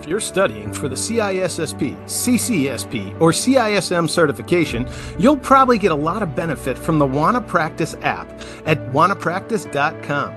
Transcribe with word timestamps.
If 0.00 0.08
you're 0.08 0.18
studying 0.18 0.72
for 0.72 0.88
the 0.88 0.96
CISSP, 0.96 1.94
CCSP, 2.04 3.20
or 3.20 3.32
CISM 3.32 4.08
certification, 4.08 4.88
you'll 5.18 5.36
probably 5.36 5.76
get 5.76 5.92
a 5.92 5.94
lot 5.94 6.22
of 6.22 6.34
benefit 6.34 6.78
from 6.78 6.98
the 6.98 7.04
Wanna 7.04 7.42
Practice 7.42 7.94
app 8.00 8.26
at 8.64 8.78
wannapractice.com. 8.92 10.32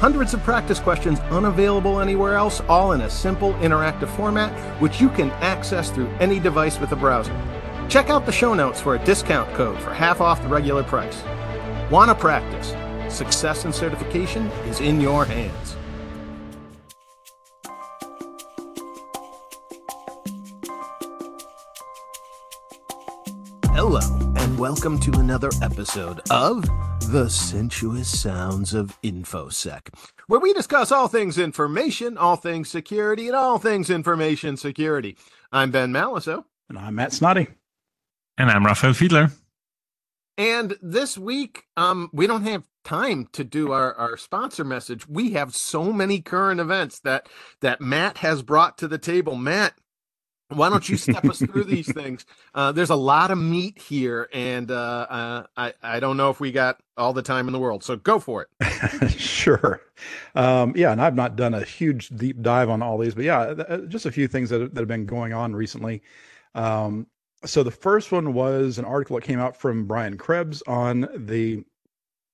Hundreds 0.00 0.34
of 0.34 0.42
practice 0.42 0.78
questions 0.78 1.18
unavailable 1.30 1.98
anywhere 1.98 2.34
else, 2.34 2.60
all 2.68 2.92
in 2.92 3.00
a 3.00 3.08
simple 3.08 3.54
interactive 3.54 4.14
format, 4.14 4.52
which 4.82 5.00
you 5.00 5.08
can 5.08 5.30
access 5.40 5.90
through 5.90 6.10
any 6.20 6.38
device 6.38 6.78
with 6.78 6.92
a 6.92 6.96
browser. 6.96 7.34
Check 7.88 8.10
out 8.10 8.26
the 8.26 8.32
show 8.32 8.52
notes 8.52 8.82
for 8.82 8.96
a 8.96 9.04
discount 9.06 9.50
code 9.54 9.80
for 9.80 9.94
half 9.94 10.20
off 10.20 10.42
the 10.42 10.48
regular 10.48 10.82
price. 10.82 11.22
Wanna 11.90 12.14
practice? 12.14 12.74
Success 13.08 13.64
and 13.64 13.74
certification 13.74 14.48
is 14.68 14.80
in 14.80 15.00
your 15.00 15.24
hands. 15.24 15.76
Welcome 24.60 25.00
to 25.00 25.10
another 25.12 25.48
episode 25.62 26.20
of 26.30 26.68
The 27.10 27.30
Sensuous 27.30 28.20
Sounds 28.20 28.74
of 28.74 29.00
InfoSec, 29.00 29.88
where 30.26 30.38
we 30.38 30.52
discuss 30.52 30.92
all 30.92 31.08
things 31.08 31.38
information, 31.38 32.18
all 32.18 32.36
things 32.36 32.68
security, 32.68 33.28
and 33.28 33.34
all 33.34 33.56
things 33.56 33.88
information 33.88 34.58
security. 34.58 35.16
I'm 35.50 35.70
Ben 35.70 35.94
Malisow. 35.94 36.44
And 36.68 36.78
I'm 36.78 36.96
Matt 36.96 37.12
Snoddy. 37.12 37.46
And 38.36 38.50
I'm 38.50 38.66
Raphael 38.66 38.92
Fiedler. 38.92 39.32
And 40.36 40.76
this 40.82 41.16
week, 41.16 41.62
um, 41.78 42.10
we 42.12 42.26
don't 42.26 42.44
have 42.44 42.68
time 42.84 43.28
to 43.32 43.44
do 43.44 43.72
our, 43.72 43.94
our 43.94 44.18
sponsor 44.18 44.62
message. 44.62 45.08
We 45.08 45.30
have 45.30 45.56
so 45.56 45.90
many 45.90 46.20
current 46.20 46.60
events 46.60 47.00
that 47.00 47.30
that 47.62 47.80
Matt 47.80 48.18
has 48.18 48.42
brought 48.42 48.76
to 48.76 48.88
the 48.88 48.98
table. 48.98 49.36
Matt, 49.36 49.72
why 50.50 50.68
don't 50.68 50.88
you 50.88 50.96
step 50.96 51.24
us 51.24 51.38
through 51.38 51.64
these 51.68 51.92
things? 51.92 52.26
Uh, 52.54 52.72
there's 52.72 52.90
a 52.90 52.96
lot 52.96 53.30
of 53.30 53.38
meat 53.38 53.78
here, 53.78 54.28
and 54.32 54.70
uh, 54.70 55.06
uh, 55.08 55.46
I 55.56 55.74
I 55.82 56.00
don't 56.00 56.16
know 56.16 56.30
if 56.30 56.40
we 56.40 56.52
got 56.52 56.80
all 56.96 57.12
the 57.12 57.22
time 57.22 57.48
in 57.48 57.52
the 57.52 57.58
world, 57.58 57.84
so 57.84 57.96
go 57.96 58.18
for 58.18 58.46
it. 58.60 59.10
sure, 59.18 59.80
um, 60.34 60.74
yeah, 60.76 60.92
and 60.92 61.00
I've 61.00 61.14
not 61.14 61.36
done 61.36 61.54
a 61.54 61.62
huge 61.62 62.08
deep 62.08 62.42
dive 62.42 62.68
on 62.68 62.82
all 62.82 62.98
these, 62.98 63.14
but 63.14 63.24
yeah, 63.24 63.40
uh, 63.40 63.78
just 63.86 64.06
a 64.06 64.12
few 64.12 64.28
things 64.28 64.50
that, 64.50 64.74
that 64.74 64.80
have 64.80 64.88
been 64.88 65.06
going 65.06 65.32
on 65.32 65.54
recently. 65.54 66.02
Um, 66.54 67.06
so 67.44 67.62
the 67.62 67.70
first 67.70 68.12
one 68.12 68.34
was 68.34 68.78
an 68.78 68.84
article 68.84 69.16
that 69.16 69.24
came 69.24 69.38
out 69.38 69.56
from 69.56 69.86
Brian 69.86 70.18
Krebs 70.18 70.62
on 70.66 71.08
the 71.16 71.64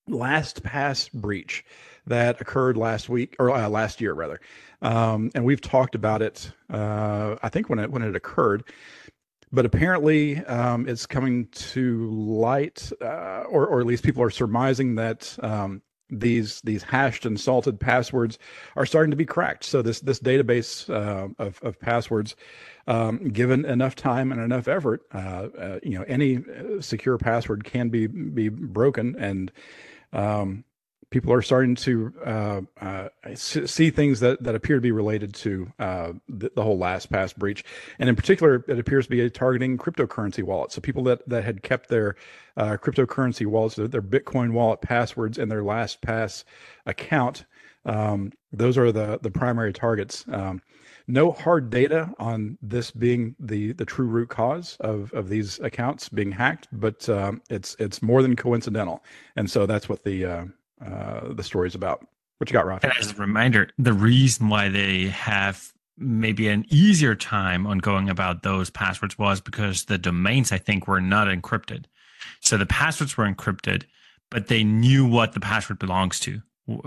LastPass 0.08 1.12
breach 1.12 1.64
that 2.06 2.40
occurred 2.40 2.76
last 2.76 3.08
week 3.08 3.36
or 3.38 3.50
uh, 3.50 3.68
last 3.68 4.00
year 4.00 4.14
rather, 4.14 4.40
um, 4.82 5.30
and 5.34 5.44
we've 5.44 5.60
talked 5.60 5.94
about 5.94 6.22
it. 6.22 6.52
Uh, 6.70 7.36
I 7.42 7.48
think 7.48 7.68
when 7.68 7.78
it 7.78 7.90
when 7.90 8.02
it 8.02 8.16
occurred, 8.16 8.64
but 9.52 9.64
apparently 9.64 10.38
um, 10.46 10.88
it's 10.88 11.06
coming 11.06 11.46
to 11.48 12.10
light, 12.10 12.90
uh, 13.00 13.44
or 13.48 13.66
or 13.66 13.80
at 13.80 13.86
least 13.86 14.04
people 14.04 14.22
are 14.22 14.30
surmising 14.30 14.96
that 14.96 15.36
um, 15.42 15.82
these 16.10 16.60
these 16.62 16.82
hashed 16.82 17.26
and 17.26 17.38
salted 17.38 17.80
passwords 17.80 18.38
are 18.76 18.86
starting 18.86 19.10
to 19.10 19.16
be 19.16 19.24
cracked. 19.24 19.64
So 19.64 19.82
this 19.82 20.00
this 20.00 20.20
database 20.20 20.88
uh, 20.88 21.28
of 21.38 21.60
of 21.62 21.78
passwords, 21.80 22.36
um, 22.86 23.28
given 23.28 23.64
enough 23.64 23.94
time 23.94 24.30
and 24.30 24.40
enough 24.40 24.68
effort, 24.68 25.02
uh, 25.12 25.48
uh, 25.58 25.78
you 25.82 25.98
know, 25.98 26.04
any 26.06 26.38
uh, 26.38 26.80
secure 26.80 27.18
password 27.18 27.64
can 27.64 27.88
be 27.88 28.06
be 28.06 28.48
broken, 28.48 29.16
and 29.18 29.50
um, 30.12 30.64
people 31.10 31.32
are 31.32 31.42
starting 31.42 31.74
to 31.74 32.12
uh, 32.24 32.60
uh, 32.80 33.08
see 33.34 33.90
things 33.90 34.20
that, 34.20 34.42
that 34.42 34.54
appear 34.54 34.76
to 34.76 34.82
be 34.82 34.90
related 34.90 35.32
to 35.34 35.72
uh, 35.78 36.12
the, 36.28 36.50
the, 36.54 36.62
whole 36.62 36.78
LastPass 36.78 37.36
breach, 37.36 37.64
and 37.98 38.08
in 38.08 38.16
particular, 38.16 38.64
it 38.68 38.78
appears 38.78 39.06
to 39.06 39.10
be 39.10 39.20
a 39.20 39.30
targeting 39.30 39.78
cryptocurrency 39.78 40.42
wallets. 40.42 40.74
So 40.74 40.80
people 40.80 41.04
that 41.04 41.28
that 41.28 41.44
had 41.44 41.62
kept 41.62 41.88
their 41.88 42.16
uh, 42.56 42.76
cryptocurrency 42.76 43.46
wallets, 43.46 43.76
their, 43.76 43.88
their, 43.88 44.02
Bitcoin 44.02 44.52
wallet 44.52 44.80
passwords, 44.80 45.38
and 45.38 45.50
their 45.50 45.62
LastPass 45.62 46.44
account, 46.86 47.44
um, 47.84 48.32
those 48.52 48.76
are 48.76 48.90
the 48.90 49.18
the 49.22 49.30
primary 49.30 49.72
targets. 49.72 50.24
Um, 50.30 50.60
no 51.08 51.30
hard 51.30 51.70
data 51.70 52.12
on 52.18 52.58
this 52.60 52.90
being 52.90 53.36
the 53.38 53.72
the 53.72 53.84
true 53.84 54.06
root 54.06 54.28
cause 54.28 54.76
of 54.80 55.12
of 55.12 55.28
these 55.28 55.60
accounts 55.60 56.08
being 56.08 56.32
hacked, 56.32 56.66
but 56.72 57.08
um, 57.08 57.42
it's 57.48 57.76
it's 57.78 58.02
more 58.02 58.22
than 58.22 58.34
coincidental, 58.34 59.04
and 59.36 59.48
so 59.48 59.66
that's 59.66 59.88
what 59.88 60.02
the 60.02 60.24
uh, 60.24 60.44
uh, 60.84 61.32
the 61.32 61.42
story's 61.42 61.74
about. 61.74 62.06
What 62.38 62.50
you 62.50 62.52
got, 62.52 62.66
Rafi? 62.66 62.84
And 62.84 62.92
as 63.00 63.12
a 63.12 63.14
reminder, 63.14 63.70
the 63.78 63.94
reason 63.94 64.48
why 64.50 64.68
they 64.68 65.06
have 65.06 65.72
maybe 65.96 66.48
an 66.48 66.66
easier 66.68 67.14
time 67.14 67.66
on 67.66 67.78
going 67.78 68.10
about 68.10 68.42
those 68.42 68.68
passwords 68.68 69.18
was 69.18 69.40
because 69.40 69.86
the 69.86 69.96
domains, 69.96 70.52
I 70.52 70.58
think, 70.58 70.86
were 70.86 71.00
not 71.00 71.28
encrypted. 71.28 71.86
So 72.40 72.58
the 72.58 72.66
passwords 72.66 73.16
were 73.16 73.24
encrypted, 73.24 73.84
but 74.30 74.48
they 74.48 74.64
knew 74.64 75.06
what 75.06 75.32
the 75.32 75.40
password 75.40 75.78
belongs 75.78 76.20
to 76.20 76.42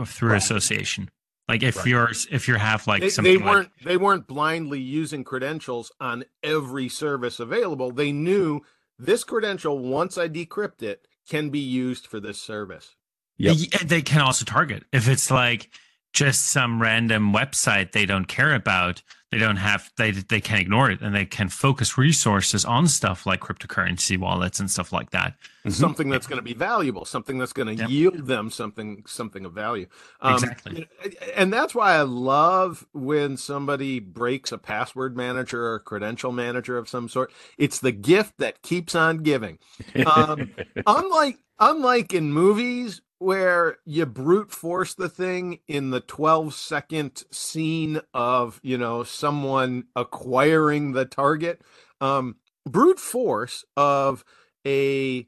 through 0.06 0.30
right. 0.30 0.38
association. 0.38 1.10
Like 1.48 1.64
if 1.64 1.78
right. 1.78 1.88
you're 1.88 2.12
if 2.30 2.48
you 2.48 2.56
have 2.56 2.86
like 2.86 3.02
they, 3.02 3.10
something 3.10 3.40
they 3.40 3.44
weren't 3.44 3.72
like, 3.80 3.86
they 3.86 3.98
weren't 3.98 4.28
blindly 4.28 4.80
using 4.80 5.24
credentials 5.24 5.92
on 6.00 6.26
every 6.44 6.88
service 6.90 7.40
available. 7.40 7.90
They 7.90 8.12
knew 8.12 8.62
this 9.00 9.24
credential 9.24 9.80
once 9.80 10.16
I 10.16 10.30
decrypt 10.30 10.84
it 10.84 11.08
can 11.28 11.50
be 11.50 11.60
used 11.60 12.06
for 12.06 12.20
this 12.20 12.40
service. 12.40 12.96
Yep. 13.40 13.82
They 13.86 14.02
can 14.02 14.22
also 14.22 14.46
target 14.46 14.84
if 14.92 15.08
it's 15.08 15.32
like 15.32 15.70
just 16.14 16.48
some 16.48 16.82
random 16.82 17.34
website 17.34 17.92
they 17.92 18.06
don't 18.06 18.26
care 18.28 18.54
about. 18.54 19.02
They 19.32 19.38
don't 19.38 19.58
have 19.58 19.92
they 19.96 20.10
they 20.10 20.42
can 20.42 20.58
ignore 20.58 20.90
it 20.90 21.02
and 21.02 21.14
they 21.14 21.26
can 21.26 21.50
focus 21.50 22.00
resources 22.00 22.66
on 22.66 22.88
stuff 22.88 23.28
like 23.28 23.42
cryptocurrency 23.42 24.18
wallets 24.18 24.60
and 24.60 24.72
stuff 24.72 24.92
like 24.92 25.12
that. 25.12 25.36
Mm-hmm. 25.60 25.70
Something 25.70 26.10
that's 26.10 26.26
going 26.26 26.40
to 26.40 26.44
be 26.44 26.56
valuable, 26.56 27.06
something 27.06 27.38
that's 27.38 27.54
going 27.54 27.68
to 27.68 27.76
yep. 27.76 27.90
yield 27.92 28.26
them 28.26 28.50
something 28.50 29.04
something 29.06 29.46
of 29.46 29.54
value. 29.54 29.86
Um, 30.20 30.34
exactly. 30.34 30.88
And 31.36 31.54
that's 31.54 31.76
why 31.76 31.94
I 31.94 32.02
love 32.02 32.88
when 32.92 33.38
somebody 33.38 34.00
breaks 34.00 34.52
a 34.52 34.58
password 34.58 35.16
manager 35.16 35.64
or 35.64 35.76
a 35.76 35.80
credential 35.80 36.32
manager 36.32 36.76
of 36.80 36.90
some 36.90 37.08
sort. 37.08 37.32
It's 37.60 37.80
the 37.80 37.92
gift 37.92 38.34
that 38.40 38.64
keeps 38.64 38.96
on 38.96 39.20
giving. 39.20 39.60
Um, 40.10 40.52
unlike 40.88 41.40
unlike 41.60 42.14
in 42.14 42.32
movies 42.32 43.02
where 43.20 43.78
you 43.86 44.06
brute 44.06 44.52
force 44.52 44.94
the 44.96 45.10
thing 45.10 45.60
in 45.68 45.92
the 45.92 46.00
12 46.00 46.54
second 46.54 47.24
scene 47.32 48.00
of 48.14 48.60
you 48.64 48.78
know 48.78 49.04
someone 49.04 49.84
acquiring 49.96 50.94
the 50.94 51.06
target 51.06 51.62
um 52.02 52.38
brute 52.66 53.00
force 53.00 53.66
of 53.78 54.24
a 54.66 55.28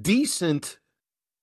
decent 0.00 0.78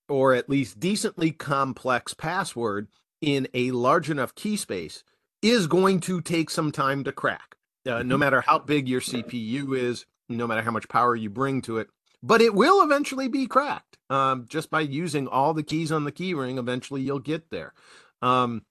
or 0.10 0.34
at 0.34 0.50
least 0.50 0.80
decently 0.80 1.32
complex 1.32 2.14
password 2.14 2.88
in 3.22 3.48
a 3.54 3.72
large 3.72 4.10
enough 4.10 4.34
key 4.36 4.58
space 4.58 5.04
is 5.44 5.68
going 5.68 6.00
to 6.00 6.22
take 6.22 6.50
some 6.50 6.72
time 6.72 7.04
to 7.04 7.12
crack 7.12 7.56
uh, 7.86 8.02
no 8.02 8.16
mm-hmm. 8.16 8.20
matter 8.20 8.42
how 8.42 8.58
big 8.58 8.90
your 8.90 9.02
cpu 9.02 9.78
is 9.78 10.08
no 10.28 10.48
matter 10.48 10.62
how 10.64 10.72
much 10.72 10.90
power 10.90 11.16
you 11.16 11.30
bring 11.30 11.62
to 11.62 11.78
it 11.78 11.88
but 12.24 12.42
it 12.42 12.54
will 12.54 12.84
eventually 12.84 13.28
be 13.28 13.48
cracked 13.48 13.98
um, 14.10 14.46
just 14.48 14.70
by 14.70 14.82
using 14.82 15.28
all 15.28 15.54
the 15.54 15.64
keys 15.64 15.92
on 15.92 16.04
the 16.04 16.12
keyring. 16.12 16.58
Eventually, 16.58 17.02
you'll 17.02 17.20
get 17.20 17.50
there. 17.50 17.74
Um, 18.22 18.64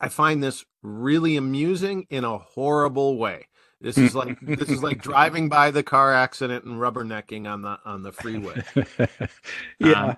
I 0.00 0.08
find 0.08 0.42
this 0.42 0.64
really 0.82 1.36
amusing 1.36 2.06
in 2.10 2.24
a 2.24 2.38
horrible 2.38 3.18
way. 3.18 3.46
This 3.80 3.98
is 3.98 4.14
like 4.14 4.40
this 4.40 4.70
is 4.70 4.82
like 4.82 5.02
driving 5.02 5.48
by 5.48 5.70
the 5.70 5.82
car 5.82 6.12
accident 6.12 6.64
and 6.64 6.80
rubbernecking 6.80 7.46
on 7.46 7.62
the 7.62 7.78
on 7.84 8.02
the 8.02 8.12
freeway. 8.12 8.62
yeah, 9.78 10.04
um, 10.06 10.16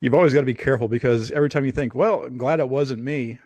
you've 0.00 0.14
always 0.14 0.32
got 0.32 0.40
to 0.40 0.46
be 0.46 0.54
careful 0.54 0.86
because 0.86 1.32
every 1.32 1.48
time 1.48 1.64
you 1.64 1.72
think, 1.72 1.94
"Well, 1.94 2.24
I'm 2.24 2.38
glad 2.38 2.60
it 2.60 2.68
wasn't 2.68 3.02
me," 3.02 3.40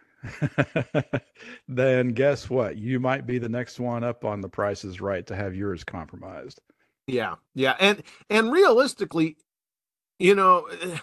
then 1.68 2.08
guess 2.08 2.50
what? 2.50 2.76
You 2.76 3.00
might 3.00 3.26
be 3.26 3.38
the 3.38 3.48
next 3.48 3.80
one 3.80 4.04
up 4.04 4.24
on 4.24 4.42
the 4.42 4.48
prices 4.48 5.00
right 5.00 5.26
to 5.26 5.34
have 5.34 5.54
yours 5.54 5.84
compromised. 5.84 6.60
Yeah, 7.06 7.36
yeah, 7.54 7.76
and 7.80 8.02
and 8.30 8.52
realistically, 8.52 9.36
you 10.18 10.34
know, 10.34 10.68
eh, 10.82 10.98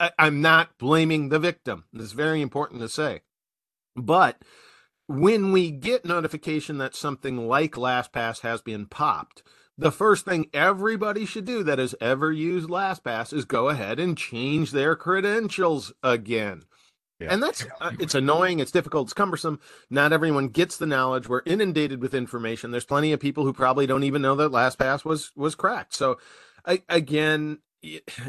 I, 0.00 0.12
I'm 0.18 0.40
not 0.42 0.78
blaming 0.78 1.30
the 1.30 1.38
victim. 1.40 1.84
It's 1.94 2.12
very 2.12 2.42
important 2.42 2.80
to 2.82 2.88
say, 2.90 3.22
but 3.96 4.42
when 5.08 5.52
we 5.52 5.70
get 5.70 6.04
notification 6.06 6.78
that 6.78 6.96
something 6.96 7.48
like 7.48 7.72
LastPass 7.72 8.40
has 8.40 8.62
been 8.62 8.86
popped, 8.86 9.42
the 9.78 9.92
first 9.92 10.24
thing 10.24 10.48
everybody 10.54 11.26
should 11.26 11.46
do 11.46 11.62
that 11.64 11.78
has 11.78 11.94
ever 12.00 12.32
used 12.32 12.68
LastPass 12.70 13.32
is 13.34 13.44
go 13.44 13.68
ahead 13.70 14.00
and 14.00 14.18
change 14.18 14.72
their 14.72 14.96
credentials 14.96 15.92
again. 16.02 16.64
Yeah. 17.20 17.34
And 17.34 17.42
that's 17.42 17.66
uh, 17.80 17.92
it's 18.00 18.14
annoying, 18.14 18.60
it's 18.60 18.72
difficult, 18.72 19.08
it's 19.08 19.12
cumbersome. 19.12 19.60
Not 19.90 20.12
everyone 20.12 20.48
gets 20.48 20.78
the 20.78 20.86
knowledge. 20.86 21.28
We're 21.28 21.42
inundated 21.44 22.00
with 22.00 22.14
information. 22.14 22.70
There's 22.70 22.84
plenty 22.86 23.12
of 23.12 23.20
people 23.20 23.44
who 23.44 23.52
probably 23.52 23.86
don't 23.86 24.04
even 24.04 24.22
know 24.22 24.34
that 24.36 24.52
LastPass 24.52 25.04
was 25.04 25.30
was 25.36 25.54
cracked. 25.54 25.94
So 25.94 26.18
I, 26.64 26.82
again, 26.88 27.58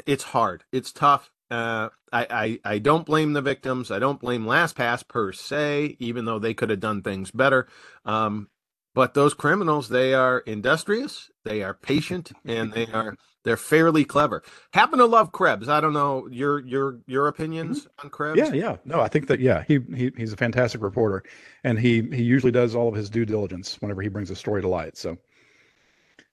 it's 0.05 0.23
hard. 0.23 0.65
It's 0.71 0.91
tough. 0.91 1.31
Uh, 1.49 1.89
I, 2.13 2.27
I 2.29 2.73
I 2.75 2.79
don't 2.79 3.05
blame 3.05 3.33
the 3.33 3.41
victims. 3.41 3.91
I 3.91 3.99
don't 3.99 4.19
blame 4.19 4.45
LastPass 4.45 5.07
per 5.07 5.31
se, 5.31 5.97
even 5.99 6.25
though 6.25 6.39
they 6.39 6.53
could 6.53 6.69
have 6.69 6.79
done 6.79 7.01
things 7.01 7.31
better. 7.31 7.67
Um, 8.05 8.49
but 8.93 9.13
those 9.13 9.33
criminals, 9.33 9.89
they 9.89 10.13
are 10.13 10.39
industrious, 10.39 11.29
they 11.43 11.63
are 11.63 11.73
patient, 11.73 12.31
and 12.45 12.73
they 12.73 12.87
are 12.87 13.15
they're 13.43 13.57
fairly 13.57 14.05
clever. 14.05 14.43
Happen 14.73 14.99
to 14.99 15.05
love 15.05 15.31
Krebs. 15.31 15.67
I 15.67 15.81
don't 15.81 15.93
know 15.93 16.27
your 16.29 16.59
your 16.59 16.99
your 17.07 17.27
opinions 17.27 17.81
mm-hmm. 17.81 18.05
on 18.05 18.09
Krebs. 18.11 18.37
Yeah, 18.37 18.53
yeah. 18.53 18.77
No, 18.85 19.01
I 19.01 19.07
think 19.07 19.27
that 19.27 19.39
yeah, 19.39 19.63
he, 19.67 19.79
he 19.95 20.11
he's 20.15 20.33
a 20.33 20.37
fantastic 20.37 20.81
reporter, 20.81 21.23
and 21.63 21.79
he 21.79 22.01
he 22.01 22.23
usually 22.23 22.51
does 22.51 22.75
all 22.75 22.87
of 22.87 22.95
his 22.95 23.09
due 23.09 23.25
diligence 23.25 23.77
whenever 23.81 24.01
he 24.01 24.09
brings 24.09 24.29
a 24.29 24.35
story 24.35 24.61
to 24.61 24.67
light. 24.67 24.97
So. 24.97 25.17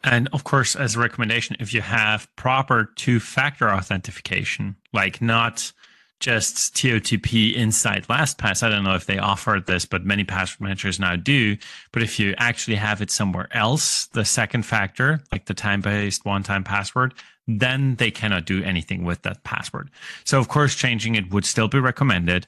And 0.05 0.29
of 0.33 0.45
course, 0.45 0.77
as 0.77 0.95
a 0.95 1.01
recommendation, 1.01 1.57
if 1.59 1.75
you 1.75 1.81
have 1.81 2.29
proper 2.37 2.93
two 2.95 3.19
factor 3.19 3.69
authentication, 3.69 4.77
like 4.93 5.21
not 5.21 5.73
just 6.21 6.75
TOTP 6.75 7.55
inside 7.55 8.07
LastPass. 8.09 8.63
I 8.63 8.69
don't 8.69 8.85
know 8.85 8.95
if 8.95 9.07
they 9.07 9.19
offer 9.19 9.63
this, 9.65 9.85
but 9.85 10.05
many 10.05 10.25
password 10.25 10.61
managers 10.61 10.99
now 10.99 11.17
do. 11.17 11.57
But 11.93 12.03
if 12.03 12.19
you 12.19 12.35
actually 12.39 12.77
have 12.77 13.01
it 13.01 13.11
somewhere 13.11 13.49
else, 13.53 14.07
the 14.07 14.25
second 14.25 14.65
factor, 14.65 15.21
like 15.31 15.47
the 15.47 15.55
time 15.55 15.81
based 15.81 16.25
one 16.25 16.43
time 16.43 16.65
password, 16.65 17.15
then 17.47 17.97
they 17.97 18.11
cannot 18.11 18.47
do 18.47 18.63
anything 18.63 19.05
with 19.05 19.23
that 19.23 19.45
password. 19.45 19.91
So, 20.25 20.39
of 20.39 20.49
course, 20.49 20.75
changing 20.75 21.15
it 21.15 21.33
would 21.33 21.47
still 21.47 21.69
be 21.69 21.79
recommended, 21.79 22.47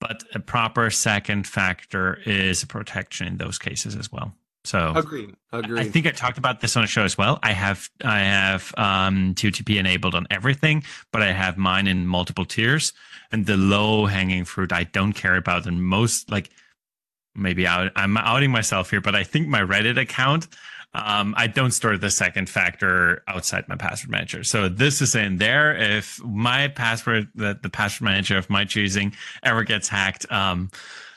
but 0.00 0.24
a 0.34 0.40
proper 0.40 0.90
second 0.90 1.46
factor 1.46 2.20
is 2.24 2.62
a 2.62 2.66
protection 2.66 3.26
in 3.26 3.36
those 3.36 3.58
cases 3.58 3.94
as 3.94 4.10
well. 4.10 4.34
So 4.64 4.92
agreed. 4.94 5.34
Agreed. 5.52 5.80
I 5.80 5.84
think 5.84 6.06
I 6.06 6.10
talked 6.10 6.36
about 6.36 6.60
this 6.60 6.76
on 6.76 6.84
a 6.84 6.86
show 6.86 7.04
as 7.04 7.16
well. 7.16 7.38
I 7.42 7.52
have 7.52 7.88
I 8.04 8.20
have 8.20 8.74
um, 8.76 9.34
TOTP 9.34 9.78
enabled 9.78 10.14
on 10.14 10.26
everything, 10.30 10.84
but 11.12 11.22
I 11.22 11.32
have 11.32 11.56
mine 11.56 11.86
in 11.86 12.06
multiple 12.06 12.44
tiers. 12.44 12.92
And 13.32 13.46
the 13.46 13.56
low 13.56 14.06
hanging 14.06 14.44
fruit 14.44 14.72
I 14.72 14.84
don't 14.84 15.12
care 15.12 15.36
about. 15.36 15.66
And 15.66 15.84
most 15.84 16.30
like 16.30 16.50
maybe 17.34 17.66
out, 17.66 17.92
I'm 17.94 18.16
outing 18.16 18.50
myself 18.50 18.90
here, 18.90 19.00
but 19.00 19.14
I 19.14 19.22
think 19.22 19.46
my 19.48 19.60
Reddit 19.60 20.00
account 20.00 20.48
um, 20.92 21.34
I 21.36 21.46
don't 21.46 21.70
store 21.70 21.96
the 21.96 22.10
second 22.10 22.48
factor 22.48 23.22
outside 23.28 23.68
my 23.68 23.76
password 23.76 24.10
manager. 24.10 24.42
So 24.42 24.68
this 24.68 25.00
is 25.00 25.14
in 25.14 25.36
there. 25.36 25.76
If 25.76 26.22
my 26.24 26.68
password, 26.68 27.28
that 27.36 27.62
the 27.62 27.70
password 27.70 28.06
manager 28.06 28.36
of 28.36 28.50
my 28.50 28.64
choosing 28.64 29.14
ever 29.42 29.62
gets 29.62 29.88
hacked, 29.88 30.30
um, 30.32 30.70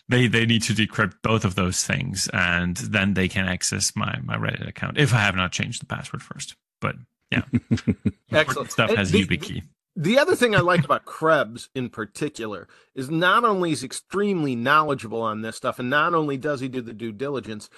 they 0.09 0.27
they 0.27 0.45
need 0.45 0.61
to 0.63 0.73
decrypt 0.73 1.15
both 1.23 1.43
of 1.43 1.55
those 1.55 1.83
things, 1.83 2.29
and 2.33 2.77
then 2.77 3.15
they 3.15 3.27
can 3.27 3.47
access 3.47 3.95
my 3.95 4.19
my 4.21 4.35
Reddit 4.35 4.67
account 4.67 4.97
if 4.97 5.13
I 5.13 5.19
have 5.19 5.35
not 5.35 5.51
changed 5.51 5.81
the 5.81 5.87
password 5.87 6.21
first. 6.21 6.55
But 6.79 6.95
yeah, 7.31 7.43
excellent 8.31 8.71
stuff 8.71 8.93
has 8.93 9.11
the, 9.11 9.25
YubiKey. 9.25 9.63
The 9.95 10.17
other 10.17 10.35
thing 10.35 10.55
I 10.55 10.59
like 10.59 10.83
about 10.83 11.05
Krebs 11.05 11.69
in 11.75 11.89
particular 11.89 12.67
is 12.95 13.11
not 13.11 13.43
only 13.43 13.71
is 13.71 13.83
extremely 13.83 14.55
knowledgeable 14.55 15.21
on 15.21 15.41
this 15.41 15.55
stuff, 15.55 15.77
and 15.77 15.89
not 15.89 16.15
only 16.15 16.35
does 16.35 16.61
he 16.61 16.67
do 16.67 16.81
the 16.81 16.93
due 16.93 17.11
diligence, 17.11 17.69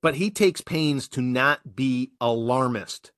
but 0.00 0.14
he 0.14 0.30
takes 0.30 0.60
pains 0.60 1.08
to 1.08 1.20
not 1.20 1.74
be 1.74 2.12
alarmist. 2.20 3.10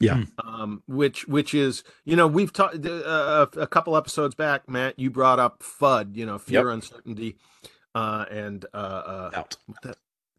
Yeah. 0.00 0.24
Um, 0.42 0.82
which 0.86 1.26
which 1.26 1.52
is 1.52 1.82
you 2.04 2.16
know 2.16 2.26
we've 2.26 2.52
talked 2.52 2.86
uh, 2.86 3.46
a 3.56 3.66
couple 3.66 3.96
episodes 3.96 4.34
back, 4.34 4.68
Matt. 4.68 4.98
You 4.98 5.10
brought 5.10 5.40
up 5.40 5.62
FUD, 5.62 6.14
you 6.16 6.24
know, 6.24 6.38
fear, 6.38 6.66
yep. 6.66 6.74
uncertainty, 6.74 7.36
uh, 7.94 8.24
and 8.30 8.64
uh, 8.72 8.76
uh, 8.76 9.30
doubt. 9.30 9.56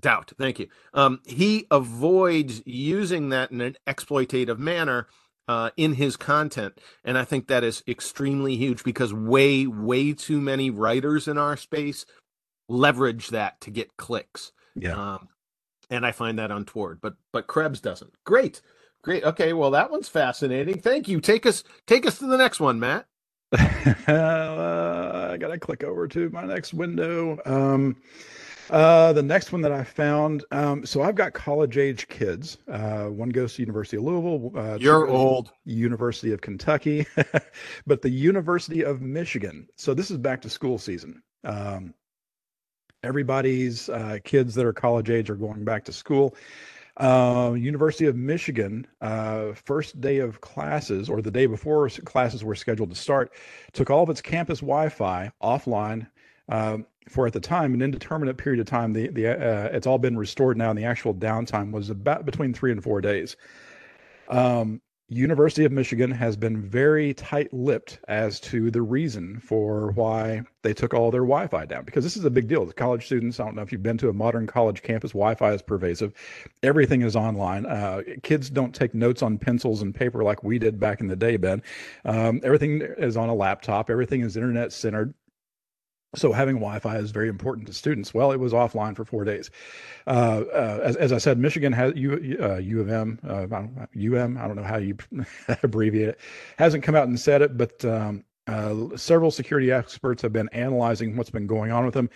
Doubt. 0.02 0.32
Thank 0.38 0.60
you. 0.60 0.70
Um, 0.94 1.20
he 1.26 1.68
avoids 1.70 2.66
using 2.66 3.30
that 3.30 3.52
in 3.52 3.60
an 3.60 3.76
exploitative 3.86 4.58
manner 4.58 5.08
uh, 5.50 5.72
in 5.78 5.96
his 5.96 6.16
content, 6.16 6.80
and 7.04 7.18
I 7.18 7.26
think 7.26 7.48
that 7.48 7.64
is 7.64 7.82
extremely 7.88 8.56
huge 8.56 8.84
because 8.84 9.12
way, 9.12 9.66
way 9.66 10.14
too 10.14 10.40
many 10.40 10.70
writers 10.70 11.28
in 11.28 11.40
our 11.40 11.58
space 11.58 12.06
leverage 12.70 13.30
that 13.30 13.60
to 13.62 13.72
get 13.72 13.98
clicks. 13.98 14.52
Yeah. 14.76 15.16
Um, 15.16 15.30
and 15.90 16.06
I 16.06 16.12
find 16.12 16.38
that 16.38 16.52
untoward. 16.52 17.00
But 17.02 17.16
but 17.34 17.48
Krebs 17.48 17.82
doesn't. 17.82 18.14
Great. 18.26 18.62
Great. 19.02 19.24
Okay, 19.24 19.54
well 19.54 19.72
that 19.72 19.90
one's 19.90 20.08
fascinating. 20.08 20.82
Thank 20.82 21.08
you. 21.08 21.20
Take 21.20 21.48
us 21.48 21.64
take 21.88 22.06
us 22.06 22.20
to 22.20 22.28
the 22.28 22.38
next 22.38 22.60
one, 22.60 22.80
Matt. 22.80 23.08
uh, 23.58 25.30
I 25.32 25.38
gotta 25.38 25.58
click 25.58 25.84
over 25.84 26.08
to 26.10 26.30
my 26.30 26.46
next 26.46 26.76
window. 26.76 27.40
Um, 27.48 27.96
uh, 28.70 29.14
the 29.14 29.24
next 29.24 29.52
one 29.52 29.62
that 29.62 29.72
I 29.72 29.84
found. 29.84 30.46
Um, 30.52 30.86
so 30.86 31.02
I've 31.02 31.16
got 31.16 31.34
college 31.34 31.78
age 31.78 32.08
kids. 32.08 32.58
Uh, 32.68 33.06
one 33.06 33.30
goes 33.30 33.56
to 33.56 33.62
University 33.62 33.98
of 33.98 34.04
Louisville. 34.04 34.52
Uh, 34.56 34.78
You're 34.80 35.08
old. 35.08 35.52
University 35.66 36.32
of 36.32 36.42
Kentucky, 36.42 37.06
but 37.88 38.02
the 38.02 38.10
University 38.10 38.84
of 38.84 39.02
Michigan. 39.02 39.68
So 39.76 39.94
this 39.94 40.12
is 40.12 40.18
back 40.18 40.42
to 40.42 40.50
school 40.50 40.78
season. 40.78 41.22
Um, 41.44 41.94
everybody's 43.04 43.90
uh, 43.90 44.20
kids 44.24 44.56
that 44.56 44.66
are 44.66 44.74
college 44.74 45.10
age 45.10 45.30
are 45.30 45.36
going 45.36 45.64
back 45.64 45.86
to 45.86 45.94
school. 45.94 46.36
Uh, 46.98 47.54
University 47.56 48.08
of 48.08 48.16
Michigan, 48.18 48.86
uh, 49.00 49.54
first 49.54 50.02
day 50.02 50.18
of 50.18 50.42
classes 50.42 51.10
or 51.10 51.22
the 51.22 51.32
day 51.32 51.46
before 51.46 51.88
classes 51.90 52.44
were 52.44 52.56
scheduled 52.56 52.90
to 52.90 52.96
start, 52.96 53.32
took 53.72 53.90
all 53.90 54.04
of 54.04 54.10
its 54.10 54.22
campus 54.22 54.60
Wi-Fi 54.60 55.32
offline 55.42 56.08
um, 56.50 56.86
for 57.10 57.28
at 57.28 57.34
the 57.34 57.40
time 57.40 57.74
an 57.74 57.82
indeterminate 57.82 58.38
period 58.38 58.60
of 58.60 58.68
time. 58.68 58.94
The 58.94 59.08
the 59.10 59.28
uh, 59.28 59.70
it's 59.74 59.88
all 59.88 59.98
been 59.98 60.18
restored 60.18 60.58
now, 60.58 60.70
and 60.70 60.78
the 60.80 60.86
actual 60.86 61.14
downtime 61.14 61.72
was 61.72 61.90
about 61.90 62.26
between 62.26 62.54
three 62.54 62.72
and 62.72 62.84
four 62.84 63.02
days. 63.02 63.36
Um, 64.30 64.82
University 65.12 65.66
of 65.66 65.72
Michigan 65.72 66.12
has 66.12 66.38
been 66.38 66.62
very 66.62 67.16
tight-lipped 67.16 68.00
as 68.08 68.40
to 68.42 68.70
the 68.70 68.84
reason 68.84 69.40
for 69.40 69.92
why 69.94 70.44
they 70.62 70.72
took 70.72 70.94
all 70.94 71.10
their 71.10 71.22
Wi-Fi 71.22 71.66
down 71.66 71.84
because 71.84 72.04
this 72.04 72.16
is 72.16 72.26
a 72.26 72.30
big 72.30 72.48
deal. 72.48 72.64
The 72.64 72.74
college 72.74 73.08
students, 73.08 73.40
I 73.40 73.46
don't 73.46 73.56
know 73.56 73.64
if 73.64 73.72
you've 73.72 73.82
been 73.82 73.98
to 73.98 74.10
a 74.10 74.14
modern 74.14 74.46
college 74.46 74.84
campus, 74.84 75.12
Wi-Fi 75.12 75.54
is 75.54 75.64
pervasive. 75.64 76.14
Everything 76.62 77.02
is 77.02 77.16
online. 77.16 77.66
Uh, 77.66 78.04
kids 78.22 78.52
don't 78.52 78.74
take 78.74 78.94
notes 78.94 79.24
on 79.24 79.40
pencils 79.40 79.82
and 79.82 79.96
paper 79.96 80.24
like 80.24 80.44
we 80.44 80.60
did 80.60 80.80
back 80.80 81.02
in 81.02 81.08
the 81.08 81.16
day, 81.16 81.38
Ben. 81.38 81.64
Um, 82.06 82.40
everything 82.44 82.82
is 83.00 83.18
on 83.18 83.30
a 83.30 83.36
laptop. 83.36 83.90
Everything 83.90 84.22
is 84.22 84.38
internet 84.38 84.72
centered. 84.72 85.16
So 86.16 86.32
having 86.32 86.56
Wi-Fi 86.56 86.98
is 86.98 87.12
very 87.12 87.30
important 87.30 87.68
to 87.68 87.74
students. 87.74 88.16
Well, 88.16 88.32
it 88.32 88.40
was 88.40 88.52
offline 88.52 88.96
for 88.96 89.06
four 89.06 89.24
days. 89.24 89.52
Uh, 90.08 90.44
uh, 90.52 90.80
as, 90.84 90.96
as 90.96 91.14
I 91.14 91.20
said, 91.20 91.38
Michigan 91.38 91.72
has 91.74 91.94
U, 91.96 92.38
uh, 92.42 92.58
U 92.58 92.82
of 92.82 92.90
M, 92.90 93.20
uh, 93.28 93.46
UM. 93.96 94.38
I 94.38 94.48
don't 94.48 94.56
know 94.56 94.64
how 94.64 94.78
you 94.78 94.98
abbreviate 95.64 96.10
it. 96.10 96.20
Hasn't 96.58 96.84
come 96.84 96.96
out 96.96 97.08
and 97.08 97.20
said 97.20 97.44
it, 97.44 97.58
but 97.58 97.86
um, 97.86 98.24
uh, 98.48 98.98
several 98.98 99.30
security 99.30 99.72
experts 99.72 100.24
have 100.24 100.34
been 100.34 100.50
analyzing 100.50 101.16
what's 101.16 101.30
been 101.30 101.46
going 101.46 101.72
on 101.72 101.86
with 101.86 101.94
them, 101.94 102.10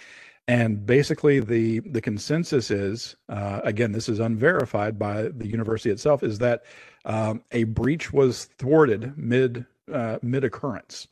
and 0.48 0.84
basically 0.88 1.40
the 1.40 1.80
the 1.82 2.02
consensus 2.02 2.72
is, 2.72 3.16
uh, 3.30 3.62
again, 3.64 3.92
this 3.92 4.10
is 4.10 4.20
unverified 4.20 4.98
by 4.98 5.24
the 5.24 5.48
university 5.48 5.92
itself, 5.92 6.24
is 6.24 6.40
that 6.40 6.64
um, 7.06 7.44
a 7.52 7.66
breach 7.66 8.12
was 8.12 8.46
thwarted 8.58 9.16
mid 9.16 9.68
mid 10.24 10.44
occurrence. 10.44 11.08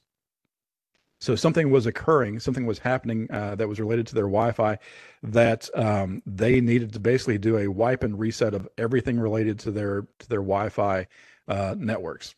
So 1.22 1.36
something 1.36 1.70
was 1.70 1.86
occurring, 1.86 2.40
something 2.40 2.66
was 2.66 2.80
happening 2.80 3.28
uh, 3.32 3.54
that 3.56 3.70
was 3.70 3.80
related 3.80 4.08
to 4.08 4.16
their 4.16 4.24
Wi-Fi 4.24 4.80
that 5.22 5.70
um, 5.76 6.24
they 6.26 6.60
needed 6.60 6.94
to 6.94 7.00
basically 7.00 7.38
do 7.38 7.60
a 7.60 7.68
wipe 7.68 8.04
and 8.04 8.20
reset 8.20 8.56
of 8.56 8.68
everything 8.80 9.20
related 9.20 9.60
to 9.60 9.72
their 9.72 10.08
to 10.18 10.28
their 10.28 10.40
Wi-Fi 10.40 11.08
uh, 11.48 11.76
networks, 11.78 12.34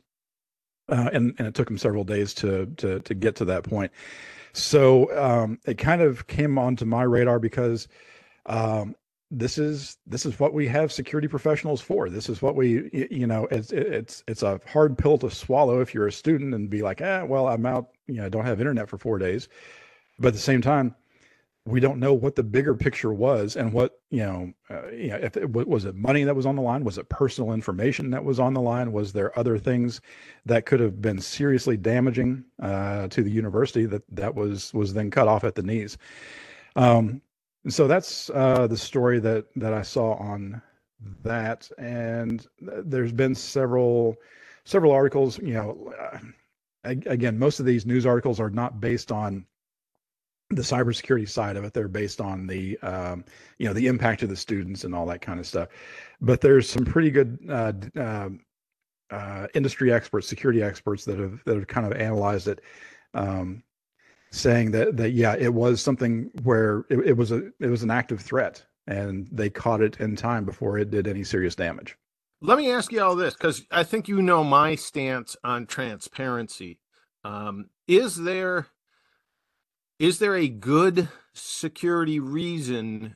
uh, 0.90 1.10
and 1.14 1.34
and 1.38 1.48
it 1.48 1.56
took 1.56 1.68
them 1.68 1.78
several 1.78 2.04
days 2.04 2.34
to 2.36 2.66
to 2.76 3.00
to 3.00 3.14
get 3.14 3.38
to 3.38 3.46
that 3.46 3.64
point. 3.64 3.90
So 4.52 5.18
um, 5.18 5.60
it 5.66 5.78
kind 5.78 6.02
of 6.02 6.28
came 6.28 6.58
onto 6.58 6.84
my 6.84 7.04
radar 7.04 7.40
because 7.40 7.88
um, 8.46 8.96
this 9.32 9.58
is 9.58 9.98
this 10.06 10.26
is 10.26 10.40
what 10.40 10.54
we 10.54 10.68
have 10.68 10.92
security 10.92 11.28
professionals 11.28 11.82
for. 11.82 12.10
This 12.10 12.30
is 12.30 12.42
what 12.42 12.56
we 12.56 12.90
you 13.12 13.28
know 13.28 13.48
it's 13.52 13.72
it's 13.72 14.24
it's 14.28 14.44
a 14.44 14.60
hard 14.68 14.98
pill 14.98 15.18
to 15.20 15.32
swallow 15.32 15.82
if 15.82 15.94
you're 15.94 16.08
a 16.08 16.12
student 16.12 16.54
and 16.54 16.70
be 16.70 16.82
like, 16.82 17.02
ah, 17.02 17.26
well, 17.26 17.48
I'm 17.48 17.66
out, 17.66 17.90
you 18.08 18.16
know, 18.16 18.26
I 18.26 18.30
don't 18.30 18.46
have 18.46 18.60
internet 18.60 18.90
for 18.90 18.98
four 18.98 19.18
days. 19.18 19.48
But 20.20 20.30
at 20.30 20.34
the 20.34 20.40
same 20.40 20.62
time, 20.62 20.96
we 21.66 21.80
don't 21.80 22.00
know 22.00 22.14
what 22.14 22.36
the 22.36 22.44
bigger 22.44 22.76
picture 22.76 23.14
was 23.14 23.56
and 23.56 23.74
what 23.74 24.00
you 24.12 24.20
know. 24.20 24.54
Uh, 24.70 24.88
you 24.90 25.08
know, 25.08 25.16
if 25.16 25.38
it, 25.38 25.50
was 25.50 25.86
it 25.86 25.96
money 25.96 26.24
that 26.24 26.36
was 26.36 26.46
on 26.46 26.56
the 26.56 26.62
line, 26.62 26.84
was 26.84 26.98
it 26.98 27.10
personal 27.10 27.54
information 27.54 28.12
that 28.12 28.24
was 28.24 28.40
on 28.40 28.54
the 28.54 28.62
line, 28.62 28.92
was 28.92 29.14
there 29.14 29.38
other 29.40 29.58
things 29.58 30.02
that 30.46 30.66
could 30.66 30.80
have 30.80 31.02
been 31.02 31.20
seriously 31.20 31.78
damaging 31.78 32.44
uh, 32.62 33.08
to 33.08 33.24
the 33.24 33.32
university 33.32 33.86
that 33.86 34.04
that 34.12 34.36
was 34.36 34.74
was 34.74 34.94
then 34.94 35.10
cut 35.10 35.28
off 35.28 35.44
at 35.44 35.56
the 35.56 35.64
knees. 35.64 35.98
Um, 36.76 37.22
and 37.64 37.74
so 37.74 37.88
that's 37.88 38.30
uh, 38.32 38.68
the 38.68 38.78
story 38.78 39.20
that 39.20 39.46
that 39.56 39.74
I 39.74 39.82
saw 39.82 40.14
on 40.14 40.62
that, 41.24 41.70
and 41.78 42.46
there's 42.60 43.12
been 43.12 43.36
several 43.36 44.16
several 44.66 44.92
articles. 44.92 45.38
You 45.40 45.54
know, 45.54 45.94
uh, 46.00 46.20
again, 46.84 47.40
most 47.40 47.60
of 47.60 47.66
these 47.66 47.86
news 47.86 48.06
articles 48.06 48.40
are 48.40 48.50
not 48.50 48.82
based 48.82 49.12
on 49.12 49.46
the 50.50 50.62
cybersecurity 50.62 51.28
side 51.28 51.56
of 51.56 51.64
it. 51.64 51.74
They're 51.74 51.88
based 51.88 52.20
on 52.20 52.48
the 52.48 52.78
um, 52.80 53.24
you 53.58 53.68
know 53.68 53.74
the 53.74 53.88
impact 53.88 54.24
of 54.24 54.30
the 54.30 54.36
students 54.36 54.84
and 54.84 54.94
all 54.94 55.06
that 55.08 55.22
kind 55.22 55.40
of 55.40 55.48
stuff. 55.48 55.70
But 56.22 56.42
there's 56.42 56.70
some 56.70 56.86
pretty 56.86 57.12
good 57.12 57.40
uh, 57.50 57.74
uh, 57.98 58.30
uh, 59.10 59.48
industry 59.54 59.94
experts, 59.94 60.28
security 60.28 60.62
experts 60.62 61.06
that 61.06 61.18
have 61.18 61.42
that 61.46 61.56
have 61.56 61.68
kind 61.68 61.86
of 61.86 61.94
analyzed 61.94 62.50
it 62.50 62.60
um, 63.14 63.64
saying 64.34 64.72
that 64.72 64.98
that 64.98 65.12
yeah, 65.12 65.36
it 65.38 65.54
was 65.54 65.82
something 65.82 66.30
where 66.44 66.86
it, 66.90 67.00
it 67.00 67.18
was 67.18 67.32
a 67.32 67.52
it 67.60 67.68
was 67.68 67.84
an 67.84 67.92
active 67.92 68.20
threat, 68.20 68.66
and 68.88 69.28
they 69.32 69.50
caught 69.50 69.82
it 69.82 70.00
in 70.00 70.16
time 70.16 70.44
before 70.44 70.78
it 70.78 70.92
did 70.92 71.08
any 71.08 71.24
serious 71.24 71.56
damage. 71.56 71.96
Let 72.42 72.58
me 72.58 72.72
ask 72.72 72.92
you 72.92 73.02
all 73.02 73.16
this 73.16 73.36
because 73.36 73.64
I 73.72 73.84
think 73.84 74.08
you 74.08 74.22
know 74.22 74.44
my 74.44 74.76
stance 74.76 75.38
on 75.44 75.66
transparency. 75.66 76.80
Um, 77.24 77.70
is 77.88 78.18
there 78.18 78.68
is 80.00 80.20
there 80.20 80.36
a 80.36 80.50
good 80.50 81.08
security 81.34 82.20
reason 82.20 83.16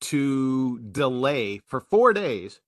to 0.00 0.78
delay 0.80 1.60
for 1.66 1.80
four 1.80 2.12
days 2.12 2.60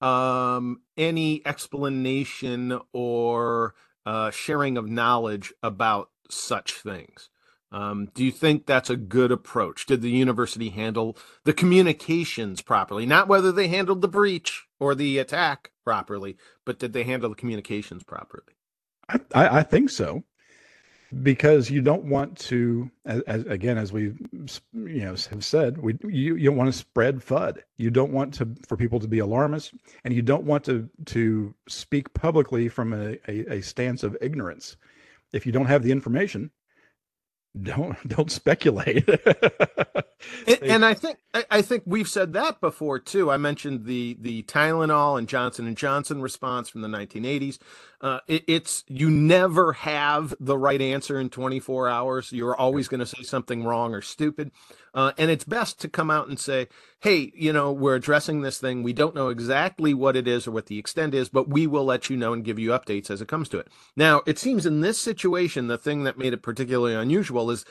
um, 0.00 0.80
any 0.96 1.42
explanation 1.46 2.78
or 2.92 3.74
uh, 4.08 4.30
sharing 4.30 4.78
of 4.78 4.88
knowledge 4.88 5.52
about 5.62 6.08
such 6.30 6.72
things. 6.72 7.28
Um, 7.70 8.08
do 8.14 8.24
you 8.24 8.32
think 8.32 8.64
that's 8.64 8.88
a 8.88 8.96
good 8.96 9.30
approach? 9.30 9.84
Did 9.84 10.00
the 10.00 10.08
university 10.08 10.70
handle 10.70 11.18
the 11.44 11.52
communications 11.52 12.62
properly? 12.62 13.04
Not 13.04 13.28
whether 13.28 13.52
they 13.52 13.68
handled 13.68 14.00
the 14.00 14.08
breach 14.08 14.64
or 14.80 14.94
the 14.94 15.18
attack 15.18 15.72
properly, 15.84 16.38
but 16.64 16.78
did 16.78 16.94
they 16.94 17.04
handle 17.04 17.28
the 17.28 17.36
communications 17.36 18.02
properly? 18.02 18.54
I, 19.10 19.58
I 19.58 19.62
think 19.62 19.90
so 19.90 20.24
because 21.22 21.70
you 21.70 21.80
don't 21.80 22.04
want 22.04 22.36
to 22.38 22.90
as, 23.06 23.22
as, 23.22 23.44
again 23.46 23.78
as 23.78 23.92
we 23.92 24.12
you 24.74 25.00
know 25.00 25.14
have 25.30 25.44
said 25.44 25.78
we 25.78 25.96
you, 26.02 26.36
you 26.36 26.50
don't 26.50 26.56
want 26.56 26.70
to 26.72 26.78
spread 26.78 27.16
fud. 27.16 27.58
You 27.76 27.90
don't 27.90 28.12
want 28.12 28.34
to 28.34 28.48
for 28.66 28.76
people 28.76 29.00
to 29.00 29.08
be 29.08 29.18
alarmist 29.20 29.72
and 30.04 30.12
you 30.12 30.22
don't 30.22 30.44
want 30.44 30.64
to 30.64 30.88
to 31.06 31.54
speak 31.68 32.12
publicly 32.14 32.68
from 32.68 32.92
a, 32.92 33.18
a, 33.28 33.54
a 33.54 33.60
stance 33.62 34.02
of 34.02 34.16
ignorance. 34.20 34.76
If 35.32 35.46
you 35.46 35.52
don't 35.52 35.66
have 35.66 35.82
the 35.82 35.92
information 35.92 36.50
don't 37.62 37.96
don't 38.08 38.30
speculate. 38.30 39.08
And, 40.46 40.62
and, 40.62 40.84
i 40.84 40.94
think 40.94 41.18
i 41.50 41.62
think 41.62 41.84
we've 41.86 42.08
said 42.08 42.32
that 42.32 42.60
before 42.60 42.98
too. 42.98 43.30
I 43.30 43.36
mentioned 43.36 43.84
the 43.84 44.16
the 44.20 44.42
tylenol 44.44 45.18
and 45.18 45.28
johnson 45.28 45.66
and 45.66 45.76
johnson 45.76 46.20
response 46.20 46.68
from 46.68 46.82
the 46.82 46.88
1980s 46.88 47.58
uh, 48.00 48.20
it, 48.28 48.44
it's 48.46 48.84
you 48.86 49.10
never 49.10 49.72
have 49.72 50.34
the 50.38 50.56
right 50.56 50.80
answer 50.80 51.18
in 51.18 51.30
24 51.30 51.88
hours. 51.88 52.32
You're 52.32 52.54
always 52.54 52.86
going 52.86 53.00
to 53.00 53.06
say 53.06 53.22
something 53.22 53.64
wrong 53.64 53.92
or 53.92 54.02
stupid 54.02 54.52
uh, 54.94 55.12
and 55.18 55.30
it's 55.30 55.44
best 55.44 55.80
to 55.80 55.88
come 55.88 56.10
out 56.10 56.28
and 56.28 56.38
say, 56.38 56.68
hey, 57.00 57.32
you 57.34 57.52
know, 57.52 57.72
we're 57.72 57.94
addressing 57.94 58.42
this 58.42 58.58
thing. 58.58 58.82
We 58.82 58.92
don't 58.92 59.14
know 59.14 59.28
exactly 59.28 59.94
what 59.94 60.16
it 60.16 60.26
is 60.26 60.46
or 60.46 60.50
what 60.50 60.66
the 60.66 60.78
extent 60.78 61.14
is, 61.14 61.28
but 61.28 61.48
we 61.48 61.66
will 61.66 61.84
let 61.84 62.10
you 62.10 62.16
know 62.16 62.32
and 62.32 62.44
give 62.44 62.58
you 62.58 62.70
updates 62.70 63.10
as 63.10 63.20
it 63.20 63.28
comes 63.28 63.48
to 63.50 63.58
it. 63.58 63.68
Now, 63.96 64.22
it 64.26 64.38
seems 64.38 64.66
in 64.66 64.80
this 64.80 64.98
situation, 64.98 65.68
the 65.68 65.78
thing 65.78 66.04
that 66.04 66.18
made 66.18 66.32
it 66.32 66.42
particularly 66.42 66.94
unusual 66.94 67.50
is 67.50 67.64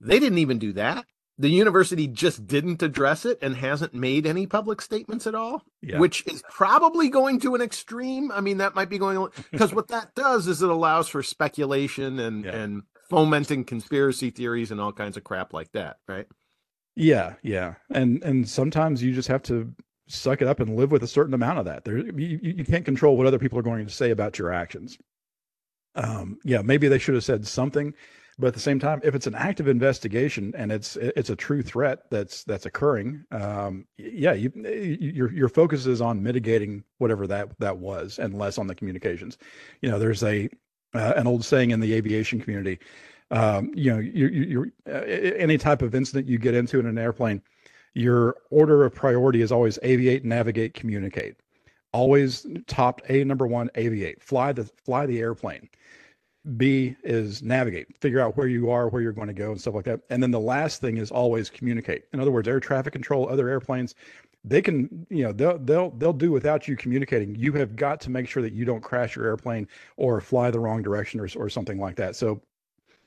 they 0.00 0.18
didn't 0.18 0.38
even 0.38 0.58
do 0.58 0.72
that. 0.74 1.06
The 1.38 1.48
university 1.48 2.06
just 2.06 2.46
didn't 2.46 2.82
address 2.82 3.24
it 3.24 3.38
and 3.40 3.56
hasn't 3.56 3.94
made 3.94 4.26
any 4.26 4.46
public 4.46 4.82
statements 4.82 5.26
at 5.26 5.34
all, 5.34 5.62
yeah. 5.80 5.98
which 5.98 6.26
is 6.26 6.42
probably 6.50 7.08
going 7.08 7.40
to 7.40 7.54
an 7.54 7.62
extreme. 7.62 8.30
I 8.30 8.42
mean, 8.42 8.58
that 8.58 8.74
might 8.74 8.90
be 8.90 8.98
going 8.98 9.26
because 9.50 9.72
what 9.74 9.88
that 9.88 10.14
does 10.14 10.46
is 10.46 10.60
it 10.60 10.68
allows 10.68 11.08
for 11.08 11.22
speculation 11.22 12.18
and 12.18 12.44
yeah. 12.44 12.54
and 12.54 12.82
fomenting 13.08 13.64
conspiracy 13.64 14.30
theories 14.30 14.70
and 14.70 14.80
all 14.80 14.92
kinds 14.92 15.16
of 15.16 15.24
crap 15.24 15.52
like 15.54 15.72
that, 15.72 15.96
right? 16.06 16.26
Yeah, 17.00 17.36
yeah, 17.42 17.76
and 17.92 18.22
and 18.22 18.46
sometimes 18.46 19.02
you 19.02 19.14
just 19.14 19.28
have 19.28 19.42
to 19.44 19.72
suck 20.06 20.42
it 20.42 20.48
up 20.48 20.60
and 20.60 20.76
live 20.76 20.92
with 20.92 21.02
a 21.02 21.08
certain 21.08 21.32
amount 21.32 21.58
of 21.58 21.64
that. 21.64 21.82
There, 21.82 21.96
you, 21.96 22.38
you 22.42 22.64
can't 22.64 22.84
control 22.84 23.16
what 23.16 23.26
other 23.26 23.38
people 23.38 23.58
are 23.58 23.62
going 23.62 23.86
to 23.86 23.92
say 23.92 24.10
about 24.10 24.38
your 24.38 24.52
actions. 24.52 24.98
Um, 25.94 26.38
yeah, 26.44 26.60
maybe 26.60 26.88
they 26.88 26.98
should 26.98 27.14
have 27.14 27.24
said 27.24 27.46
something, 27.46 27.94
but 28.38 28.48
at 28.48 28.54
the 28.54 28.60
same 28.60 28.78
time, 28.78 29.00
if 29.02 29.14
it's 29.14 29.26
an 29.26 29.34
active 29.34 29.66
investigation 29.66 30.52
and 30.54 30.70
it's 30.70 30.96
it's 30.96 31.30
a 31.30 31.36
true 31.36 31.62
threat 31.62 32.00
that's 32.10 32.44
that's 32.44 32.66
occurring, 32.66 33.24
um, 33.30 33.86
yeah, 33.96 34.34
you, 34.34 34.52
your 34.54 35.32
your 35.32 35.48
focus 35.48 35.86
is 35.86 36.02
on 36.02 36.22
mitigating 36.22 36.84
whatever 36.98 37.26
that 37.26 37.58
that 37.60 37.78
was, 37.78 38.18
and 38.18 38.36
less 38.36 38.58
on 38.58 38.66
the 38.66 38.74
communications. 38.74 39.38
You 39.80 39.90
know, 39.90 39.98
there's 39.98 40.22
a 40.22 40.50
uh, 40.92 41.14
an 41.16 41.26
old 41.26 41.46
saying 41.46 41.70
in 41.70 41.80
the 41.80 41.94
aviation 41.94 42.42
community 42.42 42.78
um, 43.30 43.70
you 43.74 43.92
know, 43.92 43.98
you, 43.98 44.26
you, 44.26 44.72
uh, 44.88 45.02
any 45.02 45.56
type 45.56 45.82
of 45.82 45.94
incident 45.94 46.26
you 46.26 46.38
get 46.38 46.54
into 46.54 46.80
in 46.80 46.86
an 46.86 46.98
airplane, 46.98 47.42
your 47.94 48.36
order 48.50 48.84
of 48.84 48.94
priority 48.94 49.42
is 49.42 49.52
always 49.52 49.78
aviate, 49.78 50.24
navigate, 50.24 50.74
communicate. 50.74 51.36
Always 51.92 52.46
top 52.66 53.02
A 53.08 53.24
number 53.24 53.46
one, 53.46 53.68
aviate, 53.74 54.22
fly 54.22 54.52
the 54.52 54.64
fly 54.64 55.06
the 55.06 55.18
airplane. 55.18 55.68
B 56.56 56.96
is 57.02 57.42
navigate, 57.42 57.88
figure 58.00 58.20
out 58.20 58.36
where 58.36 58.46
you 58.46 58.70
are, 58.70 58.88
where 58.88 59.02
you're 59.02 59.12
going 59.12 59.28
to 59.28 59.34
go, 59.34 59.50
and 59.50 59.60
stuff 59.60 59.74
like 59.74 59.84
that. 59.84 60.00
And 60.08 60.22
then 60.22 60.30
the 60.30 60.40
last 60.40 60.80
thing 60.80 60.96
is 60.96 61.10
always 61.10 61.50
communicate. 61.50 62.04
In 62.12 62.20
other 62.20 62.30
words, 62.30 62.48
air 62.48 62.60
traffic 62.60 62.92
control, 62.92 63.28
other 63.28 63.48
airplanes, 63.48 63.94
they 64.44 64.62
can, 64.62 65.06
you 65.10 65.24
know, 65.24 65.32
they'll 65.32 65.58
they'll 65.58 65.90
they'll 65.90 66.12
do 66.12 66.30
without 66.30 66.66
you 66.66 66.76
communicating. 66.76 67.34
You 67.34 67.52
have 67.54 67.76
got 67.76 68.00
to 68.02 68.10
make 68.10 68.28
sure 68.28 68.42
that 68.42 68.54
you 68.54 68.64
don't 68.64 68.80
crash 68.82 69.16
your 69.16 69.26
airplane 69.26 69.68
or 69.96 70.20
fly 70.20 70.50
the 70.50 70.60
wrong 70.60 70.82
direction 70.82 71.20
or 71.20 71.28
or 71.36 71.50
something 71.50 71.78
like 71.78 71.96
that. 71.96 72.16
So 72.16 72.40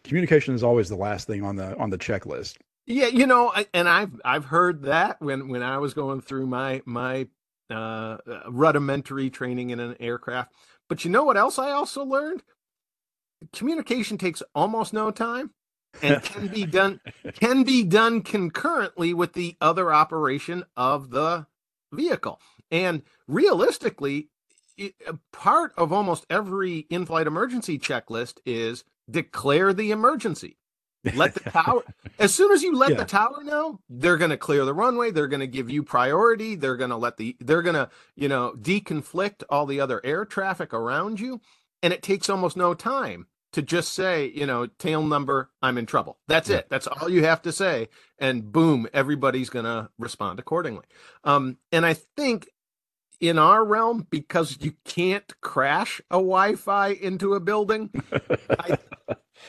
communication 0.04 0.56
is 0.56 0.64
always 0.64 0.90
the 0.90 0.96
last 0.96 1.28
thing 1.28 1.44
on 1.44 1.56
the 1.56 1.78
on 1.78 1.90
the 1.90 1.98
checklist. 1.98 2.58
Yeah, 2.86 3.08
you 3.08 3.26
know, 3.26 3.52
I, 3.54 3.68
and 3.74 3.88
I've 3.88 4.20
I've 4.26 4.46
heard 4.46 4.84
that 4.84 5.22
when 5.22 5.48
when 5.48 5.64
I 5.64 5.78
was 5.78 5.94
going 5.94 6.22
through 6.22 6.48
my 6.48 6.82
my 6.86 7.28
uh, 7.70 8.18
rudimentary 8.50 9.30
training 9.30 9.70
in 9.70 9.80
an 9.80 9.96
aircraft. 10.00 10.54
But 10.90 11.06
you 11.06 11.12
know 11.12 11.24
what 11.24 11.38
else 11.38 11.58
I 11.58 11.72
also 11.72 12.04
learned? 12.04 12.44
Communication 13.54 14.18
takes 14.18 14.44
almost 14.54 14.94
no 14.94 15.12
time 15.12 15.52
and 16.02 16.22
can 16.24 16.48
be 16.48 16.66
done 16.66 17.00
can 17.34 17.64
be 17.64 17.84
done 17.84 18.22
concurrently 18.22 19.14
with 19.14 19.34
the 19.34 19.56
other 19.62 19.94
operation 19.94 20.64
of 20.76 21.12
the 21.12 21.48
vehicle. 21.92 22.40
And 22.72 23.04
realistically, 23.28 24.30
it, 24.78 24.96
part 25.32 25.74
of 25.78 25.94
almost 25.94 26.26
every 26.30 26.80
in-flight 26.90 27.28
emergency 27.28 27.78
checklist 27.78 28.40
is 28.46 28.84
declare 29.10 29.74
the 29.74 29.92
emergency. 29.92 30.58
Let 31.16 31.34
the 31.34 31.40
tower, 31.52 31.84
as 32.18 32.34
soon 32.34 32.52
as 32.52 32.64
you 32.64 32.76
let 32.76 32.92
yeah. 32.92 32.98
the 32.98 33.06
tower 33.06 33.44
know, 33.44 33.80
they're 33.90 34.18
going 34.18 34.32
to 34.32 34.38
clear 34.38 34.64
the 34.64 34.74
runway. 34.74 35.12
They're 35.12 35.28
going 35.28 35.42
to 35.42 35.48
give 35.48 35.70
you 35.70 35.84
priority. 35.84 36.56
They're 36.56 36.78
going 36.78 36.92
to 36.92 36.98
let 36.98 37.18
the, 37.18 37.36
they're 37.40 37.62
going 37.62 37.76
to, 37.76 37.90
you 38.16 38.30
know, 38.30 38.54
deconflict 38.58 39.44
all 39.50 39.66
the 39.66 39.82
other 39.82 40.02
air 40.04 40.26
traffic 40.26 40.74
around 40.74 41.20
you. 41.20 41.42
And 41.82 41.92
it 41.92 42.02
takes 42.02 42.30
almost 42.30 42.56
no 42.56 42.74
time 42.74 43.28
to 43.54 43.62
just 43.62 43.94
say, 43.94 44.32
you 44.34 44.46
know, 44.46 44.66
tail 44.66 45.04
number, 45.04 45.52
I'm 45.62 45.78
in 45.78 45.86
trouble. 45.86 46.18
That's 46.28 46.50
yeah. 46.50 46.58
it. 46.58 46.68
That's 46.70 46.88
all 46.88 47.10
you 47.10 47.24
have 47.24 47.42
to 47.44 47.52
say. 47.52 47.90
And 48.18 48.52
boom, 48.52 48.88
everybody's 48.94 49.50
going 49.50 49.66
to 49.66 49.90
respond 50.00 50.40
accordingly. 50.40 50.86
Um, 51.24 51.58
and 51.72 51.86
I 51.86 51.94
think 51.94 52.48
in 53.24 53.40
our 53.40 53.64
realm 53.64 54.06
because 54.10 54.58
you 54.60 54.74
can't 54.84 55.40
crash 55.40 56.02
a 56.12 56.16
Wi-Fi 56.16 56.90
into 56.90 57.36
a 57.36 57.40
building. 57.40 57.90
I, 58.50 58.78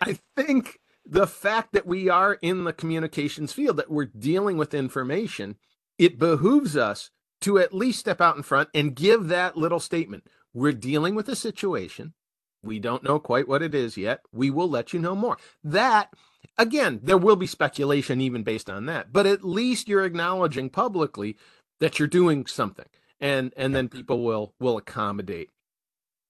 I 0.00 0.18
think 0.36 0.78
the 1.04 1.26
fact 1.26 1.72
that 1.72 1.84
we 1.84 2.08
are 2.08 2.34
in 2.34 2.62
the 2.62 2.72
communications 2.72 3.52
field, 3.52 3.78
that 3.78 3.90
we're 3.90 4.04
dealing 4.04 4.58
with 4.58 4.74
information, 4.74 5.56
it 5.98 6.20
behooves 6.20 6.76
us 6.76 7.10
to 7.40 7.58
at 7.58 7.74
least 7.74 7.98
step 7.98 8.20
out 8.20 8.36
in 8.36 8.44
front 8.44 8.68
and 8.72 8.94
give 8.94 9.26
that 9.26 9.56
little 9.56 9.80
statement. 9.80 10.28
We're 10.52 10.72
dealing 10.72 11.16
with 11.16 11.28
a 11.28 11.34
situation. 11.34 12.14
We 12.62 12.78
don't 12.78 13.02
know 13.02 13.18
quite 13.18 13.48
what 13.48 13.60
it 13.60 13.74
is 13.74 13.96
yet. 13.96 14.20
We 14.32 14.50
will 14.50 14.70
let 14.70 14.92
you 14.92 15.00
know 15.00 15.16
more. 15.16 15.36
That, 15.64 16.10
again, 16.56 17.00
there 17.02 17.18
will 17.18 17.36
be 17.36 17.48
speculation 17.48 18.20
even 18.20 18.44
based 18.44 18.70
on 18.70 18.86
that, 18.86 19.12
but 19.12 19.26
at 19.26 19.44
least 19.44 19.88
you're 19.88 20.04
acknowledging 20.04 20.70
publicly 20.70 21.36
that 21.80 21.98
you're 21.98 22.06
doing 22.06 22.46
something 22.46 22.86
and 23.24 23.54
and 23.56 23.74
then 23.74 23.88
people 23.88 24.22
will 24.22 24.54
will 24.60 24.76
accommodate. 24.76 25.48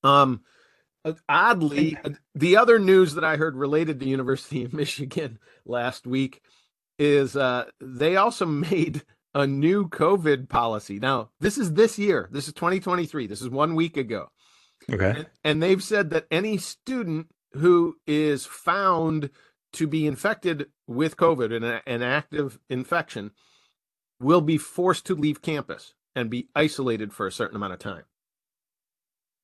Um, 0.05 0.43
uh, 1.05 1.15
oddly, 1.29 1.99
uh, 2.03 2.11
the 2.35 2.57
other 2.57 2.79
news 2.79 3.15
that 3.15 3.25
I 3.25 3.37
heard 3.37 3.57
related 3.57 3.99
to 4.01 4.09
University 4.09 4.65
of 4.65 4.73
Michigan 4.73 5.41
last 5.67 6.07
week 6.07 6.41
is 6.99 7.37
uh, 7.37 7.65
they 7.81 8.17
also 8.17 8.47
made 8.71 9.03
a 9.35 9.47
new 9.47 9.89
COVID 9.89 10.49
policy. 10.49 11.01
Now, 11.01 11.31
this 11.41 11.59
is 11.59 11.73
this 11.73 11.99
year. 11.99 12.29
This 12.31 12.47
is 12.47 12.55
2023. 12.55 13.27
This 13.27 13.43
is 13.43 13.51
one 13.51 13.75
week 13.75 13.97
ago. 13.97 14.29
Okay. 14.91 15.15
And, 15.17 15.27
and 15.43 15.63
they've 15.63 15.83
said 15.83 16.11
that 16.11 16.27
any 16.31 16.59
student 16.59 17.27
who 17.55 17.97
is 18.07 18.47
found 18.47 19.31
to 19.73 19.89
be 19.89 20.07
infected 20.07 20.67
with 20.87 21.17
COVID 21.17 21.53
and 21.53 21.83
an 21.85 22.03
active 22.03 22.61
infection 22.71 23.33
will 24.21 24.41
be 24.41 24.59
forced 24.59 25.07
to 25.07 25.17
leave 25.17 25.43
campus 25.43 25.95
and 26.15 26.31
be 26.31 26.49
isolated 26.55 27.13
for 27.13 27.27
a 27.27 27.33
certain 27.33 27.57
amount 27.57 27.73
of 27.73 27.79
time. 27.79 28.05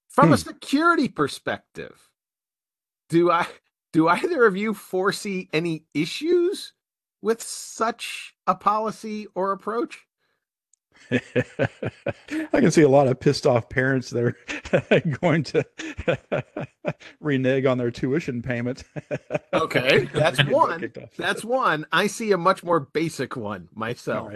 From 0.09 0.29
hmm. 0.29 0.35
a 0.35 0.39
security 0.39 1.09
perspective, 1.09 2.09
do 3.09 3.31
I 3.31 3.47
do 3.93 4.09
either 4.09 4.45
of 4.45 4.57
you 4.57 4.75
foresee 4.75 5.49
any 5.53 5.85
issues 5.95 6.73
with 7.23 7.43
such 7.43 8.35
a 8.47 8.55
policy 8.55 9.27
or 9.35 9.53
approach? 9.53 10.07
I 11.11 12.61
can 12.61 12.71
see 12.71 12.83
a 12.83 12.89
lot 12.89 13.09
of 13.09 13.19
pissed 13.19 13.47
off 13.47 13.69
parents 13.69 14.11
that 14.11 14.23
are 14.91 15.01
going 15.21 15.43
to 15.45 15.65
renege 17.21 17.65
on 17.65 17.79
their 17.79 17.91
tuition 17.91 18.43
payment. 18.43 18.85
Okay, 19.53 20.09
that's 20.13 20.45
one. 20.45 20.93
That's 21.17 21.45
one. 21.45 21.87
I 21.91 22.07
see 22.07 22.33
a 22.33 22.39
much 22.39 22.63
more 22.63 22.81
basic 22.81 23.37
one 23.37 23.69
myself. 23.75 24.33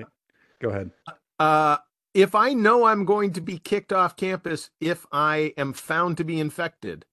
Go 0.61 0.71
ahead. 0.71 0.91
Uh, 1.39 1.77
if 2.15 2.35
I 2.35 2.53
know 2.53 2.85
I'm 2.85 3.05
going 3.05 3.33
to 3.33 3.41
be 3.41 3.59
kicked 3.59 3.93
off 3.93 4.17
campus 4.17 4.71
if 4.81 5.05
I 5.13 5.53
am 5.57 5.73
found 5.73 6.17
to 6.19 6.25
be 6.25 6.39
infected, 6.39 7.05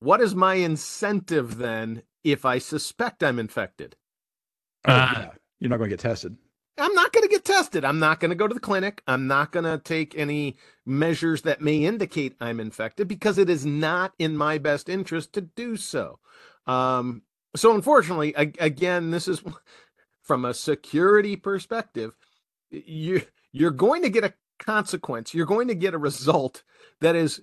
what 0.00 0.20
is 0.20 0.34
my 0.34 0.54
incentive 0.54 1.56
then 1.56 2.02
if 2.22 2.44
I 2.44 2.58
suspect 2.58 3.24
I'm 3.24 3.38
infected? 3.38 3.96
Oh, 4.86 4.92
uh, 4.92 5.12
yeah. 5.14 5.30
You're 5.58 5.70
not 5.70 5.78
going 5.78 5.88
to 5.88 5.96
get 5.96 6.02
tested. 6.02 6.36
I'm 6.78 6.92
not 6.92 7.12
going 7.12 7.22
to 7.22 7.34
get 7.34 7.46
tested. 7.46 7.86
I'm 7.86 7.98
not 7.98 8.20
going 8.20 8.28
to 8.28 8.34
go 8.34 8.46
to 8.46 8.52
the 8.52 8.60
clinic. 8.60 9.02
I'm 9.06 9.26
not 9.26 9.50
going 9.50 9.64
to 9.64 9.78
take 9.78 10.16
any 10.16 10.56
measures 10.84 11.42
that 11.42 11.62
may 11.62 11.84
indicate 11.84 12.36
I'm 12.38 12.60
infected 12.60 13.08
because 13.08 13.38
it 13.38 13.48
is 13.48 13.64
not 13.64 14.12
in 14.18 14.36
my 14.36 14.58
best 14.58 14.90
interest 14.90 15.32
to 15.32 15.40
do 15.40 15.78
so. 15.78 16.18
Um, 16.66 17.22
so, 17.54 17.74
unfortunately, 17.74 18.34
again, 18.34 19.10
this 19.10 19.26
is 19.26 19.42
from 20.22 20.44
a 20.44 20.52
security 20.52 21.36
perspective. 21.36 22.14
You 22.70 23.22
you're 23.56 23.70
going 23.70 24.02
to 24.02 24.10
get 24.10 24.24
a 24.24 24.34
consequence. 24.58 25.34
You're 25.34 25.46
going 25.46 25.68
to 25.68 25.74
get 25.74 25.94
a 25.94 25.98
result 25.98 26.62
that 27.00 27.16
is 27.16 27.40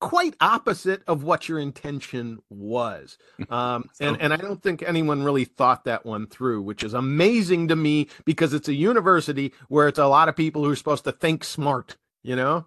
quite 0.00 0.34
opposite 0.40 1.02
of 1.06 1.22
what 1.22 1.48
your 1.48 1.58
intention 1.58 2.38
was. 2.50 3.16
Um, 3.48 3.88
and, 4.00 4.20
and 4.20 4.32
I 4.32 4.36
don't 4.36 4.62
think 4.62 4.82
anyone 4.82 5.22
really 5.22 5.44
thought 5.44 5.84
that 5.84 6.04
one 6.04 6.26
through, 6.26 6.62
which 6.62 6.82
is 6.82 6.94
amazing 6.94 7.68
to 7.68 7.76
me 7.76 8.08
because 8.24 8.52
it's 8.52 8.68
a 8.68 8.74
university 8.74 9.52
where 9.68 9.88
it's 9.88 9.98
a 9.98 10.06
lot 10.06 10.28
of 10.28 10.36
people 10.36 10.64
who 10.64 10.70
are 10.70 10.76
supposed 10.76 11.04
to 11.04 11.12
think 11.12 11.44
smart, 11.44 11.96
you 12.22 12.36
know? 12.36 12.66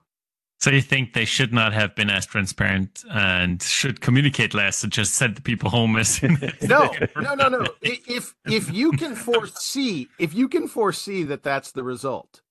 So 0.60 0.70
you 0.70 0.82
think 0.82 1.14
they 1.14 1.26
should 1.26 1.52
not 1.52 1.74
have 1.74 1.96
been 1.96 2.12
as 2.12 2.28
transparent 2.28 3.04
and 3.10 3.60
should 3.64 4.00
communicate 4.00 4.54
less 4.54 4.84
and 4.84 4.92
just 4.92 5.16
send 5.16 5.36
the 5.36 5.42
people 5.42 5.72
home 5.72 5.98
as 5.98 6.22
no, 6.22 6.38
no, 6.62 6.92
no, 7.34 7.48
no. 7.48 7.66
If 7.82 8.36
if 8.46 8.72
you 8.72 8.92
can 8.92 9.16
foresee, 9.16 10.08
if 10.20 10.36
you 10.36 10.48
can 10.48 10.68
foresee 10.68 11.24
that 11.24 11.42
that's 11.42 11.72
the 11.72 11.84
result, 11.84 12.42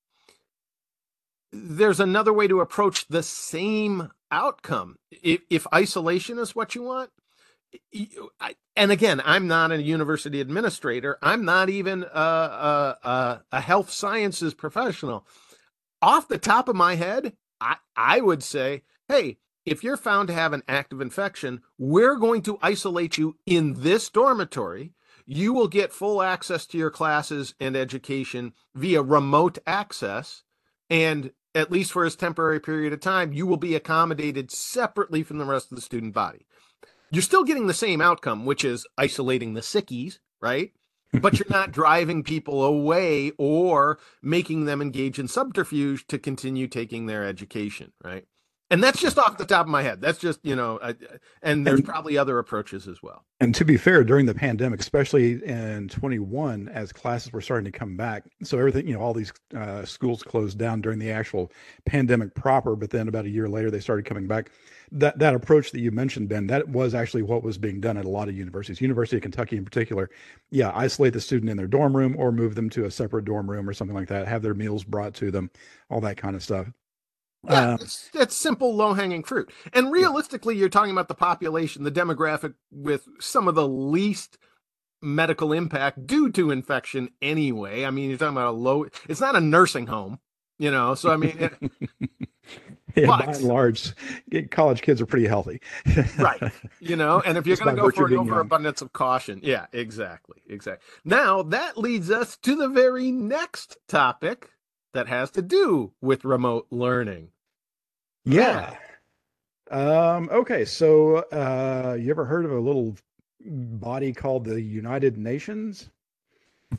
there's 1.53 2.01
another 2.01 2.33
way 2.33 2.49
to 2.49 2.61
approach 2.61 3.09
the 3.09 3.23
same 3.23 4.11
outcome. 4.31 4.97
If, 5.11 5.41
if 5.51 5.67
isolation 5.75 6.39
is 6.39 6.55
what 6.55 6.75
you 6.75 6.83
want, 6.83 7.11
and 8.77 8.91
again, 8.93 9.21
I'm 9.25 9.47
not 9.47 9.73
a 9.73 9.83
university 9.83 10.41
administrator. 10.41 11.19
I'm 11.23 11.45
not 11.45 11.69
even 11.69 12.05
a, 12.05 12.97
a, 13.03 13.43
a, 13.53 13.61
health 13.61 13.91
sciences 13.91 14.55
professional. 14.55 15.27
Off 16.03 16.29
the 16.29 16.39
top 16.39 16.69
of 16.69 16.77
my 16.77 16.97
head, 16.97 17.35
I, 17.61 17.77
I 17.95 18.21
would 18.21 18.43
say, 18.43 18.83
hey, 19.09 19.39
if 19.65 19.85
you're 19.85 19.97
found 19.97 20.29
to 20.29 20.35
have 20.35 20.53
an 20.53 20.63
active 20.67 21.01
infection, 21.01 21.61
we're 21.79 22.17
going 22.17 22.43
to 22.43 22.59
isolate 22.63 23.19
you 23.19 23.37
in 23.47 23.83
this 23.83 24.09
dormitory. 24.09 24.95
You 25.27 25.53
will 25.53 25.69
get 25.69 25.93
full 25.93 26.23
access 26.23 26.67
to 26.67 26.79
your 26.79 26.91
classes 26.91 27.55
and 27.61 27.77
education 27.77 28.55
via 28.75 29.03
remote 29.03 29.59
access. 29.67 30.43
And 30.89 31.33
at 31.55 31.71
least 31.71 31.93
for 31.93 32.05
his 32.05 32.17
temporary 32.17 32.61
period 32.61 32.93
of 32.93 33.01
time, 33.01 33.33
you 33.33 33.47
will 33.47 33.57
be 33.57 33.75
accommodated 33.75 34.51
separately 34.51 35.23
from 35.23 35.39
the 35.39 35.45
rest 35.45 35.71
of 35.71 35.77
the 35.77 35.83
student 35.83 36.15
body. 36.15 36.47
You're 37.11 37.23
still 37.23 37.45
getting 37.45 37.67
the 37.67 37.75
same 37.75 38.01
outcome, 38.01 38.45
which 38.45 38.65
is 38.65 38.87
isolating 38.97 39.55
the 39.55 39.61
sickies, 39.61 40.19
right? 40.41 40.73
but 41.13 41.39
you're 41.39 41.47
not 41.51 41.73
driving 41.73 42.23
people 42.23 42.63
away 42.65 43.33
or 43.39 43.99
making 44.23 44.65
them 44.65 44.81
engage 44.81 45.19
in 45.19 45.29
subterfuge 45.29 46.07
to 46.07 46.19
continue 46.19 46.69
taking 46.69 47.07
their 47.07 47.25
education, 47.25 47.93
right? 48.05 48.27
And 48.71 48.83
that's 48.83 49.01
just 49.01 49.19
off 49.19 49.37
the 49.37 49.45
top 49.45 49.67
of 49.67 49.71
my 49.71 49.83
head. 49.83 50.01
That's 50.01 50.19
just, 50.19 50.39
you 50.45 50.55
know, 50.55 50.79
I, 50.81 50.95
and 51.43 51.67
there's 51.67 51.81
probably 51.81 52.17
other 52.17 52.39
approaches 52.39 52.87
as 52.87 53.03
well. 53.03 53.25
And 53.41 53.53
to 53.57 53.65
be 53.65 53.77
fair, 53.77 54.05
during 54.05 54.27
the 54.27 54.35
pandemic, 54.35 54.79
especially 54.79 55.45
in 55.45 55.89
21, 55.89 56.69
as 56.69 56.93
classes 56.93 57.33
were 57.33 57.41
starting 57.41 57.65
to 57.65 57.77
come 57.77 57.97
back, 57.97 58.25
so 58.45 58.59
everything, 58.59 58.87
you 58.87 58.95
know, 58.95 59.01
all 59.01 59.13
these 59.13 59.33
uh, 59.57 59.85
schools 59.85 60.23
closed 60.23 60.57
down 60.57 60.83
during 60.83 61.01
the 61.01 61.11
actual 61.11 61.51
pandemic 61.85 62.35
proper, 62.37 62.77
but 62.77 62.91
then 62.91 63.09
about 63.09 63.25
a 63.25 63.31
year 63.31 63.49
later, 63.49 63.73
they 63.73 63.81
started 63.81 64.05
coming 64.05 64.29
back. 64.29 64.53
That 64.93 65.21
that 65.21 65.35
approach 65.35 65.71
that 65.71 65.81
you 65.81 65.93
mentioned, 65.93 66.29
Ben, 66.29 66.49
that 66.49 66.69
was 66.69 66.95
actually 66.95 67.23
what 67.23 67.45
was 67.45 67.59
being 67.59 67.81
done 67.81 67.97
at 67.97 68.05
a 68.05 68.09
lot 68.09 68.29
of 68.29 68.37
universities. 68.37 68.81
University 68.81 69.17
of 69.17 69.23
Kentucky, 69.23 69.57
in 69.57 69.65
particular, 69.65 70.11
yeah, 70.51 70.73
isolate 70.75 71.13
the 71.13 71.21
student 71.21 71.49
in 71.49 71.57
their 71.57 71.69
dorm 71.69 71.97
room 71.97 72.17
or 72.19 72.33
move 72.33 72.57
them 72.57 72.69
to 72.71 72.85
a 72.85 72.91
separate 72.91 73.25
dorm 73.25 73.49
room 73.49 73.69
or 73.69 73.73
something 73.73 73.97
like 73.97 74.09
that. 74.09 74.27
Have 74.27 74.43
their 74.43 74.55
meals 74.55 74.83
brought 74.83 75.15
to 75.15 75.31
them, 75.31 75.51
all 75.91 76.01
that 76.01 76.17
kind 76.17 76.35
of 76.35 76.43
stuff. 76.43 76.67
Yeah, 77.49 77.71
um, 77.71 77.75
it's, 77.81 78.11
it's 78.13 78.37
simple, 78.37 78.75
low 78.75 78.93
hanging 78.93 79.23
fruit. 79.23 79.51
And 79.73 79.91
realistically, 79.91 80.57
you're 80.57 80.69
talking 80.69 80.93
about 80.93 81.09
the 81.09 81.15
population, 81.15 81.85
the 81.85 81.91
demographic 81.91 82.55
with 82.71 83.09
some 83.19 83.49
of 83.49 83.55
the 83.55 83.67
least 83.67 84.39
medical 85.03 85.53
impact 85.53 86.07
due 86.07 86.31
to 86.33 86.51
infection 86.51 87.11
anyway. 87.23 87.85
I 87.85 87.91
mean, 87.91 88.11
you're 88.11 88.19
talking 88.19 88.37
about 88.37 88.49
a 88.49 88.57
low, 88.57 88.87
it's 89.09 89.21
not 89.21 89.37
a 89.37 89.41
nursing 89.41 89.87
home, 89.87 90.19
you 90.59 90.71
know? 90.71 90.95
So, 90.95 91.11
I 91.11 91.17
mean, 91.17 91.37
it, 91.39 91.55
yeah, 92.95 93.07
but, 93.07 93.27
by 93.27 93.33
and 93.33 93.43
large, 93.43 93.95
college 94.51 94.83
kids 94.83 95.01
are 95.01 95.07
pretty 95.07 95.27
healthy. 95.27 95.63
right. 96.19 96.43
You 96.81 96.97
know, 96.97 97.23
and 97.25 97.39
if 97.39 97.47
you're 97.47 97.57
going 97.57 97.75
to 97.75 97.81
go 97.83 97.91
for 97.91 98.07
an 98.07 98.19
overabundance 98.19 98.83
of 98.83 98.93
caution, 98.93 99.41
yeah, 99.43 99.67
exactly. 99.73 100.43
Exactly. 100.47 100.87
Now, 101.07 101.43
that 101.45 101.79
leads 101.79 102.11
us 102.11 102.37
to 102.39 102.55
the 102.55 102.69
very 102.69 103.11
next 103.11 103.79
topic 103.89 104.51
that 104.93 105.09
has 105.09 105.31
to 105.33 105.43
do 105.43 105.93
with 106.01 106.25
remote 106.25 106.67
learning. 106.71 107.29
Yeah. 108.25 108.77
Um, 109.71 110.29
okay, 110.33 110.65
so 110.65 111.17
uh, 111.33 111.97
you 111.99 112.11
ever 112.11 112.25
heard 112.25 112.45
of 112.45 112.51
a 112.51 112.59
little 112.61 112.97
body 113.45 114.13
called 114.13 114.45
the 114.45 114.61
United 114.61 115.17
Nations? 115.17 115.91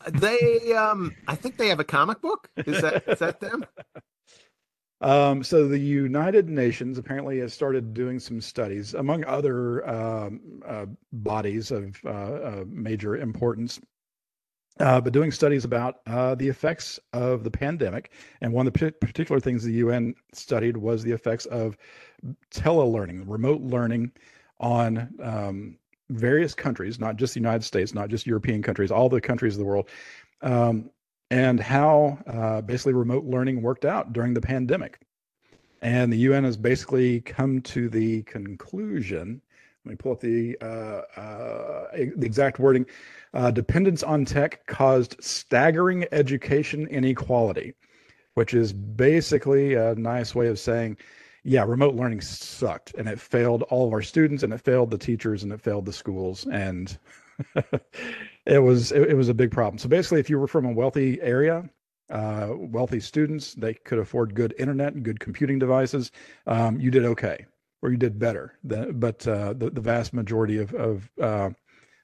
They, 0.09 0.73
um, 0.73 1.15
I 1.27 1.35
think 1.35 1.57
they 1.57 1.67
have 1.69 1.79
a 1.79 1.85
comic 1.85 2.21
book. 2.21 2.49
Is 2.57 2.81
that 2.81 3.03
is 3.07 3.19
that 3.19 3.39
them? 3.39 3.65
Um, 5.01 5.43
so 5.43 5.67
the 5.67 5.79
United 5.79 6.47
Nations 6.47 6.99
apparently 6.99 7.39
has 7.39 7.53
started 7.53 7.93
doing 7.93 8.19
some 8.19 8.39
studies, 8.39 8.93
among 8.93 9.25
other 9.25 9.87
um, 9.89 10.61
uh, 10.63 10.85
bodies 11.11 11.71
of 11.71 11.99
uh, 12.05 12.09
uh, 12.09 12.63
major 12.67 13.17
importance, 13.17 13.79
uh, 14.79 15.01
but 15.01 15.13
doing 15.13 15.31
studies 15.31 15.65
about 15.65 15.99
uh, 16.07 16.35
the 16.35 16.47
effects 16.47 16.99
of 17.13 17.43
the 17.43 17.51
pandemic. 17.51 18.11
And 18.41 18.53
one 18.53 18.67
of 18.67 18.73
the 18.73 18.91
particular 18.91 19.39
things 19.39 19.63
the 19.63 19.73
UN 19.73 20.15
studied 20.33 20.77
was 20.77 21.03
the 21.03 21.11
effects 21.11 21.45
of 21.47 21.77
telelearning, 22.51 23.23
remote 23.25 23.61
learning 23.61 24.11
on 24.59 25.09
um, 25.21 25.77
various 26.09 26.53
countries, 26.53 26.99
not 26.99 27.15
just 27.15 27.33
the 27.33 27.39
United 27.39 27.63
States, 27.63 27.93
not 27.93 28.09
just 28.09 28.25
European 28.27 28.61
countries, 28.61 28.91
all 28.91 29.09
the 29.09 29.21
countries 29.21 29.55
of 29.55 29.59
the 29.59 29.65
world, 29.65 29.89
um, 30.41 30.89
and 31.29 31.59
how 31.59 32.17
uh, 32.27 32.61
basically 32.61 32.93
remote 32.93 33.25
learning 33.25 33.61
worked 33.61 33.85
out 33.85 34.13
during 34.13 34.33
the 34.33 34.41
pandemic. 34.41 34.99
And 35.81 36.13
the 36.13 36.17
UN 36.17 36.43
has 36.43 36.57
basically 36.57 37.21
come 37.21 37.61
to 37.61 37.89
the 37.89 38.21
conclusion. 38.23 39.41
Let 39.83 39.89
me 39.89 39.95
pull 39.95 40.11
up 40.11 40.19
the 40.19 40.57
uh, 40.61 41.01
uh, 41.19 41.87
the 41.91 42.25
exact 42.25 42.59
wording 42.59 42.85
uh, 43.33 43.49
dependence 43.49 44.03
on 44.03 44.25
tech 44.25 44.65
caused 44.67 45.15
staggering 45.23 46.05
education 46.11 46.85
inequality, 46.87 47.73
which 48.35 48.53
is 48.53 48.73
basically 48.73 49.73
a 49.73 49.95
nice 49.95 50.35
way 50.35 50.47
of 50.47 50.59
saying, 50.59 50.97
yeah, 51.43 51.63
remote 51.63 51.95
learning 51.95 52.21
sucked 52.21 52.93
and 52.93 53.07
it 53.07 53.19
failed 53.19 53.63
all 53.63 53.87
of 53.87 53.93
our 53.93 54.03
students 54.03 54.43
and 54.43 54.53
it 54.53 54.61
failed 54.61 54.91
the 54.91 54.97
teachers 54.97 55.41
and 55.41 55.51
it 55.51 55.59
failed 55.59 55.85
the 55.85 55.93
schools. 55.93 56.45
And 56.51 56.95
it 58.45 58.59
was 58.59 58.91
it, 58.91 59.09
it, 59.09 59.15
was 59.15 59.29
a 59.29 59.33
big 59.33 59.51
problem. 59.51 59.79
So 59.79 59.89
basically, 59.89 60.19
if 60.19 60.29
you 60.29 60.37
were 60.37 60.47
from 60.47 60.65
a 60.65 60.71
wealthy 60.71 61.19
area, 61.21 61.67
uh, 62.11 62.49
wealthy 62.51 62.99
students, 62.99 63.55
they 63.55 63.73
could 63.73 63.97
afford 63.97 64.35
good 64.35 64.53
internet 64.59 64.93
and 64.93 65.03
good 65.03 65.19
computing 65.19 65.57
devices. 65.57 66.11
Um, 66.45 66.79
you 66.79 66.91
did 66.91 67.05
okay, 67.05 67.45
or 67.81 67.91
you 67.91 67.97
did 67.97 68.19
better. 68.19 68.57
Than, 68.63 68.99
but 68.99 69.27
uh, 69.27 69.53
the 69.53 69.69
the 69.69 69.81
vast 69.81 70.13
majority 70.13 70.57
of 70.57 70.73
of 70.73 71.09
uh, 71.21 71.49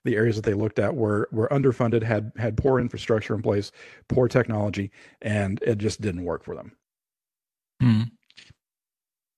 the 0.03 0.15
areas 0.15 0.35
that 0.35 0.45
they 0.45 0.53
looked 0.53 0.79
at 0.79 0.95
were 0.95 1.27
were 1.31 1.47
underfunded, 1.49 2.03
had 2.03 2.31
had 2.37 2.57
poor 2.57 2.79
infrastructure 2.79 3.35
in 3.35 3.41
place, 3.41 3.71
poor 4.07 4.27
technology, 4.27 4.91
and 5.21 5.61
it 5.61 5.77
just 5.77 6.01
didn't 6.01 6.23
work 6.23 6.43
for 6.43 6.55
them. 6.55 6.71
Hmm. 7.81 8.01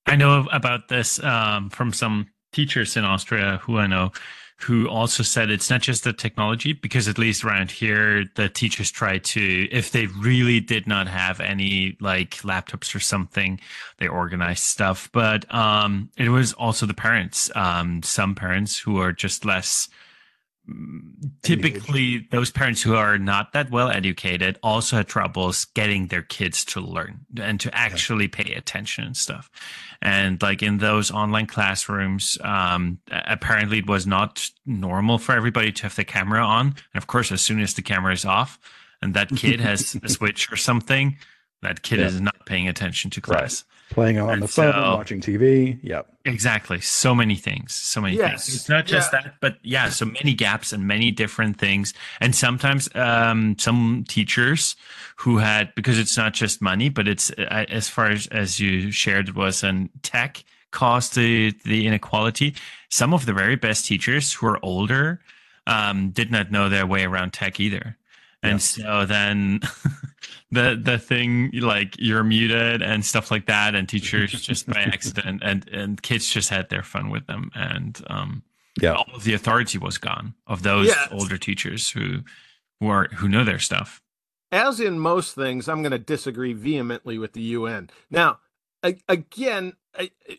I 0.06 0.16
know 0.16 0.48
about 0.52 0.88
this 0.88 1.22
um, 1.24 1.70
from 1.70 1.94
some 1.94 2.28
teachers 2.52 2.98
in 2.98 3.06
Austria 3.06 3.60
who 3.64 3.78
I 3.78 3.88
know 3.88 4.12
who 4.62 4.90
also 4.90 5.24
said 5.24 5.50
it's 5.50 5.70
not 5.70 5.82
just 5.82 6.04
the 6.04 6.14
technology 6.14 6.74
because 6.74 7.08
at 7.08 7.18
least 7.18 7.46
around 7.46 7.72
here 7.72 8.26
the 8.36 8.50
teachers 8.50 8.92
try 8.92 9.18
to 9.18 9.68
if 9.72 9.92
they 9.92 10.08
really 10.08 10.60
did 10.60 10.86
not 10.86 11.08
have 11.08 11.40
any 11.40 11.96
like 12.02 12.32
laptops 12.42 12.94
or 12.94 13.00
something 13.00 13.60
they 13.98 14.08
organized 14.08 14.64
stuff. 14.64 15.10
But 15.14 15.52
um, 15.54 16.10
it 16.18 16.30
was 16.30 16.54
also 16.54 16.86
the 16.86 16.94
parents 16.94 17.50
um, 17.56 18.04
some 18.04 18.36
parents 18.36 18.78
who 18.78 19.00
are 19.00 19.14
just 19.14 19.46
less 19.46 19.88
typically 21.42 22.28
those 22.32 22.52
parents 22.52 22.82
who 22.82 22.96
are 22.96 23.18
not 23.18 23.54
that 23.54 23.72
well 23.72 23.90
educated 23.90 24.60
also 24.62 24.98
had 24.98 25.08
troubles 25.08 25.66
getting 25.66 26.08
their 26.08 26.22
kids 26.22 26.66
to 26.66 26.80
learn 26.80 27.22
and 27.42 27.60
to 27.60 27.74
actually 27.76 28.28
pay 28.28 28.54
attention 28.54 29.04
and 29.06 29.18
stuff. 29.18 29.50
And 30.02 30.42
like 30.42 30.62
in 30.64 30.78
those 30.78 31.12
online 31.12 31.48
classrooms 31.48 32.38
um, 32.44 33.00
apparently 33.12 33.80
it 33.80 33.88
was 33.88 34.06
not 34.06 34.50
normal 34.66 35.18
for 35.18 35.34
everybody 35.34 35.72
to 35.72 35.84
have 35.84 35.96
the 35.96 36.04
camera 36.04 36.44
on. 36.44 36.68
And 36.68 36.76
of 36.96 37.08
course 37.08 37.32
as 37.32 37.42
soon 37.42 37.60
as 37.60 37.74
the 37.74 37.82
camera 37.82 38.14
is 38.14 38.26
off 38.26 38.60
and 39.02 39.14
that 39.14 39.30
kid 39.30 39.62
has 39.62 39.98
a 40.04 40.10
switch 40.10 40.52
or 40.52 40.56
something 40.56 41.18
that 41.62 41.82
kid 41.82 42.00
yeah. 42.00 42.06
is 42.08 42.22
not 42.22 42.46
paying 42.46 42.68
attention 42.68 43.12
to 43.12 43.22
class 43.22 43.64
playing 43.90 44.20
on 44.20 44.30
and 44.30 44.44
the 44.44 44.48
phone, 44.48 44.74
so, 44.74 44.96
watching 44.96 45.20
TV. 45.20 45.80
Yep. 45.82 46.08
Exactly. 46.26 46.80
So 46.82 47.16
many 47.16 47.36
things. 47.36 47.74
So 47.74 48.02
many 48.02 48.16
yes. 48.18 48.46
things. 48.46 48.56
It's 48.56 48.70
not 48.70 48.86
just 48.86 49.12
yeah. 49.12 49.22
that, 49.22 49.36
but 49.40 49.58
yeah, 49.64 49.90
so 49.90 50.06
many 50.06 50.34
gaps 50.34 50.72
and 50.72 50.88
many 50.88 51.12
different 51.12 51.58
things. 51.58 51.94
And 52.22 52.36
sometimes 52.36 52.88
um, 52.96 53.58
some 53.58 54.06
teachers 54.08 54.76
who 55.18 55.38
had 55.38 55.74
because 55.76 55.98
it's 55.98 56.18
not 56.18 56.34
just 56.34 56.62
money, 56.62 56.90
but 56.90 57.08
it's 57.08 57.32
uh, 57.32 57.66
as 57.70 57.90
far 57.90 58.10
as 58.10 58.28
as 58.28 58.60
you 58.60 58.92
shared 58.92 59.30
it 59.30 59.36
was 59.36 59.64
an 59.64 59.90
tech 60.04 60.44
caused 60.72 61.16
the 61.16 61.54
the 61.66 61.88
inequality. 61.88 62.56
Some 62.90 63.14
of 63.14 63.26
the 63.26 63.34
very 63.34 63.56
best 63.56 63.86
teachers 63.86 64.34
who 64.34 64.48
are 64.48 64.64
older 64.64 65.22
um, 65.68 66.12
did 66.12 66.32
not 66.32 66.52
know 66.52 66.70
their 66.70 66.86
way 66.86 67.04
around 67.04 67.34
tech 67.34 67.60
either. 67.60 67.98
And 68.42 68.54
yeah. 68.54 68.58
so 68.58 69.06
then 69.06 69.62
the 70.52 70.80
the 70.82 70.98
thing 70.98 71.52
like 71.54 71.96
you're 72.00 72.24
muted 72.24 72.82
and 72.82 73.06
stuff 73.06 73.32
like 73.32 73.46
that 73.48 73.76
and 73.76 73.88
teachers 73.88 74.32
just 74.32 74.68
by 74.68 74.82
accident 74.82 75.42
and 75.46 75.68
and 75.70 76.02
kids 76.02 76.28
just 76.30 76.50
had 76.50 76.70
their 76.70 76.84
fun 76.84 77.10
with 77.10 77.28
them. 77.28 77.52
And 77.54 78.02
um 78.08 78.44
yeah. 78.82 78.94
all 78.94 79.08
of 79.14 79.24
the 79.24 79.34
authority 79.34 79.78
was 79.78 79.98
gone 79.98 80.34
of 80.48 80.64
those 80.64 80.88
yes. 80.88 81.08
older 81.12 81.38
teachers 81.38 81.90
who 81.90 82.20
who 82.80 82.88
are 82.88 83.10
who 83.16 83.28
know 83.28 83.44
their 83.44 83.60
stuff. 83.60 84.02
As 84.52 84.80
in 84.80 85.00
most 85.00 85.36
things 85.36 85.70
i'm 85.70 85.84
going 85.84 85.92
to 85.92 86.00
disagree 86.00 86.54
vehemently 86.54 87.20
with 87.20 87.34
the 87.34 87.42
un 87.42 87.90
now 88.10 88.40
again 89.08 89.74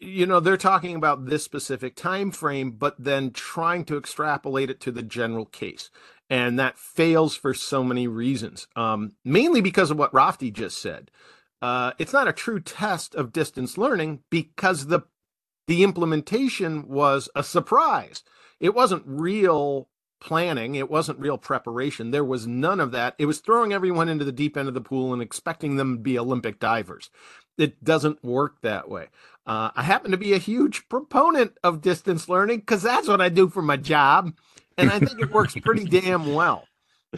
you 0.00 0.26
know 0.26 0.40
they're 0.40 0.56
talking 0.56 0.96
about 0.96 1.26
this 1.26 1.44
specific 1.44 1.94
time 1.94 2.30
frame 2.30 2.70
but 2.70 2.94
then 2.98 3.30
trying 3.30 3.84
to 3.84 3.96
extrapolate 3.96 4.70
it 4.70 4.80
to 4.80 4.90
the 4.90 5.02
general 5.02 5.46
case 5.46 5.90
and 6.30 6.58
that 6.58 6.78
fails 6.78 7.34
for 7.34 7.52
so 7.52 7.82
many 7.82 8.06
reasons. 8.06 8.68
Um, 8.76 9.12
mainly 9.24 9.60
because 9.60 9.90
of 9.90 9.98
what 9.98 10.12
Raphty 10.12 10.52
just 10.52 10.80
said. 10.80 11.10
Uh, 11.60 11.92
it's 11.98 12.12
not 12.12 12.28
a 12.28 12.32
true 12.32 12.60
test 12.60 13.14
of 13.14 13.32
distance 13.32 13.76
learning 13.76 14.20
because 14.30 14.86
the 14.86 15.02
the 15.66 15.82
implementation 15.84 16.88
was 16.88 17.28
a 17.36 17.44
surprise. 17.44 18.24
It 18.58 18.74
wasn't 18.74 19.04
real 19.06 19.88
planning. 20.20 20.74
It 20.74 20.90
wasn't 20.90 21.20
real 21.20 21.38
preparation. 21.38 22.10
There 22.10 22.24
was 22.24 22.46
none 22.46 22.80
of 22.80 22.90
that. 22.92 23.14
It 23.18 23.26
was 23.26 23.38
throwing 23.38 23.72
everyone 23.72 24.08
into 24.08 24.24
the 24.24 24.32
deep 24.32 24.56
end 24.56 24.68
of 24.68 24.74
the 24.74 24.80
pool 24.80 25.12
and 25.12 25.22
expecting 25.22 25.76
them 25.76 25.96
to 25.96 26.02
be 26.02 26.18
Olympic 26.18 26.58
divers. 26.58 27.10
It 27.56 27.84
doesn't 27.84 28.24
work 28.24 28.60
that 28.62 28.88
way. 28.88 29.08
Uh, 29.46 29.70
I 29.76 29.82
happen 29.82 30.10
to 30.10 30.16
be 30.16 30.32
a 30.32 30.38
huge 30.38 30.88
proponent 30.88 31.56
of 31.62 31.80
distance 31.80 32.28
learning 32.28 32.60
because 32.60 32.82
that's 32.82 33.08
what 33.08 33.20
I 33.20 33.28
do 33.28 33.48
for 33.48 33.62
my 33.62 33.76
job 33.76 34.32
and 34.80 34.90
I 34.90 34.98
think 34.98 35.20
it 35.20 35.30
works 35.30 35.54
pretty 35.54 35.84
damn 35.84 36.34
well. 36.34 36.64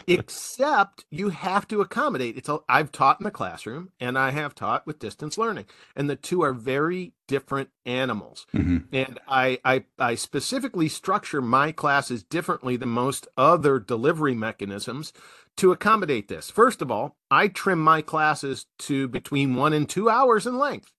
Except 0.07 1.05
you 1.11 1.29
have 1.29 1.67
to 1.67 1.81
accommodate. 1.81 2.35
It's 2.35 2.49
a, 2.49 2.59
I've 2.67 2.91
taught 2.91 3.19
in 3.19 3.25
the 3.25 3.31
classroom 3.31 3.89
and 3.99 4.17
I 4.17 4.31
have 4.31 4.55
taught 4.55 4.87
with 4.87 4.97
distance 4.97 5.37
learning, 5.37 5.65
and 5.95 6.09
the 6.09 6.15
two 6.15 6.41
are 6.41 6.53
very 6.53 7.13
different 7.27 7.69
animals. 7.85 8.47
Mm-hmm. 8.55 8.77
And 8.91 9.19
I, 9.27 9.59
I 9.63 9.83
I 9.99 10.15
specifically 10.15 10.89
structure 10.89 11.41
my 11.43 11.71
classes 11.71 12.23
differently 12.23 12.75
than 12.75 12.89
most 12.89 13.27
other 13.37 13.79
delivery 13.79 14.33
mechanisms 14.33 15.13
to 15.57 15.71
accommodate 15.71 16.27
this. 16.27 16.49
First 16.49 16.81
of 16.81 16.89
all, 16.89 17.17
I 17.29 17.47
trim 17.47 17.79
my 17.79 18.01
classes 18.01 18.65
to 18.79 19.07
between 19.07 19.53
one 19.53 19.73
and 19.73 19.87
two 19.87 20.09
hours 20.09 20.47
in 20.47 20.57
length 20.57 20.91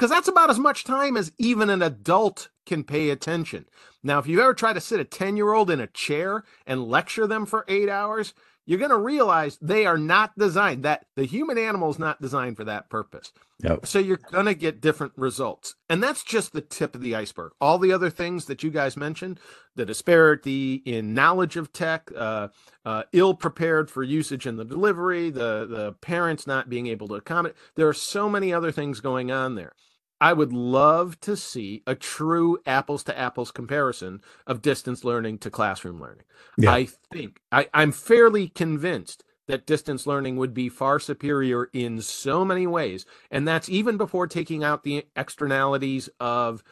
because 0.00 0.10
that's 0.10 0.28
about 0.28 0.48
as 0.48 0.58
much 0.58 0.84
time 0.84 1.14
as 1.14 1.30
even 1.36 1.68
an 1.68 1.82
adult 1.82 2.48
can 2.64 2.82
pay 2.82 3.10
attention. 3.10 3.66
Now, 4.02 4.18
if 4.18 4.26
you've 4.26 4.40
ever 4.40 4.54
tried 4.54 4.72
to 4.72 4.80
sit 4.80 4.98
a 4.98 5.04
10 5.04 5.36
year 5.36 5.52
old 5.52 5.70
in 5.70 5.78
a 5.78 5.88
chair 5.88 6.42
and 6.66 6.88
lecture 6.88 7.26
them 7.26 7.44
for 7.44 7.66
eight 7.68 7.90
hours, 7.90 8.32
you're 8.64 8.78
going 8.78 8.90
to 8.92 8.96
realize 8.96 9.58
they 9.60 9.84
are 9.84 9.98
not 9.98 10.38
designed 10.38 10.84
that 10.84 11.04
the 11.16 11.24
human 11.24 11.58
animal 11.58 11.90
is 11.90 11.98
not 11.98 12.22
designed 12.22 12.56
for 12.56 12.64
that 12.64 12.88
purpose. 12.88 13.30
Yep. 13.62 13.84
So 13.84 13.98
you're 13.98 14.16
going 14.16 14.46
to 14.46 14.54
get 14.54 14.80
different 14.80 15.12
results. 15.16 15.74
And 15.90 16.02
that's 16.02 16.22
just 16.24 16.54
the 16.54 16.62
tip 16.62 16.94
of 16.94 17.02
the 17.02 17.14
iceberg. 17.14 17.52
All 17.60 17.76
the 17.76 17.92
other 17.92 18.08
things 18.08 18.46
that 18.46 18.62
you 18.62 18.70
guys 18.70 18.96
mentioned, 18.96 19.38
the 19.76 19.84
disparity 19.84 20.76
in 20.86 21.12
knowledge 21.12 21.56
of 21.58 21.74
tech, 21.74 22.10
uh, 22.16 22.48
uh, 22.86 23.02
ill 23.12 23.34
prepared 23.34 23.90
for 23.90 24.02
usage 24.02 24.46
in 24.46 24.56
the 24.56 24.64
delivery, 24.64 25.28
the, 25.28 25.66
the 25.68 25.94
parents 26.00 26.46
not 26.46 26.70
being 26.70 26.86
able 26.86 27.08
to 27.08 27.16
accommodate, 27.16 27.58
there 27.74 27.88
are 27.88 27.92
so 27.92 28.30
many 28.30 28.50
other 28.50 28.72
things 28.72 29.00
going 29.00 29.30
on 29.30 29.56
there. 29.56 29.74
I 30.20 30.32
would 30.32 30.52
love 30.52 31.18
to 31.20 31.36
see 31.36 31.82
a 31.86 31.94
true 31.94 32.58
apples 32.66 33.02
to 33.04 33.18
apples 33.18 33.50
comparison 33.50 34.20
of 34.46 34.62
distance 34.62 35.04
learning 35.04 35.38
to 35.38 35.50
classroom 35.50 36.00
learning. 36.00 36.24
Yeah. 36.58 36.72
I 36.72 36.88
think 37.12 37.40
I, 37.50 37.68
I'm 37.72 37.92
fairly 37.92 38.48
convinced 38.48 39.24
that 39.48 39.66
distance 39.66 40.06
learning 40.06 40.36
would 40.36 40.54
be 40.54 40.68
far 40.68 40.98
superior 40.98 41.70
in 41.72 42.00
so 42.02 42.44
many 42.44 42.66
ways. 42.66 43.04
And 43.30 43.48
that's 43.48 43.68
even 43.68 43.96
before 43.96 44.26
taking 44.26 44.62
out 44.62 44.84
the 44.84 45.06
externalities 45.16 46.08
of 46.20 46.62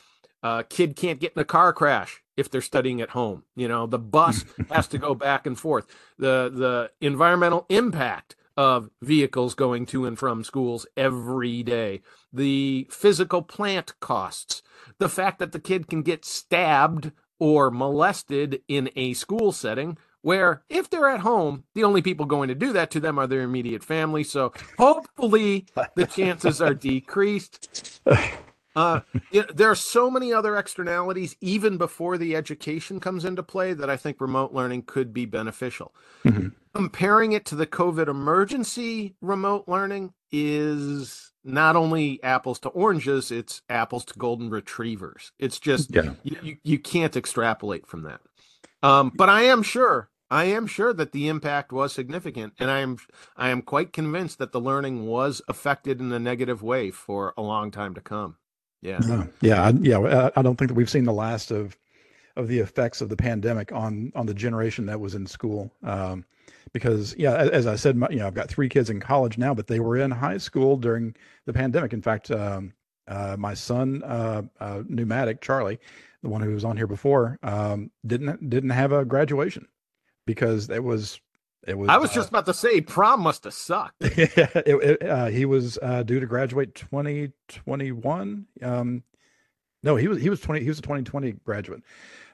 uh, 0.43 0.63
kid 0.69 0.95
can't 0.95 1.19
get 1.19 1.33
in 1.35 1.41
a 1.41 1.45
car 1.45 1.73
crash 1.73 2.23
if 2.37 2.51
they're 2.51 2.61
studying 2.61 3.01
at 3.01 3.11
home. 3.11 3.43
You 3.57 3.67
know, 3.67 3.87
the 3.87 3.99
bus 3.99 4.45
has 4.71 4.87
to 4.89 4.99
go 4.99 5.15
back 5.15 5.47
and 5.47 5.59
forth. 5.59 5.87
The 6.19 6.51
the 6.55 6.91
environmental 7.05 7.67
impact 7.69 8.37
of 8.59 8.91
vehicles 9.01 9.55
going 9.55 9.87
to 9.87 10.05
and 10.05 10.19
from 10.19 10.43
schools 10.43 10.85
every 10.97 11.63
day, 11.63 12.03
the 12.33 12.89
physical 12.91 13.41
plant 13.41 13.95
costs, 14.01 14.63
the 14.99 15.09
fact 15.09 15.39
that 15.39 15.53
the 15.53 15.61
kid 15.61 15.87
can 15.89 16.03
get 16.03 16.25
stabbed 16.25 17.13
or 17.39 17.71
molested 17.71 18.61
in 18.67 18.91
a 18.97 19.15
school 19.15 19.53
setting 19.53 19.97
where 20.23 20.65
if 20.69 20.91
they're 20.91 21.09
at 21.09 21.21
home 21.21 21.63
the 21.77 21.85
only 21.85 22.03
people 22.03 22.27
going 22.27 22.49
to 22.49 22.55
do 22.55 22.73
that 22.73 22.91
to 22.91 22.99
them 22.99 23.17
are 23.17 23.29
their 23.29 23.43
immediate 23.43 23.85
family. 23.85 24.25
So 24.25 24.53
hopefully 24.77 25.67
the 25.95 26.07
chances 26.17 26.61
are 26.61 26.75
decreased 26.75 28.01
uh, 28.77 29.01
you 29.31 29.41
know, 29.41 29.47
there 29.55 29.71
are 29.71 29.75
so 29.75 30.11
many 30.11 30.33
other 30.33 30.57
externalities 30.57 31.37
even 31.41 31.79
before 31.79 32.19
the 32.19 32.37
education 32.37 33.01
comes 33.01 33.25
into 33.25 33.43
play 33.43 33.73
that 33.73 33.91
I 33.91 33.97
think 33.97 34.21
remote 34.21 34.53
learning 34.53 34.83
could 34.83 35.13
be 35.13 35.27
beneficial. 35.27 35.95
Mm-hmm. 36.25 36.49
Comparing 36.75 37.33
it 37.33 37.45
to 37.47 37.55
the 37.55 37.67
COVID 37.67 38.09
emergency 38.09 39.17
remote 39.21 39.65
learning 39.67 40.13
is 40.31 41.33
not 41.45 41.77
only 41.77 42.23
apples 42.23 42.59
to 42.61 42.69
oranges, 42.69 43.31
it's 43.31 43.63
apples 43.69 44.05
to 44.07 44.19
golden 44.19 44.51
retrievers. 44.51 45.33
It's 45.39 45.59
just 45.59 45.95
yeah. 45.95 46.15
you, 46.23 46.59
you 46.63 46.79
can't 46.79 47.17
extrapolate 47.17 47.87
from 47.87 48.03
that. 48.03 48.21
Um, 48.83 49.13
but 49.17 49.29
I 49.29 49.43
am 49.43 49.63
sure 49.63 50.11
I 50.31 50.45
am 50.45 50.67
sure 50.67 50.93
that 50.93 51.13
the 51.13 51.29
impact 51.29 51.73
was 51.73 51.93
significant, 51.93 52.53
and 52.59 52.71
I 52.71 52.81
am 52.81 52.99
I 53.37 53.49
am 53.49 53.63
quite 53.63 53.93
convinced 53.93 54.39
that 54.39 54.53
the 54.53 54.61
learning 54.61 55.07
was 55.07 55.41
affected 55.49 56.01
in 56.01 56.13
a 56.13 56.19
negative 56.19 56.63
way 56.63 56.91
for 56.91 57.33
a 57.37 57.43
long 57.43 57.71
time 57.71 57.95
to 57.95 58.01
come. 58.01 58.37
Yeah. 58.83 59.25
Yeah. 59.41 59.73
Yeah. 59.81 60.31
I 60.37 60.43
don't 60.43 60.57
think 60.57 60.69
that 60.69 60.75
we've 60.75 60.91
seen 60.91 61.05
the 61.05 61.13
last 61.13 61.51
of 61.51 61.77
of 62.37 62.47
the 62.47 62.61
effects 62.61 63.01
of 63.01 63.09
the 63.09 63.17
pandemic 63.17 63.73
on 63.73 64.13
on 64.15 64.27
the 64.27 64.35
generation 64.35 64.87
that 64.87 65.01
was 65.01 65.15
in 65.15 65.27
school. 65.27 65.73
Um, 65.83 66.25
because 66.73 67.15
yeah, 67.19 67.35
as 67.35 67.67
I 67.67 67.77
said, 67.77 67.97
my, 67.97 68.09
you 68.11 68.17
know, 68.17 68.27
I've 68.27 68.35
got 68.35 68.49
three 68.49 68.69
kids 68.69 68.91
in 68.91 69.01
college 69.01 69.39
now, 69.39 69.55
but 69.55 69.67
they 69.67 69.81
were 69.81 69.97
in 69.97 70.11
high 70.11 70.39
school 70.39 70.77
during 70.77 71.15
the 71.47 71.53
pandemic. 71.53 71.93
In 71.93 72.03
fact, 72.03 72.31
um, 72.31 72.73
uh, 73.09 73.37
my 73.39 73.55
son, 73.55 74.03
uh, 74.05 74.43
uh, 74.61 74.83
pneumatic 74.87 75.41
Charlie, 75.41 75.79
the 76.23 76.29
one 76.29 76.43
who 76.43 76.53
was 76.53 76.65
on 76.65 76.77
here 76.77 76.87
before, 76.87 77.39
um, 77.43 77.91
didn't 78.07 78.49
didn't 78.51 78.71
have 78.71 78.93
a 78.93 79.05
graduation 79.05 79.67
because 80.27 80.69
it 80.69 80.85
was 80.85 81.21
it 81.67 81.77
was. 81.77 81.89
I 81.89 81.99
was 81.99 82.11
uh, 82.11 82.15
just 82.15 82.29
about 82.29 82.47
to 82.47 82.55
say 82.55 82.81
prom 82.81 83.21
must 83.21 83.45
have 83.45 83.55
sucked. 83.55 83.97
yeah, 84.01 84.07
it, 84.55 85.01
it, 85.01 85.03
uh, 85.03 85.27
he 85.27 85.45
was 85.45 85.79
uh, 85.83 86.03
due 86.03 86.21
to 86.21 86.27
graduate 86.27 86.75
2021. 86.75 88.47
Um, 88.63 89.03
no, 89.83 89.97
he 89.97 90.09
was 90.09 90.21
he 90.21 90.31
was 90.31 90.41
20. 90.41 90.61
He 90.61 90.69
was 90.69 90.79
a 90.79 90.83
2020 90.83 91.33
graduate. 91.45 91.83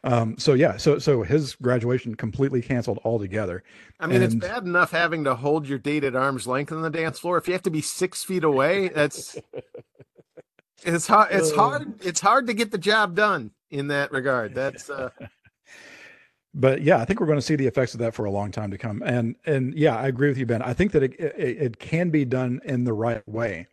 Um, 0.02 0.36
so 0.38 0.52
yeah, 0.52 0.76
so 0.76 0.98
so 0.98 1.22
his 1.22 1.54
graduation 1.56 2.14
completely 2.14 2.60
canceled 2.60 3.00
altogether. 3.04 3.62
I 3.98 4.06
mean, 4.06 4.16
and, 4.16 4.24
it's 4.24 4.34
bad 4.34 4.64
enough 4.64 4.90
having 4.90 5.24
to 5.24 5.34
hold 5.34 5.66
your 5.66 5.78
date 5.78 6.04
at 6.04 6.14
arm's 6.14 6.46
length 6.46 6.72
on 6.72 6.82
the 6.82 6.90
dance 6.90 7.18
floor. 7.18 7.38
If 7.38 7.46
you 7.46 7.54
have 7.54 7.62
to 7.62 7.70
be 7.70 7.80
six 7.80 8.22
feet 8.22 8.44
away, 8.44 8.88
that's 8.88 9.36
it's 10.84 11.06
hard. 11.06 11.32
It's 11.32 11.52
hard. 11.54 12.04
It's 12.04 12.20
hard 12.20 12.46
to 12.48 12.54
get 12.54 12.70
the 12.70 12.78
job 12.78 13.14
done 13.14 13.52
in 13.70 13.88
that 13.88 14.12
regard. 14.12 14.54
That's 14.54 14.90
uh, 14.90 15.10
but 16.54 16.82
yeah, 16.82 16.98
I 17.00 17.04
think 17.04 17.20
we're 17.20 17.26
going 17.26 17.38
to 17.38 17.42
see 17.42 17.56
the 17.56 17.66
effects 17.66 17.94
of 17.94 18.00
that 18.00 18.14
for 18.14 18.24
a 18.24 18.30
long 18.30 18.50
time 18.52 18.70
to 18.70 18.78
come. 18.78 19.02
And 19.04 19.36
and 19.46 19.74
yeah, 19.74 19.96
I 19.96 20.06
agree 20.08 20.28
with 20.28 20.38
you, 20.38 20.46
Ben. 20.46 20.62
I 20.62 20.72
think 20.74 20.92
that 20.92 21.02
it 21.02 21.14
it, 21.18 21.62
it 21.62 21.78
can 21.80 22.10
be 22.10 22.24
done 22.24 22.60
in 22.64 22.84
the 22.84 22.92
right 22.92 23.26
way. 23.28 23.66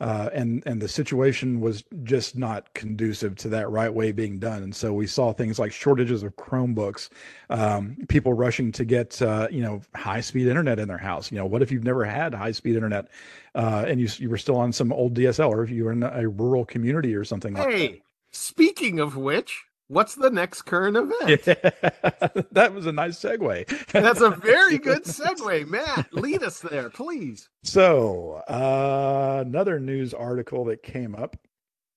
uh, 0.00 0.28
and 0.34 0.62
and 0.66 0.80
the 0.82 0.88
situation 0.88 1.60
was 1.60 1.82
just 2.02 2.36
not 2.36 2.72
conducive 2.74 3.34
to 3.36 3.48
that 3.48 3.70
right 3.70 3.92
way 3.94 4.12
being 4.12 4.38
done. 4.38 4.62
And 4.62 4.76
so 4.76 4.92
we 4.92 5.06
saw 5.06 5.32
things 5.32 5.58
like 5.58 5.72
shortages 5.72 6.22
of 6.22 6.36
Chromebooks, 6.36 7.08
um, 7.48 7.96
people 8.08 8.34
rushing 8.34 8.72
to 8.72 8.84
get 8.84 9.20
uh, 9.22 9.48
you 9.50 9.62
know 9.62 9.80
high 9.94 10.20
speed 10.20 10.48
internet 10.48 10.78
in 10.78 10.88
their 10.88 10.98
house. 10.98 11.32
You 11.32 11.38
know, 11.38 11.46
what 11.46 11.62
if 11.62 11.72
you've 11.72 11.84
never 11.84 12.04
had 12.04 12.34
high 12.34 12.52
speed 12.52 12.74
internet 12.76 13.08
uh, 13.54 13.84
and 13.88 13.98
you 14.00 14.08
you 14.18 14.28
were 14.28 14.38
still 14.38 14.56
on 14.56 14.72
some 14.72 14.92
old 14.92 15.14
DSL, 15.14 15.48
or 15.48 15.62
if 15.64 15.70
you 15.70 15.84
were 15.84 15.92
in 15.92 16.02
a 16.02 16.28
rural 16.28 16.66
community 16.66 17.14
or 17.14 17.24
something 17.24 17.56
hey, 17.56 17.88
like 17.88 18.02
speaking 18.32 19.00
of 19.00 19.16
which, 19.16 19.64
What's 19.88 20.16
the 20.16 20.30
next 20.30 20.62
current 20.62 20.96
event? 20.96 21.44
that 22.52 22.72
was 22.74 22.86
a 22.86 22.92
nice 22.92 23.20
segue. 23.20 23.86
That's 23.92 24.20
a 24.20 24.30
very 24.30 24.78
good 24.78 25.04
segue, 25.04 25.68
Matt. 25.68 26.12
Lead 26.12 26.42
us 26.42 26.58
there, 26.60 26.90
please. 26.90 27.48
So, 27.62 28.42
uh, 28.48 29.44
another 29.46 29.78
news 29.78 30.12
article 30.12 30.64
that 30.66 30.82
came 30.82 31.14
up. 31.14 31.36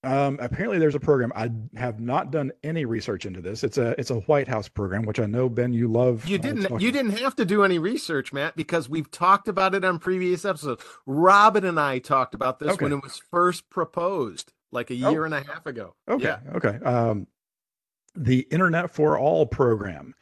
Um, 0.01 0.37
apparently, 0.39 0.79
there's 0.79 0.95
a 0.95 0.99
program. 0.99 1.33
I 1.35 1.51
have 1.77 1.99
not 1.99 2.31
done 2.31 2.53
any 2.63 2.85
research 2.85 3.25
into 3.25 3.41
this. 3.41 3.65
It's 3.65 3.77
a 3.77 3.99
it's 3.99 4.11
a 4.11 4.19
White 4.21 4.47
House 4.47 4.69
program, 4.69 5.03
which 5.03 5.19
I 5.19 5.25
know 5.25 5.49
Ben 5.49 5.73
you 5.73 5.91
love. 5.91 6.25
You 6.25 6.37
didn't 6.37 6.71
uh, 6.71 6.77
you 6.77 6.91
didn't 6.93 7.17
have 7.17 7.35
to 7.35 7.43
do 7.43 7.63
any 7.63 7.79
research, 7.79 8.31
Matt, 8.31 8.55
because 8.55 8.87
we've 8.87 9.11
talked 9.11 9.49
about 9.49 9.75
it 9.75 9.83
on 9.83 9.99
previous 9.99 10.45
episodes. 10.45 10.85
Robin 11.05 11.65
and 11.65 11.77
I 11.77 11.99
talked 11.99 12.33
about 12.33 12.59
this 12.59 12.69
okay. 12.73 12.85
when 12.85 12.93
it 12.93 13.03
was 13.03 13.21
first 13.29 13.69
proposed, 13.69 14.53
like 14.71 14.89
a 14.89 14.95
year 14.95 15.23
oh. 15.23 15.25
and 15.25 15.33
a 15.33 15.41
half 15.41 15.65
ago. 15.65 15.95
Okay, 16.07 16.23
yeah. 16.23 16.39
okay. 16.55 16.79
Um, 16.85 17.27
the 18.15 18.47
Internet 18.51 18.91
for 18.91 19.17
All 19.17 19.45
program. 19.45 20.15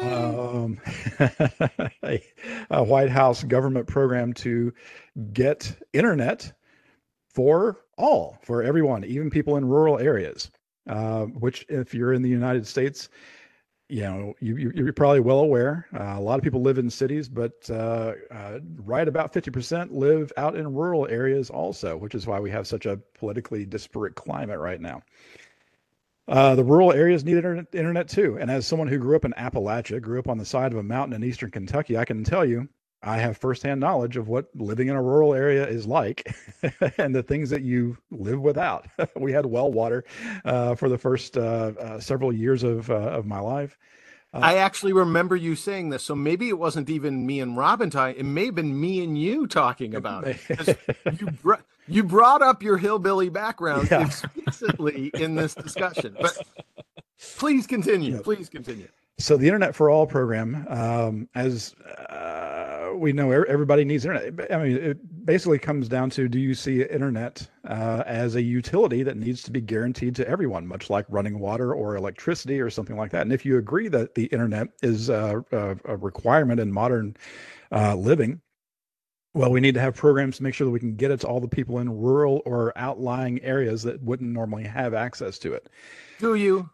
Um, 0.00 0.80
a, 1.20 2.20
a, 2.70 2.82
White 2.82 3.10
House 3.10 3.44
government 3.44 3.86
program 3.86 4.32
to 4.34 4.72
get 5.32 5.76
internet 5.92 6.52
for 7.32 7.84
all, 7.96 8.36
for 8.42 8.62
everyone, 8.62 9.04
even 9.04 9.30
people 9.30 9.56
in 9.56 9.64
rural 9.64 9.98
areas. 9.98 10.50
Uh, 10.88 11.24
which, 11.24 11.66
if 11.68 11.94
you're 11.94 12.12
in 12.12 12.22
the 12.22 12.28
United 12.28 12.66
States, 12.66 13.08
you 13.88 14.02
know 14.02 14.34
you, 14.40 14.72
you're 14.74 14.92
probably 14.92 15.20
well 15.20 15.40
aware. 15.40 15.86
Uh, 15.94 16.14
a 16.16 16.20
lot 16.20 16.38
of 16.38 16.44
people 16.44 16.62
live 16.62 16.78
in 16.78 16.90
cities, 16.90 17.28
but 17.28 17.68
uh, 17.70 18.12
uh 18.30 18.58
right 18.78 19.06
about 19.06 19.32
50% 19.32 19.92
live 19.92 20.32
out 20.36 20.56
in 20.56 20.72
rural 20.72 21.06
areas 21.08 21.50
also, 21.50 21.96
which 21.96 22.14
is 22.14 22.26
why 22.26 22.38
we 22.40 22.50
have 22.50 22.66
such 22.66 22.86
a 22.86 22.98
politically 23.14 23.64
disparate 23.64 24.14
climate 24.14 24.58
right 24.58 24.80
now. 24.80 25.02
Uh, 26.28 26.54
the 26.54 26.64
rural 26.64 26.92
areas 26.92 27.24
need 27.24 27.36
internet, 27.36 27.66
internet 27.72 28.08
too. 28.08 28.36
And 28.40 28.50
as 28.50 28.66
someone 28.66 28.88
who 28.88 28.98
grew 28.98 29.16
up 29.16 29.24
in 29.24 29.32
Appalachia, 29.34 30.00
grew 30.00 30.18
up 30.18 30.28
on 30.28 30.38
the 30.38 30.44
side 30.44 30.72
of 30.72 30.78
a 30.78 30.82
mountain 30.82 31.14
in 31.14 31.28
eastern 31.28 31.50
Kentucky, 31.50 31.96
I 31.96 32.04
can 32.04 32.24
tell 32.24 32.44
you 32.44 32.68
I 33.02 33.18
have 33.18 33.36
firsthand 33.36 33.78
knowledge 33.78 34.16
of 34.16 34.26
what 34.26 34.48
living 34.56 34.88
in 34.88 34.96
a 34.96 35.02
rural 35.02 35.34
area 35.34 35.66
is 35.66 35.86
like 35.86 36.34
and 36.98 37.14
the 37.14 37.22
things 37.22 37.50
that 37.50 37.62
you 37.62 37.96
live 38.10 38.40
without. 38.40 38.88
we 39.16 39.32
had 39.32 39.46
well 39.46 39.70
water 39.70 40.04
uh, 40.44 40.74
for 40.74 40.88
the 40.88 40.98
first 40.98 41.36
uh, 41.36 41.72
uh 41.78 42.00
several 42.00 42.32
years 42.32 42.64
of, 42.64 42.90
uh, 42.90 42.94
of 42.94 43.26
my 43.26 43.38
life. 43.38 43.78
Uh, 44.36 44.40
I 44.42 44.56
actually 44.56 44.92
remember 44.92 45.34
you 45.34 45.56
saying 45.56 45.90
this, 45.90 46.02
so 46.02 46.14
maybe 46.14 46.48
it 46.48 46.58
wasn't 46.58 46.90
even 46.90 47.26
me 47.26 47.40
and 47.40 47.56
Robin 47.56 47.90
talking. 47.90 48.16
It 48.16 48.24
may 48.24 48.46
have 48.46 48.54
been 48.54 48.78
me 48.78 49.02
and 49.02 49.18
you 49.18 49.46
talking 49.46 49.94
about 49.94 50.26
it. 50.26 50.38
you, 51.20 51.30
br- 51.42 51.54
you 51.88 52.02
brought 52.02 52.42
up 52.42 52.62
your 52.62 52.76
hillbilly 52.76 53.28
background 53.28 53.88
yeah. 53.90 54.04
explicitly 54.06 55.10
in 55.14 55.34
this 55.34 55.54
discussion, 55.54 56.16
but 56.20 56.36
please 57.36 57.66
continue. 57.66 58.20
Please 58.22 58.48
continue. 58.48 58.88
So 59.18 59.38
the 59.38 59.46
Internet 59.46 59.74
for 59.74 59.88
All 59.88 60.06
program, 60.06 60.66
um, 60.68 61.28
as 61.34 61.74
we 62.98 63.12
know, 63.12 63.30
everybody 63.30 63.84
needs 63.84 64.04
internet. 64.04 64.52
I 64.52 64.62
mean, 64.62 64.76
it 64.76 65.26
basically 65.26 65.58
comes 65.58 65.88
down 65.88 66.10
to: 66.10 66.28
Do 66.28 66.38
you 66.38 66.54
see 66.54 66.82
internet 66.82 67.48
uh, 67.66 68.02
as 68.06 68.34
a 68.34 68.42
utility 68.42 69.02
that 69.02 69.16
needs 69.16 69.42
to 69.44 69.50
be 69.50 69.60
guaranteed 69.60 70.14
to 70.16 70.28
everyone, 70.28 70.66
much 70.66 70.90
like 70.90 71.06
running 71.08 71.38
water 71.38 71.74
or 71.74 71.96
electricity 71.96 72.60
or 72.60 72.70
something 72.70 72.96
like 72.96 73.10
that? 73.12 73.22
And 73.22 73.32
if 73.32 73.44
you 73.44 73.58
agree 73.58 73.88
that 73.88 74.14
the 74.14 74.26
internet 74.26 74.68
is 74.82 75.08
a, 75.08 75.44
a, 75.52 75.76
a 75.84 75.96
requirement 75.96 76.60
in 76.60 76.72
modern 76.72 77.16
uh, 77.72 77.94
living, 77.94 78.40
well, 79.34 79.50
we 79.50 79.60
need 79.60 79.74
to 79.74 79.80
have 79.80 79.94
programs 79.94 80.38
to 80.38 80.42
make 80.42 80.54
sure 80.54 80.64
that 80.64 80.70
we 80.70 80.80
can 80.80 80.96
get 80.96 81.10
it 81.10 81.20
to 81.20 81.26
all 81.26 81.40
the 81.40 81.48
people 81.48 81.78
in 81.78 81.90
rural 81.90 82.40
or 82.46 82.72
outlying 82.76 83.42
areas 83.42 83.82
that 83.82 84.02
wouldn't 84.02 84.30
normally 84.30 84.64
have 84.64 84.94
access 84.94 85.38
to 85.40 85.52
it. 85.52 85.68
Do 86.18 86.34
you? 86.36 86.70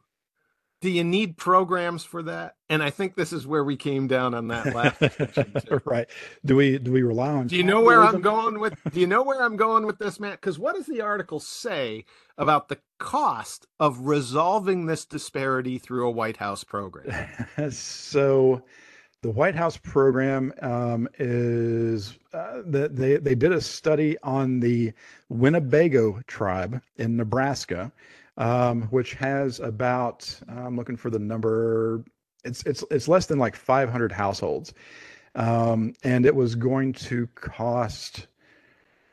Do 0.83 0.91
you 0.91 1.05
need 1.05 1.37
programs 1.37 2.05
for 2.05 2.25
that? 2.25 2.57
And 2.69 2.83
I 2.83 2.91
think 2.91 3.15
this 3.15 3.33
is 3.33 3.47
where 3.47 3.63
we 3.63 3.77
came 3.77 4.09
down 4.09 4.35
on 4.35 4.49
that 4.49 4.75
last. 4.75 5.69
right. 5.87 6.09
Do 6.45 6.57
we 6.57 6.77
do 6.79 6.91
we 6.91 7.03
rely 7.03 7.29
on? 7.29 7.47
Do 7.47 7.57
you 7.57 7.63
know 7.63 7.81
where 7.81 8.03
I'm 8.03 8.21
going 8.21 8.59
with? 8.59 8.75
Do 8.93 9.01
you 9.01 9.07
know 9.07 9.23
where 9.23 9.43
I'm 9.43 9.57
going 9.57 9.87
with 9.87 9.99
this, 9.99 10.19
Matt? 10.19 10.41
Because 10.41 10.59
what 10.59 10.75
does 10.75 10.87
the 10.87 11.01
article 11.01 11.39
say 11.39 12.05
about 12.37 12.69
the 12.69 12.79
cost 12.99 13.69
of 13.79 14.01
resolving 14.01 14.87
this 14.87 15.05
disparity 15.05 15.79
through 15.79 16.07
a 16.07 16.11
White 16.11 16.37
House 16.37 16.65
program? 16.65 17.29
so. 17.71 18.63
The 19.23 19.31
White 19.31 19.55
House 19.55 19.77
program 19.77 20.53
um, 20.63 21.09
is 21.17 22.19
uh, 22.35 22.63
that 22.67 22.97
they 22.97 23.19
they 23.19 23.37
did 23.37 23.53
a 23.53 23.61
study 23.61 24.19
on 24.25 24.59
the 24.59 24.93
Winnebago 25.29 26.21
tribe 26.27 26.83
in 26.97 27.17
Nebraska, 27.17 27.93
um, 28.37 28.83
which 28.85 29.15
has 29.15 29.61
about 29.61 30.41
I'm 30.49 30.77
looking 30.77 30.97
for 30.97 31.11
the 31.11 31.19
number. 31.19 32.05
It's 32.45 32.63
it's 32.65 32.85
it's 32.91 33.09
less 33.09 33.27
than 33.27 33.39
like 33.39 33.57
500 33.57 34.13
households, 34.13 34.75
um, 35.35 35.95
and 36.03 36.27
it 36.27 36.35
was 36.35 36.55
going 36.55 36.93
to 36.95 37.27
cost. 37.35 38.27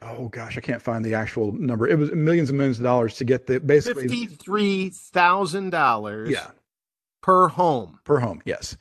Oh 0.01 0.29
gosh, 0.29 0.58
I 0.58 0.62
can't 0.62 0.82
find 0.82 1.03
the 1.03 1.13
actual 1.13 1.51
number. 1.51 1.88
It 1.88 1.97
was 1.97 2.12
millions 2.12 2.49
and 2.49 2.58
millions 2.58 2.79
of 2.79 2.84
dollars 2.84 3.15
to 3.17 3.25
get 3.25 3.47
the 3.47 3.60
basically 3.60 4.08
fifty-three 4.08 4.91
thousand 4.91 5.71
dollars. 5.71 6.29
Yeah, 6.29 6.51
per 7.21 7.49
home. 7.49 7.99
Per 8.05 8.19
home, 8.19 8.41
yes 8.45 8.77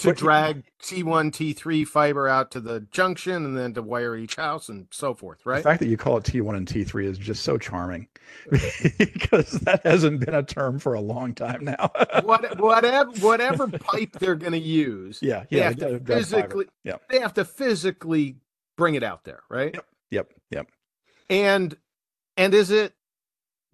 to 0.00 0.08
but, 0.08 0.16
drag 0.16 0.64
T1, 0.82 1.30
T3 1.30 1.86
fiber 1.86 2.26
out 2.26 2.50
to 2.52 2.60
the 2.60 2.80
junction 2.90 3.44
and 3.44 3.56
then 3.56 3.74
to 3.74 3.82
wire 3.82 4.16
each 4.16 4.36
house 4.36 4.70
and 4.70 4.86
so 4.90 5.12
forth, 5.12 5.44
right? 5.44 5.58
The 5.58 5.62
fact 5.62 5.80
that 5.80 5.88
you 5.88 5.98
call 5.98 6.16
it 6.16 6.24
T1 6.24 6.56
and 6.56 6.66
T3 6.66 7.04
is 7.04 7.18
just 7.18 7.42
so 7.42 7.58
charming 7.58 8.08
because 8.50 9.52
that 9.60 9.82
hasn't 9.84 10.24
been 10.24 10.34
a 10.34 10.42
term 10.42 10.78
for 10.78 10.94
a 10.94 11.00
long 11.00 11.34
time 11.34 11.64
now. 11.64 11.90
what, 12.22 12.58
whatever 12.58 13.10
whatever 13.20 13.68
pipe 13.68 14.12
they're 14.18 14.36
going 14.36 14.52
to 14.52 14.58
use, 14.58 15.18
yeah, 15.20 15.44
yeah, 15.50 15.58
they 15.58 15.64
have 15.64 15.76
to 15.76 16.00
physically, 16.00 16.66
yeah. 16.82 16.96
they 17.10 17.20
have 17.20 17.34
to 17.34 17.44
physically 17.44 18.36
bring 18.76 18.94
it 18.94 19.02
out 19.02 19.24
there, 19.24 19.42
right? 19.50 19.74
Yep, 19.74 19.86
yep, 20.10 20.32
yep. 20.50 20.66
And 21.28 21.76
and 22.38 22.54
is 22.54 22.70
it 22.70 22.94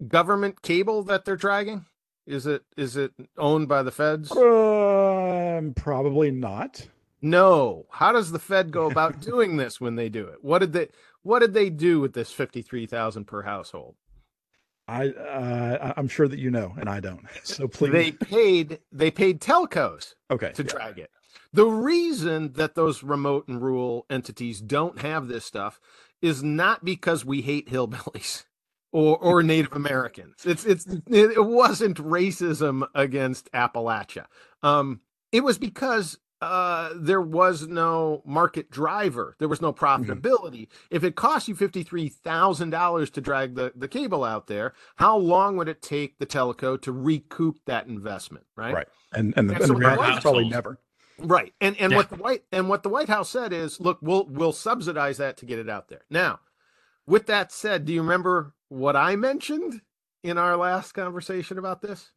government 0.05 0.61
cable 0.61 1.03
that 1.03 1.23
they're 1.23 1.37
dragging? 1.37 1.85
Is 2.27 2.45
it 2.45 2.63
is 2.75 2.97
it 2.97 3.13
owned 3.37 3.69
by 3.69 3.83
the 3.83 3.91
feds? 3.91 4.31
Um, 4.31 5.73
probably 5.73 6.29
not. 6.29 6.85
No. 7.21 7.85
How 7.89 8.11
does 8.11 8.31
the 8.31 8.39
Fed 8.39 8.71
go 8.71 8.91
about 8.91 9.21
doing 9.21 9.55
this 9.55 9.79
when 9.79 9.95
they 9.95 10.09
do 10.09 10.27
it? 10.27 10.43
What 10.43 10.59
did 10.59 10.73
they 10.73 10.89
What 11.23 11.39
did 11.39 11.53
they 11.53 11.69
do 11.69 12.01
with 12.01 12.13
this 12.13 12.31
fifty 12.31 12.61
three 12.61 12.85
thousand 12.85 13.25
per 13.25 13.43
household? 13.43 13.95
I 14.89 15.07
uh, 15.09 15.93
I'm 15.95 16.09
sure 16.09 16.27
that 16.27 16.39
you 16.39 16.51
know, 16.51 16.75
and 16.77 16.89
I 16.89 16.99
don't. 16.99 17.21
So 17.43 17.67
please. 17.67 17.91
They 17.91 18.11
paid 18.11 18.79
they 18.91 19.09
paid 19.09 19.39
telcos. 19.39 20.15
Okay. 20.29 20.51
To 20.51 20.63
yeah. 20.63 20.69
drag 20.69 20.99
it. 20.99 21.09
The 21.53 21.65
reason 21.65 22.53
that 22.53 22.75
those 22.75 23.03
remote 23.03 23.47
and 23.47 23.61
rural 23.61 24.05
entities 24.09 24.59
don't 24.59 24.99
have 24.99 25.29
this 25.29 25.45
stuff 25.45 25.79
is 26.21 26.43
not 26.43 26.83
because 26.83 27.23
we 27.23 27.41
hate 27.41 27.69
hillbillies 27.69 28.43
or 28.97 29.15
or 29.19 29.43
Native 29.43 29.73
Americans. 29.73 30.43
It's 30.43 30.65
it's 30.65 30.87
it 31.07 31.45
wasn't 31.45 31.97
racism 31.97 32.87
against 32.95 33.51
Appalachia. 33.51 34.25
Um, 34.63 35.01
it 35.31 35.43
was 35.43 35.59
because 35.59 36.17
uh, 36.41 36.89
there 36.95 37.21
was 37.21 37.67
no 37.67 38.23
market 38.25 38.71
driver. 38.71 39.35
There 39.37 39.47
was 39.47 39.61
no 39.61 39.71
mm-hmm. 39.71 39.85
profitability. 39.85 40.63
Mm-hmm. 40.63 40.95
If 40.95 41.03
it 41.03 41.15
cost 41.15 41.47
you 41.47 41.53
fifty 41.53 41.83
three 41.83 42.09
thousand 42.09 42.71
dollars 42.71 43.11
to 43.11 43.21
drag 43.21 43.53
the 43.53 43.71
the 43.75 43.87
cable 43.87 44.23
out 44.23 44.47
there, 44.47 44.73
how 44.95 45.15
long 45.15 45.57
would 45.57 45.69
it 45.69 45.83
take 45.83 46.17
the 46.17 46.25
teleco 46.25 46.81
to 46.81 46.91
recoup 46.91 47.59
that 47.67 47.85
investment? 47.85 48.47
Right. 48.55 48.73
Right. 48.73 48.87
And 49.13 49.31
and 49.37 49.47
the, 49.47 49.53
and, 49.53 49.61
and 49.61 49.67
so 49.67 49.73
the 49.73 49.79
reality 49.79 50.21
probably 50.21 50.49
never. 50.49 50.79
Right. 51.19 51.53
And 51.61 51.75
and 51.79 51.91
yeah. 51.91 51.97
what 51.97 52.09
the 52.09 52.15
white 52.15 52.43
and 52.51 52.67
what 52.67 52.81
the 52.81 52.89
White 52.89 53.09
House 53.09 53.29
said 53.29 53.53
is, 53.53 53.79
look, 53.79 53.99
we'll 54.01 54.25
we'll 54.25 54.53
subsidize 54.53 55.17
that 55.17 55.37
to 55.37 55.45
get 55.45 55.59
it 55.59 55.69
out 55.69 55.87
there. 55.87 56.01
Now, 56.09 56.39
with 57.07 57.25
that 57.27 57.51
said, 57.51 57.85
do 57.85 57.93
you 57.93 58.01
remember 58.01 58.53
what 58.69 58.95
I 58.95 59.15
mentioned 59.15 59.81
in 60.23 60.37
our 60.37 60.57
last 60.57 60.91
conversation 60.91 61.57
about 61.57 61.81
this? 61.81 62.11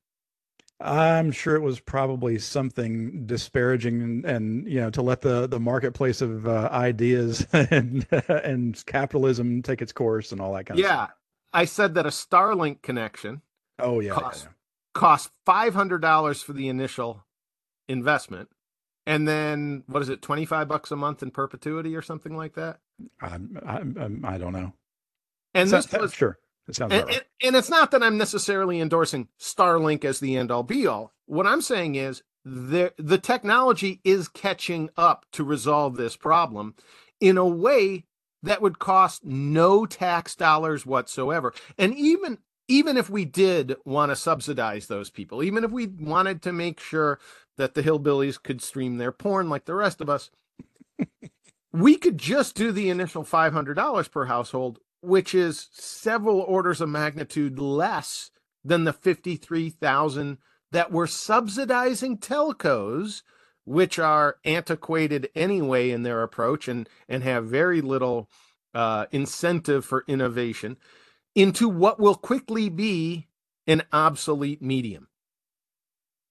I'm 0.81 1.31
sure 1.31 1.57
it 1.57 1.63
was 1.63 1.79
probably 1.79 2.39
something 2.39 3.27
disparaging 3.27 4.01
and, 4.01 4.25
and 4.25 4.67
you 4.67 4.81
know 4.81 4.89
to 4.91 5.03
let 5.03 5.21
the 5.21 5.47
the 5.47 5.61
marketplace 5.61 6.23
of 6.23 6.49
uh, 6.49 6.71
ideas 6.73 7.47
and 7.53 8.07
and 8.29 8.83
capitalism 8.87 9.61
take 9.61 9.83
its 9.83 9.93
course 9.93 10.33
and 10.33 10.41
all 10.41 10.55
that 10.55 10.65
kind 10.65 10.81
yeah, 10.81 10.87
of 10.87 10.91
stuff. 10.91 11.09
Yeah, 11.11 11.61
I 11.61 11.65
said 11.67 11.95
that 11.95 12.07
a 12.07 12.11
Starlink 12.11 12.81
connection. 12.81 13.43
Oh 13.79 14.01
yeah, 14.01 14.13
cost, 14.13 14.45
yeah, 14.45 14.53
cost 14.95 15.31
five 15.45 15.75
hundred 15.75 16.01
dollars 16.01 16.41
for 16.41 16.55
the 16.55 16.69
initial 16.69 17.27
investment, 17.87 18.49
and 19.05 19.29
then 19.29 19.85
what 19.87 20.01
is 20.01 20.09
it, 20.09 20.23
twenty 20.23 20.47
five 20.47 20.67
bucks 20.67 20.91
a 20.91 20.97
month 20.97 21.23
in 21.23 21.31
perpetuity 21.31 21.95
or 21.95 22.01
something 22.01 22.35
like 22.35 22.55
that? 22.55 22.79
I'm, 23.21 23.59
I'm 23.67 24.25
I 24.25 24.39
don't 24.39 24.55
know. 24.55 24.73
And 25.55 25.69
So- 25.69 25.77
this 25.77 25.93
was 25.93 26.15
sure. 26.15 26.39
And, 26.79 26.93
right. 26.93 27.25
and 27.43 27.57
it's 27.57 27.71
not 27.71 27.91
that 27.91 28.03
I'm 28.03 28.17
necessarily 28.17 28.81
endorsing 28.81 29.27
Starlink 29.41 30.05
as 30.05 30.21
the 30.21 30.37
end 30.37 30.53
all 30.53 30.63
be 30.63 30.87
all. 30.87 31.13
What 31.27 31.47
I'm 31.47 31.63
saying 31.63 31.97
is 31.97 32.23
the 32.45 32.93
the 32.97 33.19
technology 33.19 34.01
is 34.05 34.29
catching 34.29 34.89
up 34.97 35.27
to 35.33 35.43
resolve 35.43 35.97
this 35.97 36.15
problem 36.17 36.77
in 37.21 37.37
a 37.39 37.47
way 37.47 38.05
that 38.43 38.63
would 38.63 38.79
cost 38.79 39.25
no 39.25 39.85
tax 39.85 40.37
dollars 40.37 40.87
whatsoever. 40.87 41.53
And 41.77 41.95
even 41.95 42.39
even 42.69 42.97
if 42.97 43.11
we 43.11 43.25
did 43.25 43.75
want 43.85 44.11
to 44.13 44.17
subsidize 44.17 44.87
those 44.87 45.11
people, 45.11 45.43
even 45.43 45.65
if 45.65 45.73
we 45.73 45.89
wanted 45.89 46.41
to 46.43 46.53
make 46.53 46.79
sure 46.79 47.19
that 47.57 47.75
the 47.75 47.83
hillbillies 47.83 48.41
could 48.41 48.63
stream 48.63 48.97
their 48.97 49.11
porn 49.13 49.49
like 49.51 49.65
the 49.65 49.75
rest 49.75 50.01
of 50.01 50.09
us, 50.09 50.31
we 51.73 51.97
could 51.97 52.17
just 52.17 52.55
do 52.55 52.71
the 52.71 52.89
initial 52.89 53.25
$500 53.25 54.11
per 54.11 54.27
household, 54.27 54.79
which 55.01 55.35
is 55.35 55.69
several 55.73 56.41
orders 56.41 56.81
of 56.81 56.89
magnitude 56.89 57.59
less 57.59 58.31
than 58.65 58.85
the 58.85 58.93
53,000 58.93 60.39
that 60.73 60.93
we're 60.93 61.07
subsidizing 61.07 62.19
telcos 62.19 63.23
which 63.65 63.99
are 63.99 64.37
antiquated 64.45 65.29
anyway 65.35 65.91
in 65.91 66.03
their 66.03 66.23
approach 66.23 66.67
and 66.67 66.89
and 67.09 67.23
have 67.23 67.47
very 67.47 67.81
little 67.81 68.29
uh, 68.75 69.07
incentive 69.11 69.85
for 69.85 70.05
innovation 70.07 70.77
into 71.35 71.69
what 71.69 72.01
will 72.01 72.15
quickly 72.15 72.69
be 72.69 73.29
an 73.67 73.83
obsolete 73.93 74.63
medium. 74.63 75.09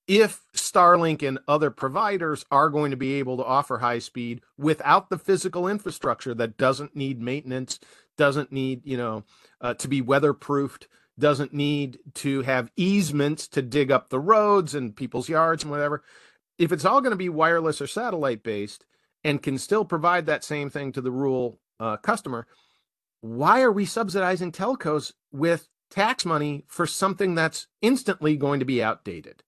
If 0.08 0.42
Starlink 0.56 1.26
and 1.26 1.38
other 1.48 1.70
providers 1.70 2.44
are 2.50 2.70
going 2.70 2.92
to 2.92 2.98
be 2.98 3.14
able 3.14 3.38
to 3.38 3.46
offer 3.46 3.78
high 3.78 4.00
speed 4.00 4.42
without 4.58 5.10
the 5.10 5.20
physical 5.20 5.68
infrastructure 5.68 6.34
that 6.34 6.58
doesn't 6.58 6.96
need 6.96 7.22
maintenance, 7.22 7.80
doesn't 8.20 8.52
need, 8.52 8.86
you 8.86 8.98
know, 8.98 9.24
uh, 9.62 9.74
to 9.76 9.88
be 9.88 10.02
weatherproofed, 10.02 10.88
doesn't 11.18 11.54
need 11.54 11.98
to 12.16 12.42
have 12.42 12.70
easements 12.76 13.48
to 13.48 13.62
dig 13.62 13.92
up 13.92 14.10
the 14.10 14.20
roads 14.20 14.76
and 14.76 14.96
people's 14.96 15.30
yards 15.30 15.64
and 15.64 15.72
whatever. 15.72 16.04
If 16.58 16.74
it's 16.74 16.84
all 16.84 17.00
going 17.00 17.12
to 17.12 17.18
be 17.18 17.30
wireless 17.30 17.82
or 17.82 17.88
satellite 17.88 18.44
based 18.44 18.86
and 19.24 19.42
can 19.42 19.58
still 19.58 19.86
provide 19.86 20.26
that 20.26 20.44
same 20.44 20.70
thing 20.70 20.92
to 20.92 21.02
the 21.02 21.12
rural 21.12 21.62
uh, 21.80 21.96
customer, 21.96 22.46
why 23.22 23.62
are 23.62 23.72
we 23.72 23.86
subsidizing 23.86 24.52
telcos 24.52 25.14
with 25.32 25.70
tax 25.90 26.26
money 26.26 26.66
for 26.68 26.86
something 26.86 27.36
that's 27.36 27.68
instantly 27.82 28.36
going 28.36 28.60
to 28.60 28.66
be 28.66 28.84
outdated? 28.84 29.44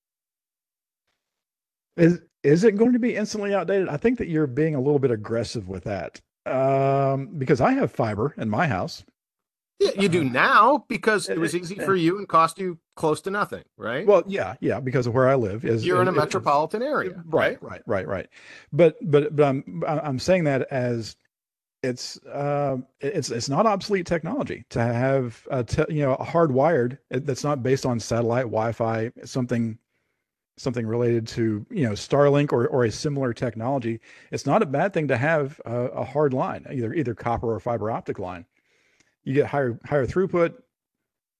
Is 1.98 2.22
is 2.42 2.64
it 2.64 2.78
going 2.78 2.94
to 2.94 3.00
be 3.00 3.18
instantly 3.18 3.54
outdated? 3.54 3.90
I 3.90 3.98
think 3.98 4.18
that 4.18 4.30
you're 4.30 4.48
being 4.48 4.76
a 4.76 4.82
little 4.82 4.98
bit 4.98 5.12
aggressive 5.12 5.68
with 5.68 5.84
that. 5.84 6.22
Um, 6.46 7.28
because 7.38 7.62
I 7.62 7.74
have 7.74 7.92
fiber 7.92 8.34
in 8.38 8.50
my 8.50 8.68
house. 8.68 9.04
Yeah, 9.80 9.92
you 10.00 10.10
do 10.10 10.22
Uh, 10.22 10.26
now 10.26 10.86
because 10.88 11.28
it 11.28 11.40
was 11.40 11.56
easy 11.56 11.76
for 11.76 11.96
you 11.96 12.20
and 12.20 12.28
cost 12.28 12.60
you 12.60 12.78
close 12.96 13.20
to 13.22 13.32
nothing, 13.32 13.64
right? 13.78 14.06
Well, 14.06 14.24
yeah, 14.28 14.56
yeah, 14.60 14.80
because 14.80 15.08
of 15.08 15.14
where 15.16 15.28
I 15.28 15.34
live 15.36 15.66
is 15.66 15.86
You're 15.86 16.02
in 16.04 16.08
a 16.08 16.12
it- 16.12 16.16
it- 16.16 16.20
metropolitan 16.20 16.84
area, 16.84 17.24
right, 17.26 17.62
right, 17.64 17.82
right, 17.88 18.08
right. 18.08 18.28
But 18.72 18.98
but 19.10 19.36
but 19.36 19.44
I'm 19.44 19.84
I'm 19.88 20.20
saying 20.20 20.44
that 20.44 20.68
as 20.72 21.16
it's 21.82 22.24
uh, 22.28 22.78
it's 23.00 23.32
it's 23.32 23.50
not 23.50 23.66
obsolete 23.66 24.06
technology 24.06 24.66
to 24.70 24.80
have 24.82 25.48
a 25.50 25.64
te- 25.64 25.86
you 25.90 26.04
know 26.04 26.14
a 26.14 26.26
hardwired 26.26 27.00
that's 27.10 27.44
not 27.44 27.64
based 27.64 27.86
on 27.88 28.00
satellite 28.00 28.46
Wi-Fi 28.46 29.12
something 29.24 29.80
something 30.62 30.86
related 30.86 31.28
to 31.28 31.66
you 31.70 31.84
know 31.84 31.92
Starlink 31.92 32.54
or 32.54 32.68
or 32.68 32.86
a 32.86 32.92
similar 32.92 33.34
technology. 33.34 34.00
It's 34.32 34.46
not 34.46 34.62
a 34.62 34.66
bad 34.66 34.94
thing 34.94 35.08
to 35.10 35.18
have 35.18 35.60
a, 35.66 35.76
a 35.88 36.04
hard 36.06 36.34
line, 36.34 36.66
either 36.72 36.94
either 36.94 37.16
copper 37.16 37.54
or 37.54 37.60
fiber 37.60 37.92
optic 37.92 38.20
line. 38.20 38.46
You 39.24 39.34
get 39.34 39.48
higher 39.48 39.80
higher 39.86 40.06
throughput. 40.06 40.54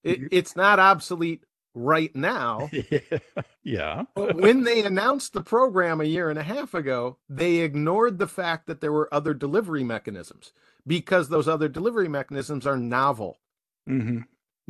It, 0.04 0.20
it's 0.32 0.56
not 0.56 0.80
obsolete 0.80 1.44
right 1.74 2.16
now. 2.16 2.70
yeah. 3.64 4.04
But 4.16 4.36
when 4.36 4.64
they 4.64 4.84
announced 4.84 5.34
the 5.34 5.42
program 5.42 6.02
a 6.02 6.06
year 6.06 6.30
and 6.30 6.40
a 6.40 6.44
half 6.44 6.74
ago, 6.74 7.18
they 7.30 7.58
ignored 7.58 8.18
the 8.18 8.28
fact 8.28 8.68
that 8.68 8.82
there 8.82 8.92
were 8.92 9.14
other 9.14 9.34
delivery 9.34 9.84
mechanisms 9.84 10.54
because 10.86 11.30
those 11.30 11.48
other 11.48 11.68
delivery 11.68 12.08
mechanisms 12.08 12.66
are 12.66 12.78
novel. 12.78 13.40
hmm 13.88 14.22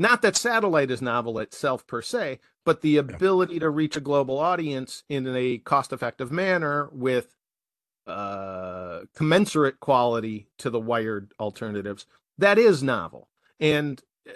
Not 0.01 0.23
that 0.23 0.35
satellite 0.35 0.89
is 0.89 0.99
novel 0.99 1.37
itself 1.37 1.85
per 1.85 2.01
se, 2.01 2.39
but 2.65 2.81
the 2.81 2.97
ability 2.97 3.59
to 3.59 3.69
reach 3.69 3.95
a 3.95 4.01
global 4.01 4.39
audience 4.39 5.03
in 5.09 5.27
a 5.27 5.59
cost 5.59 5.93
effective 5.93 6.31
manner 6.31 6.89
with 6.91 7.35
uh, 8.07 9.01
commensurate 9.15 9.79
quality 9.79 10.47
to 10.57 10.71
the 10.71 10.79
wired 10.79 11.33
alternatives, 11.39 12.07
that 12.39 12.57
is 12.57 12.81
novel. 12.81 13.29
And, 13.59 14.01
uh, 14.27 14.33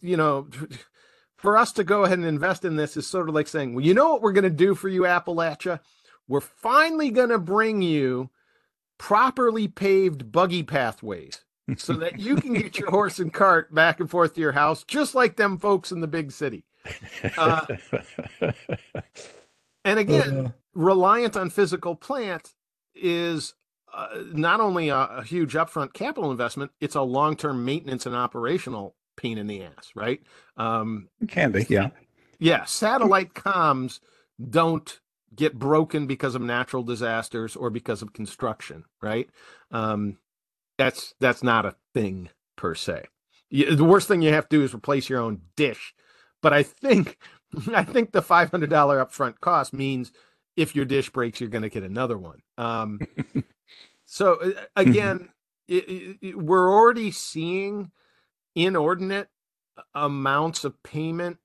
you 0.00 0.16
know, 0.16 0.46
for 1.36 1.56
us 1.56 1.72
to 1.72 1.82
go 1.82 2.04
ahead 2.04 2.18
and 2.18 2.26
invest 2.28 2.64
in 2.64 2.76
this 2.76 2.96
is 2.96 3.08
sort 3.08 3.28
of 3.28 3.34
like 3.34 3.48
saying, 3.48 3.74
well, 3.74 3.84
you 3.84 3.94
know 3.94 4.12
what 4.12 4.22
we're 4.22 4.30
going 4.30 4.44
to 4.44 4.50
do 4.50 4.76
for 4.76 4.88
you, 4.88 5.02
Appalachia? 5.02 5.80
We're 6.28 6.40
finally 6.40 7.10
going 7.10 7.30
to 7.30 7.40
bring 7.40 7.82
you 7.82 8.30
properly 8.98 9.66
paved 9.66 10.30
buggy 10.30 10.62
pathways 10.62 11.42
so 11.76 11.92
that 11.94 12.18
you 12.18 12.36
can 12.36 12.54
get 12.54 12.78
your 12.78 12.90
horse 12.90 13.18
and 13.18 13.32
cart 13.32 13.74
back 13.74 14.00
and 14.00 14.10
forth 14.10 14.34
to 14.34 14.40
your 14.40 14.52
house, 14.52 14.84
just 14.84 15.14
like 15.14 15.36
them 15.36 15.58
folks 15.58 15.92
in 15.92 16.00
the 16.00 16.06
big 16.06 16.32
city. 16.32 16.64
Uh, 17.36 17.66
And 19.84 19.98
again, 19.98 20.46
Uh, 20.46 20.50
reliant 20.74 21.36
on 21.36 21.50
physical 21.50 21.94
plant 21.94 22.54
is 22.94 23.54
uh, 23.92 24.08
not 24.32 24.60
only 24.60 24.88
a, 24.88 24.96
a 24.96 25.24
huge 25.24 25.54
upfront 25.54 25.92
capital 25.92 26.30
investment, 26.30 26.70
it's 26.80 26.94
a 26.94 27.02
long 27.02 27.36
term 27.36 27.64
maintenance 27.64 28.06
and 28.06 28.14
operational 28.14 28.94
pain 29.16 29.38
in 29.38 29.46
the 29.46 29.62
ass, 29.62 29.90
right? 29.94 30.20
Um, 30.56 31.08
can 31.26 31.52
be, 31.52 31.66
yeah. 31.68 31.90
yeah, 32.38 32.64
satellite 32.64 33.34
comms 33.34 34.00
don't 34.50 35.00
get 35.34 35.58
broken 35.58 36.06
because 36.06 36.34
of 36.34 36.42
natural 36.42 36.82
disasters 36.82 37.56
or 37.56 37.70
because 37.70 38.02
of 38.02 38.12
construction, 38.12 38.84
right? 39.02 39.28
Um, 39.70 40.18
that's 40.78 41.14
that's 41.20 41.42
not 41.42 41.66
a 41.66 41.74
thing 41.92 42.30
per 42.56 42.74
se. 42.74 43.06
The 43.50 43.84
worst 43.84 44.08
thing 44.08 44.22
you 44.22 44.32
have 44.32 44.48
to 44.48 44.58
do 44.58 44.62
is 44.62 44.74
replace 44.74 45.08
your 45.08 45.20
own 45.20 45.42
dish. 45.56 45.94
But 46.40 46.52
I 46.52 46.62
think 46.62 47.18
I 47.74 47.84
think 47.84 48.12
the 48.12 48.22
five 48.22 48.50
hundred 48.50 48.70
dollar 48.70 49.04
upfront 49.04 49.40
cost 49.40 49.72
means 49.72 50.12
if 50.56 50.74
your 50.74 50.84
dish 50.84 51.10
breaks, 51.10 51.40
you're 51.40 51.50
going 51.50 51.62
to 51.62 51.68
get 51.68 51.84
another 51.84 52.18
one. 52.18 52.40
Um, 52.56 53.00
so 54.06 54.34
uh, 54.34 54.64
again, 54.76 55.28
i 55.70 56.16
i 56.22 56.32
we're 56.34 56.70
already 56.72 57.10
seeing 57.10 57.90
inordinate 58.54 59.28
amounts 59.94 60.64
of 60.64 60.82
payment 60.82 61.38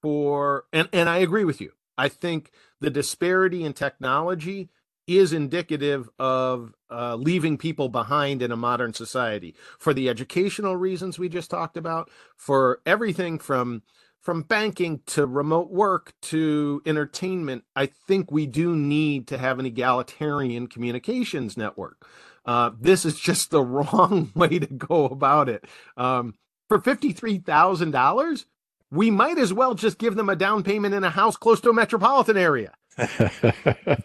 for 0.00 0.64
and 0.72 0.88
and 0.92 1.08
I 1.08 1.18
agree 1.18 1.44
with 1.44 1.60
you. 1.60 1.72
I 1.98 2.08
think 2.08 2.50
the 2.80 2.90
disparity 2.90 3.64
in 3.64 3.72
technology 3.74 4.70
is 5.06 5.32
indicative 5.32 6.08
of 6.18 6.74
uh, 6.90 7.16
leaving 7.16 7.58
people 7.58 7.88
behind 7.88 8.42
in 8.42 8.52
a 8.52 8.56
modern 8.56 8.92
society 8.94 9.54
for 9.78 9.92
the 9.92 10.08
educational 10.08 10.76
reasons 10.76 11.18
we 11.18 11.28
just 11.28 11.50
talked 11.50 11.76
about, 11.76 12.10
for 12.36 12.80
everything 12.86 13.38
from 13.38 13.82
from 14.20 14.42
banking 14.42 15.00
to 15.04 15.26
remote 15.26 15.70
work 15.70 16.14
to 16.22 16.80
entertainment. 16.86 17.64
I 17.74 17.86
think 17.86 18.30
we 18.30 18.46
do 18.46 18.76
need 18.76 19.26
to 19.28 19.38
have 19.38 19.58
an 19.58 19.66
egalitarian 19.66 20.68
communications 20.68 21.56
network. 21.56 22.06
Uh, 22.46 22.70
this 22.80 23.04
is 23.04 23.18
just 23.18 23.50
the 23.50 23.62
wrong 23.64 24.30
way 24.34 24.60
to 24.60 24.66
go 24.66 25.06
about 25.06 25.48
it. 25.48 25.64
Um, 25.96 26.34
for 26.68 26.80
fifty-three 26.80 27.38
thousand 27.38 27.90
dollars, 27.90 28.46
we 28.90 29.10
might 29.10 29.38
as 29.38 29.52
well 29.52 29.74
just 29.74 29.98
give 29.98 30.14
them 30.14 30.28
a 30.28 30.36
down 30.36 30.62
payment 30.62 30.94
in 30.94 31.04
a 31.04 31.10
house 31.10 31.36
close 31.36 31.60
to 31.62 31.70
a 31.70 31.74
metropolitan 31.74 32.36
area. 32.36 32.72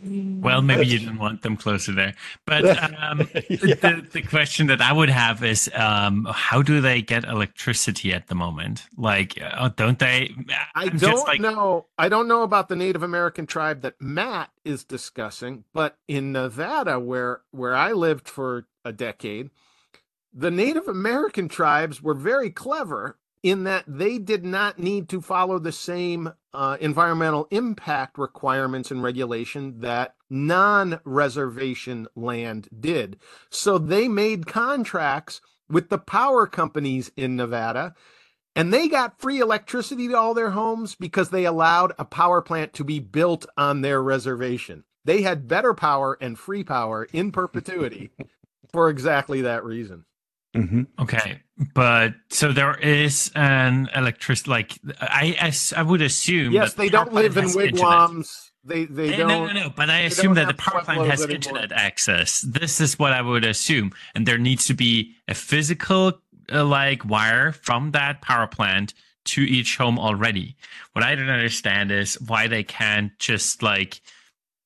Well, 0.00 0.62
maybe 0.62 0.86
you 0.86 1.00
didn't 1.00 1.18
want 1.18 1.42
them 1.42 1.56
closer 1.56 1.90
there. 1.92 2.14
But 2.46 2.64
um, 3.02 3.28
Yeah. 3.50 3.74
the, 3.74 4.06
the 4.12 4.22
question 4.22 4.68
that 4.68 4.80
I 4.80 4.92
would 4.92 5.08
have 5.08 5.42
is 5.42 5.68
um, 5.74 6.24
how 6.30 6.62
do 6.62 6.80
they 6.80 7.02
get 7.02 7.24
electricity 7.24 8.12
at 8.12 8.28
the 8.28 8.36
moment? 8.36 8.84
Like, 8.96 9.36
uh, 9.42 9.70
don't 9.70 9.98
they? 9.98 10.32
I 10.76 10.84
I'm 10.84 10.90
just 10.92 11.02
don't 11.02 11.26
like- 11.26 11.40
know. 11.40 11.86
I 11.98 12.08
don't 12.08 12.28
know 12.28 12.42
about 12.42 12.68
the 12.68 12.76
Native 12.76 13.02
American 13.02 13.44
tribe 13.46 13.82
that 13.82 14.00
Matt 14.00 14.50
is 14.64 14.84
discussing, 14.84 15.64
but 15.72 15.96
in 16.06 16.30
Nevada, 16.30 17.00
where 17.00 17.40
where 17.50 17.74
I 17.74 17.90
lived 17.90 18.28
for 18.28 18.66
a 18.84 18.92
decade, 18.92 19.50
the 20.32 20.52
Native 20.52 20.86
American 20.86 21.48
tribes 21.48 22.00
were 22.00 22.14
very 22.14 22.50
clever 22.50 23.18
in 23.42 23.64
that 23.64 23.82
they 23.88 24.18
did 24.18 24.44
not 24.44 24.78
need 24.78 25.08
to 25.08 25.20
follow 25.20 25.58
the 25.58 25.72
same 25.72 26.32
uh, 26.58 26.76
environmental 26.80 27.46
impact 27.52 28.18
requirements 28.18 28.90
and 28.90 29.00
regulation 29.00 29.78
that 29.78 30.16
non-reservation 30.28 32.08
land 32.16 32.68
did. 32.80 33.16
So 33.48 33.78
they 33.78 34.08
made 34.08 34.46
contracts 34.46 35.40
with 35.68 35.88
the 35.88 35.98
power 35.98 36.48
companies 36.48 37.12
in 37.16 37.36
Nevada 37.36 37.94
and 38.56 38.74
they 38.74 38.88
got 38.88 39.20
free 39.20 39.38
electricity 39.38 40.08
to 40.08 40.18
all 40.18 40.34
their 40.34 40.50
homes 40.50 40.96
because 40.96 41.30
they 41.30 41.44
allowed 41.44 41.92
a 41.96 42.04
power 42.04 42.42
plant 42.42 42.72
to 42.72 42.82
be 42.82 42.98
built 42.98 43.46
on 43.56 43.82
their 43.82 44.02
reservation. 44.02 44.82
They 45.04 45.22
had 45.22 45.46
better 45.46 45.74
power 45.74 46.18
and 46.20 46.36
free 46.36 46.64
power 46.64 47.06
in 47.12 47.30
perpetuity 47.30 48.10
for 48.72 48.88
exactly 48.88 49.42
that 49.42 49.64
reason. 49.64 50.06
Mm-hmm. 50.58 50.82
Okay, 51.02 51.40
but 51.74 52.14
so 52.30 52.52
there 52.52 52.76
is 52.76 53.30
an 53.34 53.88
electricity. 53.94 54.50
Like 54.50 54.78
I, 55.00 55.36
I, 55.40 55.52
I 55.80 55.82
would 55.82 56.02
assume. 56.02 56.52
Yes, 56.52 56.74
they 56.74 56.88
don't 56.88 57.12
live 57.12 57.36
in 57.36 57.44
internet. 57.44 57.72
wigwams. 57.74 58.50
They 58.64 58.84
they 58.86 59.14
Eh, 59.14 59.16
don't. 59.18 59.28
No, 59.28 59.46
no, 59.46 59.52
no. 59.52 59.70
But 59.74 59.88
I 59.90 60.00
assume 60.00 60.34
that 60.34 60.48
the 60.48 60.54
power 60.54 60.82
plant 60.82 61.06
has 61.08 61.20
anymore. 61.22 61.36
internet 61.36 61.72
access. 61.72 62.40
This 62.40 62.80
is 62.80 62.98
what 62.98 63.12
I 63.12 63.22
would 63.22 63.44
assume, 63.44 63.92
and 64.14 64.26
there 64.26 64.38
needs 64.38 64.66
to 64.66 64.74
be 64.74 65.14
a 65.28 65.34
physical 65.34 66.20
uh, 66.52 66.64
like 66.64 67.04
wire 67.04 67.52
from 67.52 67.92
that 67.92 68.20
power 68.20 68.46
plant 68.46 68.94
to 69.26 69.42
each 69.42 69.76
home 69.76 69.98
already. 69.98 70.56
What 70.92 71.04
I 71.04 71.14
don't 71.14 71.28
understand 71.28 71.92
is 71.92 72.14
why 72.26 72.46
they 72.48 72.64
can't 72.64 73.12
just 73.18 73.62
like 73.62 74.00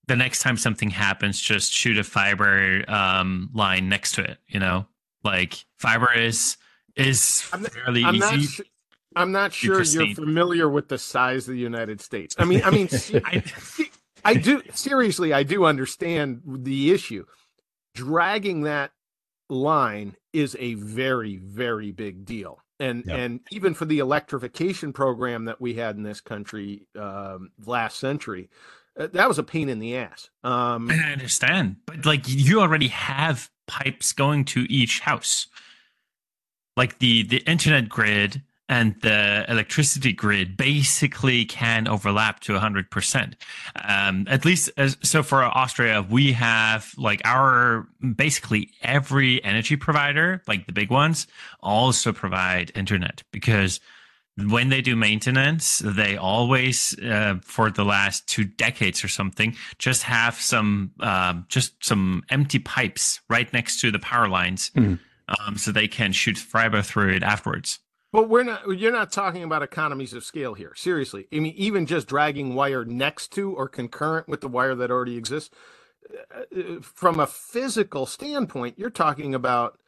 the 0.08 0.16
next 0.16 0.40
time 0.42 0.56
something 0.56 0.90
happens, 0.90 1.40
just 1.40 1.72
shoot 1.72 1.98
a 1.98 2.04
fiber 2.04 2.84
um, 2.88 3.50
line 3.52 3.88
next 3.88 4.12
to 4.16 4.22
it. 4.22 4.38
You 4.48 4.58
know, 4.60 4.86
like 5.24 5.64
fiber 5.78 6.12
is 6.12 6.56
is 6.96 7.48
I'm 7.52 7.62
not- 7.62 7.72
fairly 7.72 8.04
I'm 8.04 8.14
easy. 8.16 8.20
not. 8.36 8.40
Su- 8.40 8.64
I'm 9.14 9.32
not 9.32 9.52
sure 9.52 9.82
you're 9.82 10.14
familiar 10.14 10.68
with 10.70 10.88
the 10.88 10.96
size 10.96 11.46
of 11.46 11.52
the 11.54 11.60
United 11.60 12.00
States. 12.00 12.34
I 12.38 12.46
mean, 12.46 12.62
I 12.64 12.70
mean, 12.70 12.88
I, 13.26 13.42
I 14.24 14.34
do 14.34 14.62
seriously. 14.72 15.34
I 15.34 15.42
do 15.42 15.64
understand 15.66 16.40
the 16.46 16.92
issue. 16.92 17.26
Dragging 17.94 18.62
that 18.62 18.92
line 19.50 20.16
is 20.32 20.56
a 20.58 20.74
very, 20.74 21.36
very 21.36 21.92
big 21.92 22.24
deal, 22.24 22.62
and 22.80 23.04
Yeah. 23.06 23.16
and 23.16 23.40
even 23.50 23.74
for 23.74 23.84
the 23.84 23.98
electrification 23.98 24.94
program 24.94 25.44
that 25.44 25.60
we 25.60 25.74
had 25.74 25.96
in 25.96 26.02
this 26.04 26.22
country 26.22 26.86
um, 26.98 27.50
last 27.66 27.98
century, 27.98 28.48
that 28.96 29.28
was 29.28 29.38
a 29.38 29.42
pain 29.42 29.68
in 29.68 29.78
the 29.78 29.96
ass. 29.96 30.30
Um, 30.44 30.90
I 30.90 31.12
understand, 31.12 31.76
but 31.86 32.04
like 32.04 32.24
you 32.26 32.60
already 32.60 32.88
have 32.88 33.50
pipes 33.66 34.12
going 34.12 34.44
to 34.46 34.60
each 34.70 35.00
house. 35.00 35.46
Like 36.76 36.98
the 36.98 37.22
the 37.22 37.38
internet 37.38 37.88
grid 37.88 38.42
and 38.68 38.94
the 39.02 39.44
electricity 39.48 40.12
grid 40.12 40.56
basically 40.56 41.44
can 41.44 41.86
overlap 41.86 42.40
to 42.40 42.54
100%. 42.54 43.34
Um, 43.84 44.24
at 44.30 44.46
least 44.46 44.70
as, 44.78 44.96
so 45.02 45.22
for 45.22 45.42
Austria, 45.42 46.06
we 46.08 46.32
have 46.32 46.94
like 46.96 47.20
our 47.26 47.86
basically 48.16 48.70
every 48.82 49.44
energy 49.44 49.76
provider, 49.76 50.42
like 50.48 50.66
the 50.66 50.72
big 50.72 50.90
ones, 50.90 51.26
also 51.60 52.12
provide 52.12 52.72
internet 52.74 53.22
because 53.30 53.78
when 54.36 54.70
they 54.70 54.80
do 54.80 54.96
maintenance, 54.96 55.80
they 55.84 56.16
always, 56.16 56.98
uh, 57.00 57.36
for 57.42 57.70
the 57.70 57.84
last 57.84 58.26
two 58.26 58.44
decades 58.44 59.04
or 59.04 59.08
something, 59.08 59.54
just 59.78 60.04
have 60.04 60.34
some, 60.40 60.92
um, 61.00 61.44
just 61.48 61.84
some 61.84 62.22
empty 62.30 62.58
pipes 62.58 63.20
right 63.28 63.52
next 63.52 63.80
to 63.80 63.90
the 63.90 63.98
power 63.98 64.28
lines, 64.28 64.70
Mhm. 64.70 64.98
um, 65.28 65.56
so 65.58 65.70
they 65.70 65.88
can 65.88 66.12
shoot 66.12 66.38
fiber 66.38 66.82
through 66.82 67.10
it 67.10 67.22
afterwards. 67.22 67.80
But 68.10 68.28
we're 68.28 68.42
not. 68.42 68.78
You're 68.78 68.92
not 68.92 69.10
talking 69.10 69.42
about 69.42 69.62
economies 69.62 70.12
of 70.12 70.22
scale 70.22 70.52
here. 70.52 70.74
Seriously, 70.76 71.28
I 71.32 71.38
mean, 71.38 71.54
even 71.56 71.86
just 71.86 72.08
dragging 72.08 72.54
wire 72.54 72.84
next 72.84 73.32
to 73.32 73.52
or 73.52 73.68
concurrent 73.68 74.28
with 74.28 74.42
the 74.42 74.48
wire 74.48 74.74
that 74.74 74.90
already 74.90 75.16
exists, 75.16 75.54
uh, 76.30 76.80
from 76.82 77.18
a 77.18 77.26
physical 77.26 78.04
standpoint, 78.04 78.78
you're 78.78 78.90
talking 78.90 79.34
about 79.34 79.78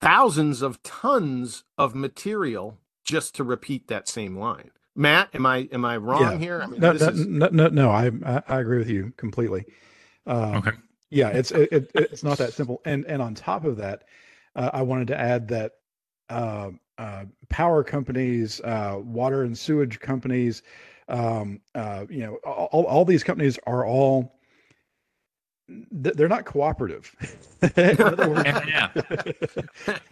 thousands 0.00 0.62
of 0.62 0.82
tons 0.82 1.64
of 1.76 1.94
material 1.94 2.78
just 3.10 3.34
to 3.36 3.44
repeat 3.44 3.88
that 3.88 4.08
same 4.08 4.36
line. 4.36 4.70
Matt, 4.96 5.30
am 5.34 5.46
I 5.46 5.68
am 5.72 5.84
I 5.84 5.96
wrong 5.96 6.20
Yeah. 6.32 6.38
here? 6.38 6.62
I 6.62 6.66
mean, 6.66 6.80
No, 6.80 6.92
this 6.92 7.02
no, 7.02 7.08
is- 7.08 7.26
no, 7.26 7.48
no, 7.52 7.68
no, 7.68 7.90
I, 7.90 8.10
I 8.24 8.42
I 8.48 8.60
agree 8.60 8.78
with 8.78 8.88
you 8.90 9.12
completely. 9.16 9.64
Um, 10.26 10.56
Okay. 10.56 10.72
Yeah, 11.10 11.30
it's 11.30 11.50
it, 11.50 11.72
it, 11.72 11.90
it's 11.94 12.22
not 12.22 12.38
that 12.38 12.52
simple. 12.52 12.80
And 12.84 13.04
and 13.06 13.20
on 13.20 13.34
top 13.34 13.64
of 13.64 13.76
that, 13.78 14.04
uh, 14.54 14.70
I 14.72 14.82
wanted 14.82 15.08
to 15.08 15.18
add 15.20 15.48
that 15.48 15.72
uh, 16.28 16.70
uh, 16.98 17.24
power 17.48 17.82
companies, 17.82 18.60
uh, 18.60 18.98
water 19.02 19.42
and 19.42 19.58
sewage 19.58 19.98
companies, 19.98 20.62
um, 21.08 21.60
uh, 21.74 22.04
you 22.08 22.20
know, 22.20 22.34
all, 22.44 22.84
all 22.86 23.04
these 23.04 23.24
companies 23.24 23.58
are 23.66 23.84
all 23.84 24.22
th- 24.22 24.32
they're 25.92 26.28
not 26.28 26.44
cooperative. 26.44 27.14
In 27.76 28.00
other 28.00 28.28
words- 28.30 28.42
Yeah, 28.46 28.64
yeah. 28.66 28.90
in 29.04 29.04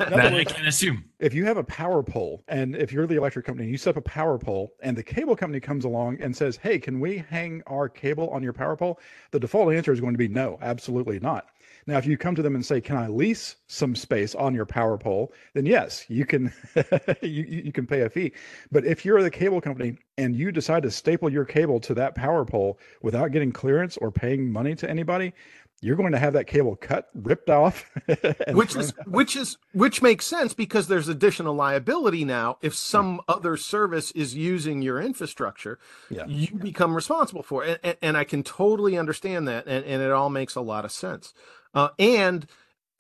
other 0.01 0.17
That 0.17 0.35
I 0.35 0.45
can 0.45 0.67
assume. 0.67 1.05
if 1.19 1.33
you 1.33 1.47
have 1.47 1.57
a 1.57 1.65
power 1.65 2.03
pole 2.03 2.45
and 2.49 2.77
if 2.77 2.93
you're 2.93 3.07
the 3.07 3.17
electric 3.17 3.47
company 3.47 3.67
you 3.69 3.79
set 3.79 3.91
up 3.91 3.97
a 3.97 4.03
power 4.03 4.39
pole 4.39 4.75
and 4.83 4.95
the 4.97 5.03
cable 5.03 5.35
company 5.35 5.59
comes 5.61 5.87
along 5.87 6.21
and 6.21 6.37
says 6.37 6.59
hey 6.63 6.79
can 6.79 7.01
we 7.01 7.19
hang 7.31 7.63
our 7.67 7.89
cable 7.89 8.29
on 8.31 8.43
your 8.43 8.53
power 8.53 8.77
pole 8.77 9.01
the 9.31 9.41
default 9.41 9.73
answer 9.73 9.93
is 9.93 10.01
going 10.01 10.13
to 10.13 10.19
be 10.19 10.29
no 10.29 10.59
absolutely 10.61 11.19
not 11.21 11.47
now 11.89 11.97
if 11.99 12.07
you 12.07 12.17
come 12.17 12.35
to 12.37 12.43
them 12.43 12.55
and 12.55 12.65
say 12.65 12.81
can 12.81 12.97
i 12.97 13.09
lease 13.09 13.57
some 13.67 13.97
space 13.97 14.35
on 14.35 14.55
your 14.55 14.67
power 14.67 14.97
pole? 14.97 15.33
then 15.55 15.67
yes 15.67 16.05
you 16.09 16.25
can 16.25 16.53
you, 17.23 17.45
you 17.45 17.73
can 17.73 17.87
pay 17.87 18.03
a 18.03 18.11
fee. 18.11 18.33
But 18.71 18.85
if 18.85 19.05
you're 19.05 19.23
the 19.23 19.31
cable 19.31 19.61
company 19.61 19.97
and 20.17 20.37
you 20.37 20.53
decide 20.53 20.83
to 20.85 20.91
staple 20.91 21.33
your 21.33 21.45
cable 21.45 21.81
to 21.81 21.95
that 21.95 22.15
power 22.15 22.45
pole 22.45 22.79
without 23.03 23.33
getting 23.33 23.51
clearance 23.51 23.97
or 23.97 24.13
paying 24.13 24.53
money 24.53 24.75
to 24.77 24.89
anybody 24.89 25.33
you're 25.81 25.97
going 25.97 26.13
to 26.13 26.19
have 26.19 26.33
that 26.33 26.47
cable 26.47 26.75
cut 26.75 27.09
ripped 27.15 27.51
off 27.51 27.89
which 28.49 28.75
is 28.75 28.93
which 29.07 29.37
is 29.37 29.57
which 29.73 30.03
makes 30.03 30.27
sense 30.27 30.53
because 30.53 30.89
there's 30.89 31.09
additional 31.09 31.55
liability 31.55 32.25
now 32.25 32.59
if 32.63 32.75
some 32.75 33.21
other 33.29 33.57
service 33.57 34.11
is 34.13 34.35
using 34.35 34.83
your 34.83 35.01
infrastructure 35.01 35.79
Yeah. 36.11 36.27
you 36.27 36.57
become 36.57 36.95
responsible 36.95 37.43
for 37.43 37.65
it. 37.65 37.81
And, 37.83 37.97
and 38.03 38.17
i 38.17 38.25
can 38.25 38.43
totally 38.43 38.99
understand 38.99 39.47
that 39.49 39.67
and, 39.67 39.85
and 39.85 40.03
it 40.03 40.11
all 40.11 40.31
makes 40.31 40.55
a 40.57 40.61
lot 40.61 40.85
of 40.85 40.91
sense 40.93 41.33
uh, 41.75 41.89
and 41.99 42.47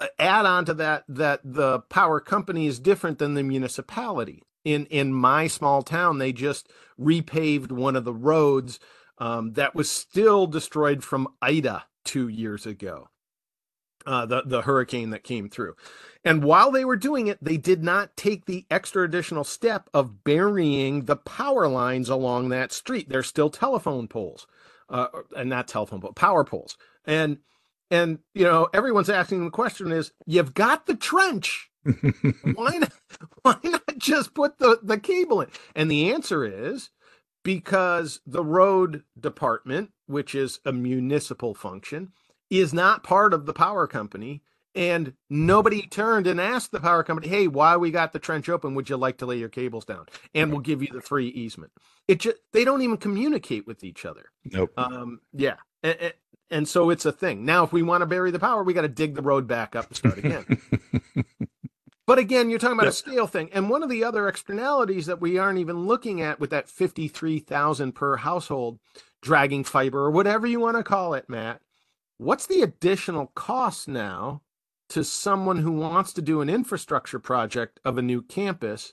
uh, 0.00 0.06
add 0.18 0.46
on 0.46 0.64
to 0.64 0.74
that 0.74 1.04
that 1.08 1.40
the 1.44 1.80
power 1.80 2.20
company 2.20 2.66
is 2.66 2.78
different 2.78 3.18
than 3.18 3.34
the 3.34 3.42
municipality 3.42 4.42
in 4.64 4.86
in 4.86 5.12
my 5.12 5.46
small 5.46 5.82
town 5.82 6.18
they 6.18 6.32
just 6.32 6.68
repaved 7.00 7.72
one 7.72 7.96
of 7.96 8.04
the 8.04 8.14
roads 8.14 8.80
um, 9.18 9.52
that 9.54 9.74
was 9.74 9.90
still 9.90 10.46
destroyed 10.46 11.02
from 11.02 11.28
ida 11.42 11.84
two 12.04 12.28
years 12.28 12.66
ago 12.66 13.08
uh, 14.06 14.26
the 14.26 14.42
the 14.44 14.62
hurricane 14.62 15.10
that 15.10 15.22
came 15.22 15.48
through. 15.48 15.74
And 16.24 16.42
while 16.42 16.70
they 16.70 16.84
were 16.84 16.96
doing 16.96 17.26
it, 17.26 17.38
they 17.42 17.56
did 17.56 17.82
not 17.84 18.16
take 18.16 18.46
the 18.46 18.66
extra 18.70 19.04
additional 19.04 19.44
step 19.44 19.88
of 19.94 20.24
burying 20.24 21.04
the 21.04 21.16
power 21.16 21.68
lines 21.68 22.08
along 22.08 22.48
that 22.48 22.72
street. 22.72 23.08
There's 23.08 23.26
still 23.26 23.50
telephone 23.50 24.08
poles, 24.08 24.46
uh, 24.88 25.08
and 25.36 25.50
not 25.50 25.68
telephone 25.68 26.00
pole, 26.00 26.12
power 26.12 26.44
poles. 26.44 26.76
And 27.04 27.38
and 27.91 28.18
you 28.34 28.45
know 28.45 28.68
everyone's 28.74 29.11
asking 29.11 29.45
the 29.45 29.51
question 29.51 29.93
is, 29.93 30.12
you've 30.26 30.55
got 30.55 30.86
the 30.86 30.97
trench. 30.97 31.70
why 32.55 32.78
not? 32.78 32.93
Why 33.43 33.57
not 33.64 33.99
just 33.99 34.34
put 34.34 34.59
the 34.59 34.78
the 34.82 34.99
cable 34.99 35.41
in? 35.43 35.49
And 35.74 35.91
the 35.91 36.12
answer 36.12 36.45
is 36.45 36.91
because 37.45 38.20
the 38.26 38.45
road 38.45 39.05
department, 39.18 39.91
which 40.07 40.34
is 40.34 40.61
a 40.66 40.72
municipal 40.72 41.55
function, 41.55 42.12
is 42.51 42.74
not 42.74 43.05
part 43.05 43.34
of 43.34 43.47
the 43.47 43.55
power 43.55 43.86
company 43.86 44.43
and 44.74 45.14
nobody 45.30 45.82
turned 45.82 46.26
and 46.26 46.40
asked 46.40 46.72
the 46.72 46.80
power 46.80 47.02
company 47.02 47.28
hey 47.28 47.48
why 47.48 47.76
we 47.76 47.90
got 47.90 48.12
the 48.12 48.18
trench 48.18 48.48
open? 48.48 48.74
Would 48.74 48.88
you 48.88 48.96
like 48.96 49.18
to 49.18 49.26
lay 49.26 49.38
your 49.38 49.48
cables 49.48 49.84
down? 49.84 50.06
And 50.34 50.50
we'll 50.50 50.60
give 50.60 50.82
you 50.82 50.88
the 50.92 51.00
free 51.00 51.28
easement. 51.28 51.72
It 52.06 52.20
just 52.20 52.36
they 52.52 52.64
don't 52.64 52.82
even 52.82 52.96
communicate 52.96 53.66
with 53.66 53.84
each 53.84 54.04
other. 54.04 54.26
Nope. 54.44 54.72
Um 54.76 55.20
yeah. 55.32 55.56
And, 55.82 56.12
and 56.50 56.68
so 56.68 56.90
it's 56.90 57.04
a 57.06 57.12
thing. 57.12 57.44
Now 57.44 57.64
if 57.64 57.72
we 57.72 57.82
want 57.82 58.02
to 58.02 58.06
bury 58.06 58.30
the 58.30 58.38
power 58.38 58.62
we 58.62 58.74
got 58.74 58.82
to 58.82 58.88
dig 58.88 59.14
the 59.14 59.22
road 59.22 59.46
back 59.46 59.76
up 59.76 59.86
and 59.88 59.96
start 59.96 60.18
again. 60.18 60.60
But 62.06 62.18
again 62.18 62.48
you're 62.48 62.58
talking 62.58 62.78
about 62.78 62.88
a 62.88 62.92
scale 62.92 63.26
thing. 63.26 63.50
And 63.52 63.68
one 63.68 63.82
of 63.82 63.90
the 63.90 64.02
other 64.02 64.28
externalities 64.28 65.04
that 65.04 65.20
we 65.20 65.36
aren't 65.36 65.58
even 65.58 65.86
looking 65.86 66.22
at 66.22 66.40
with 66.40 66.48
that 66.48 66.66
53000 66.66 67.92
per 67.92 68.16
household 68.16 68.78
dragging 69.20 69.64
fiber 69.64 70.04
or 70.04 70.10
whatever 70.10 70.46
you 70.46 70.60
want 70.60 70.76
to 70.76 70.82
call 70.82 71.14
it 71.14 71.28
matt 71.28 71.60
what's 72.18 72.46
the 72.46 72.62
additional 72.62 73.32
cost 73.34 73.88
now 73.88 74.42
to 74.89 75.05
someone 75.05 75.59
who 75.59 75.72
wants 75.72 76.12
to 76.14 76.22
do 76.22 76.41
an 76.41 76.49
infrastructure 76.49 77.18
project 77.18 77.80
of 77.84 77.99
a 77.99 78.03
new 78.03 78.22
campus 78.22 78.93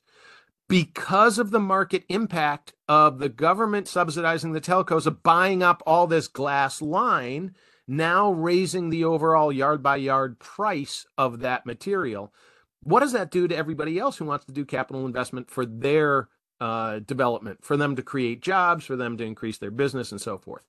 because 0.68 1.38
of 1.38 1.52
the 1.52 1.60
market 1.60 2.04
impact 2.10 2.74
of 2.88 3.20
the 3.20 3.30
government 3.30 3.88
subsidizing 3.88 4.52
the 4.52 4.62
telcos 4.62 5.06
of 5.06 5.24
buying 5.24 5.62
up 5.62 5.82
all 5.86 6.08
this 6.08 6.28
glass 6.28 6.82
line 6.82 7.56
now 7.88 8.32
raising 8.32 8.90
the 8.90 9.04
overall 9.04 9.52
yard 9.52 9.84
by 9.84 9.96
yard 9.96 10.40
price 10.40 11.06
of 11.18 11.40
that 11.42 11.66
material. 11.66 12.34
What 12.82 13.02
does 13.02 13.14
that 13.14 13.32
do 13.32 13.48
to 13.48 13.56
everybody 13.56 14.00
else 14.00 14.18
who 14.18 14.26
wants 14.26 14.46
to 14.46 14.52
do 14.52 14.66
capital 14.66 15.06
investment 15.06 15.50
for 15.52 15.66
their 15.66 16.30
uh, 16.60 17.00
development 17.00 17.64
for 17.64 17.78
them 17.78 17.96
to 17.96 18.02
create 18.02 18.42
jobs 18.42 18.86
for 18.86 18.96
them 18.96 19.18
to 19.18 19.24
increase 19.24 19.58
their 19.58 19.72
business 19.72 20.12
and 20.12 20.22
so 20.22 20.38
forth? 20.38 20.64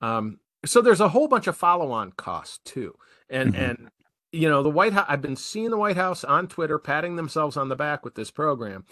Um, 0.00 0.38
so 0.64 0.80
there's 0.80 1.00
a 1.00 1.08
whole 1.08 1.28
bunch 1.28 1.46
of 1.46 1.56
follow-on 1.56 2.12
costs 2.12 2.60
too. 2.64 2.94
And 3.28 3.52
Mhm. 3.52 3.58
and 3.58 3.90
you 4.32 4.48
know 4.48 4.62
the 4.62 4.70
white 4.70 4.92
house 4.94 5.06
i've 5.08 5.22
been 5.22 5.36
seeing 5.36 5.70
the 5.70 5.76
white 5.76 5.96
house 5.96 6.24
on 6.24 6.48
twitter 6.48 6.78
patting 6.78 7.16
themselves 7.16 7.56
on 7.56 7.68
the 7.68 7.76
back 7.76 8.04
with 8.04 8.14
this 8.16 8.30
program 8.30 8.84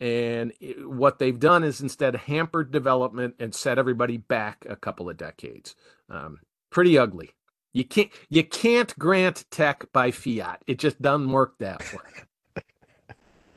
and 0.00 0.52
it- 0.60 0.88
what 0.88 1.18
they've 1.18 1.38
done 1.40 1.64
is 1.64 1.80
instead 1.80 2.16
hampered 2.16 2.70
development 2.72 3.34
and 3.38 3.54
set 3.54 3.78
everybody 3.78 4.16
back 4.16 4.66
a 4.68 4.76
couple 4.76 5.08
of 5.08 5.16
decades. 5.16 5.76
Um, 6.10 6.40
pretty 6.70 6.98
ugly. 6.98 7.30
You 7.72 7.84
can't 7.84 8.10
you 8.28 8.44
can't 8.44 8.98
grant 8.98 9.44
tech 9.50 9.86
by 9.92 10.10
fiat. 10.10 10.62
It 10.66 10.78
just 10.78 11.00
doesn't 11.00 11.30
work 11.30 11.54
that 11.58 11.82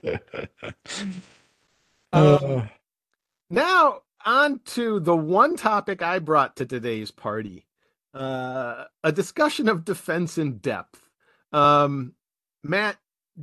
way. 0.04 0.18
Uh, 2.14 2.68
Now, 3.50 4.02
on 4.26 4.60
to 4.66 5.00
the 5.00 5.16
one 5.16 5.58
topic 5.58 6.02
I 6.02 6.20
brought 6.20 6.56
to 6.58 6.66
today's 6.66 7.12
party 7.12 7.66
uh, 8.14 8.86
a 9.04 9.12
discussion 9.12 9.70
of 9.70 9.86
defense 9.86 10.38
in 10.38 10.58
depth. 10.60 11.05
Um, 11.56 12.14
Matt, 12.64 12.98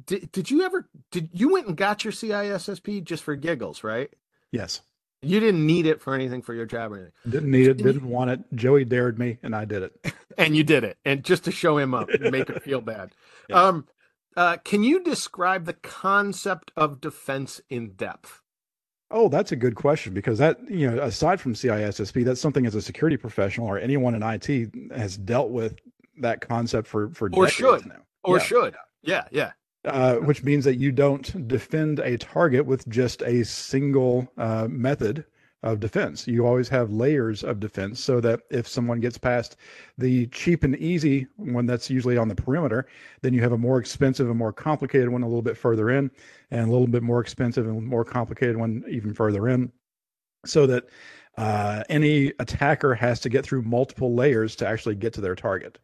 did, 0.06 0.30
did 0.32 0.50
you 0.50 0.62
ever, 0.62 0.88
did 1.10 1.30
you 1.32 1.52
went 1.52 1.66
and 1.66 1.76
got 1.76 2.04
your 2.04 2.12
CISSP 2.12 3.04
just 3.04 3.22
for 3.22 3.34
giggles, 3.36 3.82
right? 3.82 4.10
yes. 4.50 4.82
You 5.24 5.38
didn't 5.38 5.64
need 5.64 5.86
it 5.86 6.00
for 6.00 6.16
anything 6.16 6.42
for 6.42 6.52
your 6.52 6.66
job 6.66 6.90
or 6.90 6.96
anything. 6.96 7.12
Didn't 7.30 7.50
need 7.52 7.68
it. 7.68 7.76
Didn't 7.76 8.08
want 8.08 8.30
it. 8.30 8.40
Joey 8.56 8.84
dared 8.84 9.20
me, 9.20 9.38
and 9.44 9.54
I 9.54 9.64
did 9.64 9.82
it. 9.84 10.14
And 10.38 10.56
you 10.56 10.64
did 10.64 10.82
it. 10.82 10.96
And 11.04 11.22
just 11.22 11.44
to 11.44 11.52
show 11.52 11.76
him 11.76 11.92
up, 11.92 12.08
and 12.08 12.32
make 12.32 12.48
him 12.48 12.58
feel 12.60 12.80
bad. 12.80 13.12
Yeah. 13.50 13.62
Um, 13.62 13.86
uh, 14.36 14.56
can 14.64 14.82
you 14.82 15.02
describe 15.02 15.66
the 15.66 15.72
concept 15.74 16.72
of 16.76 17.00
defense 17.00 17.60
in 17.68 17.94
depth? 17.94 18.40
Oh, 19.10 19.28
that's 19.28 19.52
a 19.52 19.56
good 19.56 19.74
question 19.74 20.14
because 20.14 20.38
that, 20.38 20.58
you 20.70 20.90
know, 20.90 21.02
aside 21.02 21.38
from 21.38 21.52
CISSP, 21.52 22.24
that's 22.24 22.40
something 22.40 22.64
as 22.64 22.74
a 22.74 22.80
security 22.80 23.18
professional 23.18 23.66
or 23.66 23.78
anyone 23.78 24.14
in 24.14 24.22
IT 24.22 24.70
has 24.96 25.18
dealt 25.18 25.50
with 25.50 25.76
that 26.18 26.40
concept 26.40 26.86
for 26.88 27.10
for 27.10 27.30
Or 27.32 27.48
should. 27.48 27.86
now. 27.86 28.02
Or 28.24 28.36
Yeah. 28.38 28.42
should? 28.42 28.76
Yeah, 29.02 29.24
yeah. 29.30 29.52
Uh, 29.84 30.16
which 30.16 30.44
means 30.44 30.64
that 30.64 30.76
you 30.76 30.92
don't 30.92 31.48
defend 31.48 31.98
a 31.98 32.16
target 32.16 32.64
with 32.64 32.88
just 32.88 33.20
a 33.22 33.44
single 33.44 34.30
uh, 34.38 34.68
method 34.70 35.24
of 35.64 35.80
defense. 35.80 36.26
You 36.28 36.46
always 36.46 36.68
have 36.68 36.90
layers 36.92 37.42
of 37.42 37.58
defense 37.60 37.98
so 38.00 38.20
that 38.20 38.40
if 38.50 38.66
someone 38.68 39.00
gets 39.00 39.18
past 39.18 39.56
the 39.98 40.26
cheap 40.28 40.62
and 40.64 40.76
easy 40.76 41.26
one 41.36 41.66
that's 41.66 41.90
usually 41.90 42.16
on 42.16 42.28
the 42.28 42.34
perimeter, 42.34 42.86
then 43.22 43.32
you 43.32 43.40
have 43.42 43.52
a 43.52 43.58
more 43.58 43.78
expensive 43.78 44.28
and 44.28 44.36
more 44.38 44.52
complicated 44.52 45.08
one 45.08 45.22
a 45.22 45.26
little 45.26 45.42
bit 45.42 45.56
further 45.56 45.90
in, 45.90 46.10
and 46.50 46.68
a 46.68 46.70
little 46.70 46.86
bit 46.88 47.02
more 47.02 47.20
expensive 47.20 47.66
and 47.66 47.84
more 47.84 48.04
complicated 48.04 48.56
one 48.56 48.84
even 48.88 49.12
further 49.14 49.48
in, 49.48 49.70
so 50.44 50.66
that 50.66 50.84
uh, 51.38 51.82
any 51.88 52.32
attacker 52.40 52.94
has 52.94 53.18
to 53.20 53.28
get 53.28 53.44
through 53.44 53.62
multiple 53.62 54.14
layers 54.14 54.54
to 54.56 54.66
actually 54.66 54.94
get 54.94 55.12
to 55.12 55.20
their 55.20 55.34
target. 55.36 55.78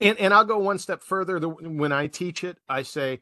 And 0.00 0.18
and 0.18 0.32
I'll 0.32 0.44
go 0.44 0.58
one 0.58 0.78
step 0.78 1.02
further. 1.02 1.38
When 1.38 1.92
I 1.92 2.06
teach 2.06 2.42
it, 2.44 2.58
I 2.68 2.82
say 2.82 3.20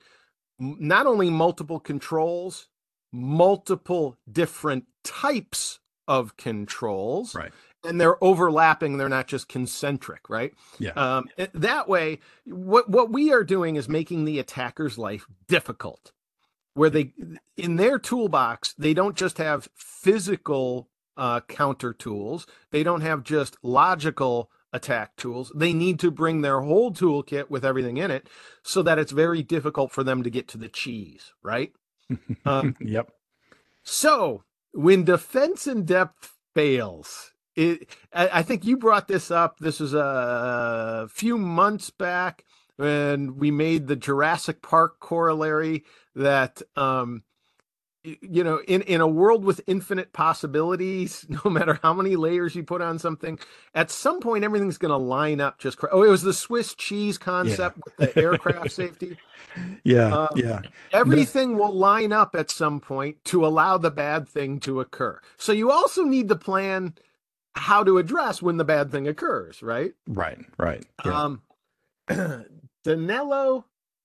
not 0.59 1.07
only 1.07 1.31
multiple 1.31 1.81
controls, 1.81 2.69
multiple 3.13 4.17
different 4.31 4.85
types 5.05 5.81
of 6.07 6.37
controls, 6.37 7.35
Right. 7.35 7.53
and 7.85 8.01
they're 8.01 8.23
overlapping. 8.25 8.97
They're 8.97 9.09
not 9.09 9.27
just 9.29 9.49
concentric, 9.49 10.29
right? 10.31 10.53
Yeah. 10.79 10.93
Um, 10.93 11.29
that 11.53 11.89
way, 11.89 12.21
what 12.47 12.89
what 12.89 13.11
we 13.11 13.33
are 13.33 13.45
doing 13.45 13.77
is 13.77 13.89
making 13.89 14.25
the 14.25 14.39
attacker's 14.39 14.99
life 14.99 15.27
difficult, 15.49 16.13
where 16.75 16.91
they 16.91 17.13
in 17.57 17.77
their 17.77 17.99
toolbox 17.99 18.73
they 18.79 18.95
don't 18.95 19.17
just 19.17 19.39
have 19.39 19.69
physical 19.75 20.89
uh, 21.17 21.41
counter 21.43 21.93
tools. 21.93 22.47
They 22.71 22.83
don't 22.83 23.01
have 23.03 23.23
just 23.25 23.57
logical 23.63 24.51
attack 24.73 25.17
tools. 25.17 25.53
They 25.55 25.73
need 25.73 25.99
to 26.01 26.11
bring 26.11 26.41
their 26.41 26.61
whole 26.61 26.93
toolkit 26.93 27.51
with 27.51 27.65
everything 27.65 27.97
in 27.97 28.11
it, 28.11 28.29
so 28.63 28.83
that 28.83 28.99
it's 28.99 29.13
very 29.13 29.43
difficult 29.43 29.93
for 29.93 30.05
them 30.05 30.23
to 30.23 30.31
get 30.31 30.49
to 30.49 30.59
the 30.59 30.69
cheese, 30.69 31.33
right? 31.43 31.73
Um, 32.45 32.77
yep. 32.81 33.11
so 33.83 34.45
when 34.73 35.05
defense 35.05 35.67
in 35.67 35.85
depth 35.85 36.35
fails, 36.55 37.33
it, 37.57 37.97
I, 38.13 38.29
I 38.39 38.43
think 38.43 38.65
you 38.65 38.77
brought 38.77 39.09
this 39.09 39.31
up. 39.31 39.59
This 39.59 39.81
was 39.81 39.95
a 39.95 41.09
few 41.11 41.37
months 41.37 41.91
back 41.91 42.45
when 42.77 43.37
we 43.37 43.51
made 43.51 43.87
the 43.87 43.97
Jurassic 43.97 44.63
Park 44.63 45.01
corollary 45.01 45.85
that, 46.15 46.63
um, 46.77 47.25
you 48.05 48.45
know, 48.45 48.61
in, 48.69 48.83
in 48.83 49.01
a 49.01 49.07
world 49.07 49.45
with 49.45 49.61
infinite 49.67 50.13
possibilities, 50.13 51.27
no 51.45 51.51
matter 51.51 51.79
how 51.83 51.93
many 51.93 52.17
layers 52.17 52.55
you 52.55 52.63
put 52.63 52.81
on 52.81 52.99
something, 52.99 53.39
at 53.75 53.91
some 53.91 54.21
point 54.21 54.45
everything's 54.45 54.79
going 54.79 54.91
to 54.91 54.97
line 54.97 55.41
up 55.41 55.59
just. 55.59 55.79
Cor- 55.79 55.93
oh, 55.93 56.03
it 56.03 56.09
was 56.09 56.23
the 56.23 56.35
Swiss 56.35 56.75
cheese 56.75 57.19
concept 57.19 57.79
with 57.85 57.97
the 57.97 58.23
aircraft 58.23 58.73
safety 58.73 59.17
Yeah. 59.85 60.15
um, 60.15 60.29
yeah. 60.37 60.61
everything 60.93 61.59
will 61.59 61.73
line 61.73 62.13
up 62.13 62.35
at 62.35 62.51
some 62.51 62.81
point 62.81 63.25
to 63.27 63.47
allow 63.47 63.79
the 63.79 63.91
bad 63.91 64.29
thing 64.29 64.61
to 64.61 64.81
occur. 64.81 65.21
So 65.37 65.53
you 65.53 65.71
also 65.71 66.05
need 66.05 66.29
to 66.29 66.37
plan 66.37 66.95
how 67.55 67.83
to 67.83 67.99
address 67.99 68.41
when 68.41 68.57
the 68.57 68.65
bad 68.65 68.91
thing 68.91 69.09
occurs, 69.09 69.63
right? 69.63 69.93
Right. 70.07 70.39
Right. 70.59 70.85
Yeah. 71.05 71.23
Um, 71.23 71.43
Danilo 72.85 73.65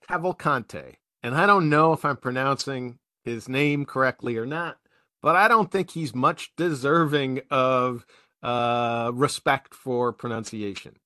Cavalcante, 0.09 0.95
and 1.21 1.35
I 1.35 1.45
don't 1.45 1.69
know 1.69 1.93
if 1.93 2.03
I'm 2.03 2.17
pronouncing 2.17 2.97
his 3.25 3.49
name 3.49 3.85
correctly 3.85 4.37
or 4.37 4.45
not, 4.45 4.77
but 5.21 5.35
I 5.35 5.47
don't 5.49 5.71
think 5.71 5.91
he's 5.91 6.15
much 6.15 6.53
deserving 6.57 7.41
of 7.51 8.05
uh, 8.43 9.11
respect 9.13 9.75
for 9.75 10.13
pronunciation. 10.13 10.97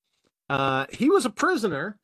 Uh, 0.49 0.87
he 0.91 1.09
was 1.09 1.25
a 1.25 1.31
prisoner 1.31 1.99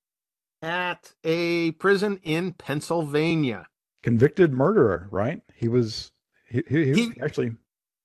at 0.61 1.13
a 1.23 1.71
prison 1.73 2.19
in 2.23 2.53
Pennsylvania. 2.53 3.67
convicted 4.03 4.53
murderer, 4.53 5.07
right? 5.11 5.41
He 5.55 5.67
was 5.69 6.11
he, 6.49 6.63
he, 6.69 6.85
he 6.85 6.95
He- 6.95 7.13
actually 7.23 7.53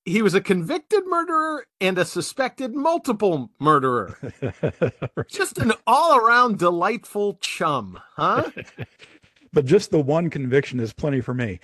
he 0.05 0.23
was 0.23 0.35
a 0.35 0.41
convicted 0.43 1.07
murderer 1.07 1.67
and 1.81 1.99
a 1.99 2.05
suspected 2.07 2.75
multiple 2.75 3.51
murderer. 3.61 4.19
Just 5.29 5.59
an 5.59 5.73
all 5.87 6.19
around 6.19 6.59
delightful 6.59 7.39
chum, 7.41 8.01
huh? 8.17 8.51
but 9.53 9.65
just 9.65 9.91
the 9.91 10.01
one 10.01 10.31
conviction 10.31 10.81
is 10.81 10.93
plenty 10.93 11.21
for 11.21 11.35
me. 11.35 11.61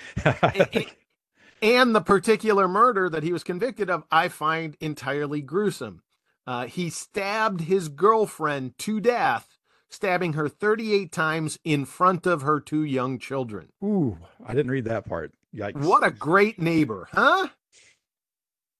And 1.63 1.95
the 1.95 2.01
particular 2.03 2.69
murder 2.69 3.09
that 3.09 3.23
he 3.23 3.33
was 3.33 3.43
convicted 3.43 3.89
of, 3.89 4.05
I 4.11 4.29
find 4.29 4.77
entirely 4.81 5.41
gruesome. 5.41 6.03
Uh, 6.47 6.67
he 6.67 6.91
stabbed 6.91 7.63
his 7.63 7.89
girlfriend 7.89 8.77
to 8.81 9.01
death, 9.01 9.57
stabbing 9.89 10.35
her 10.35 10.49
38 10.49 11.11
times 11.11 11.59
in 11.65 11.87
front 11.87 12.27
of 12.27 12.43
her 12.43 12.61
two 12.61 12.85
young 12.85 13.19
children. 13.19 13.71
Ooh, 13.83 14.19
I 14.47 14.53
didn't 14.53 14.73
read 14.73 14.85
that 14.85 15.07
part. 15.07 15.33
Yikes. 15.55 15.77
What 15.77 16.05
a 16.05 16.11
great 16.11 16.61
neighbor, 16.61 17.09
huh? 17.13 17.49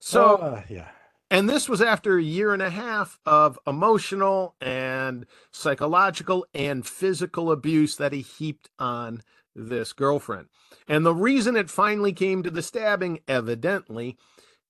So, 0.01 0.35
Uh, 0.37 0.63
yeah. 0.69 0.89
And 1.31 1.49
this 1.49 1.69
was 1.69 1.81
after 1.81 2.19
a 2.19 2.23
year 2.23 2.53
and 2.53 2.63
a 2.63 2.71
half 2.71 3.19
of 3.25 3.59
emotional 3.67 4.55
and 4.61 5.27
psychological 5.51 6.47
and 6.55 6.87
physical 6.87 7.51
abuse 7.51 7.97
that 7.97 8.13
he 8.13 8.21
heaped 8.21 8.69
on 8.79 9.23
this 9.55 9.93
girlfriend. 9.93 10.49
And 10.87 11.05
the 11.05 11.15
reason 11.15 11.57
it 11.57 11.71
finally 11.71 12.13
came 12.13 12.43
to 12.43 12.51
the 12.51 12.63
stabbing, 12.63 13.21
evidently, 13.27 14.17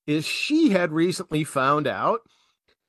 is 0.07 0.25
she 0.25 0.69
had 0.69 0.91
recently 0.91 1.43
found 1.43 1.87
out 1.87 2.21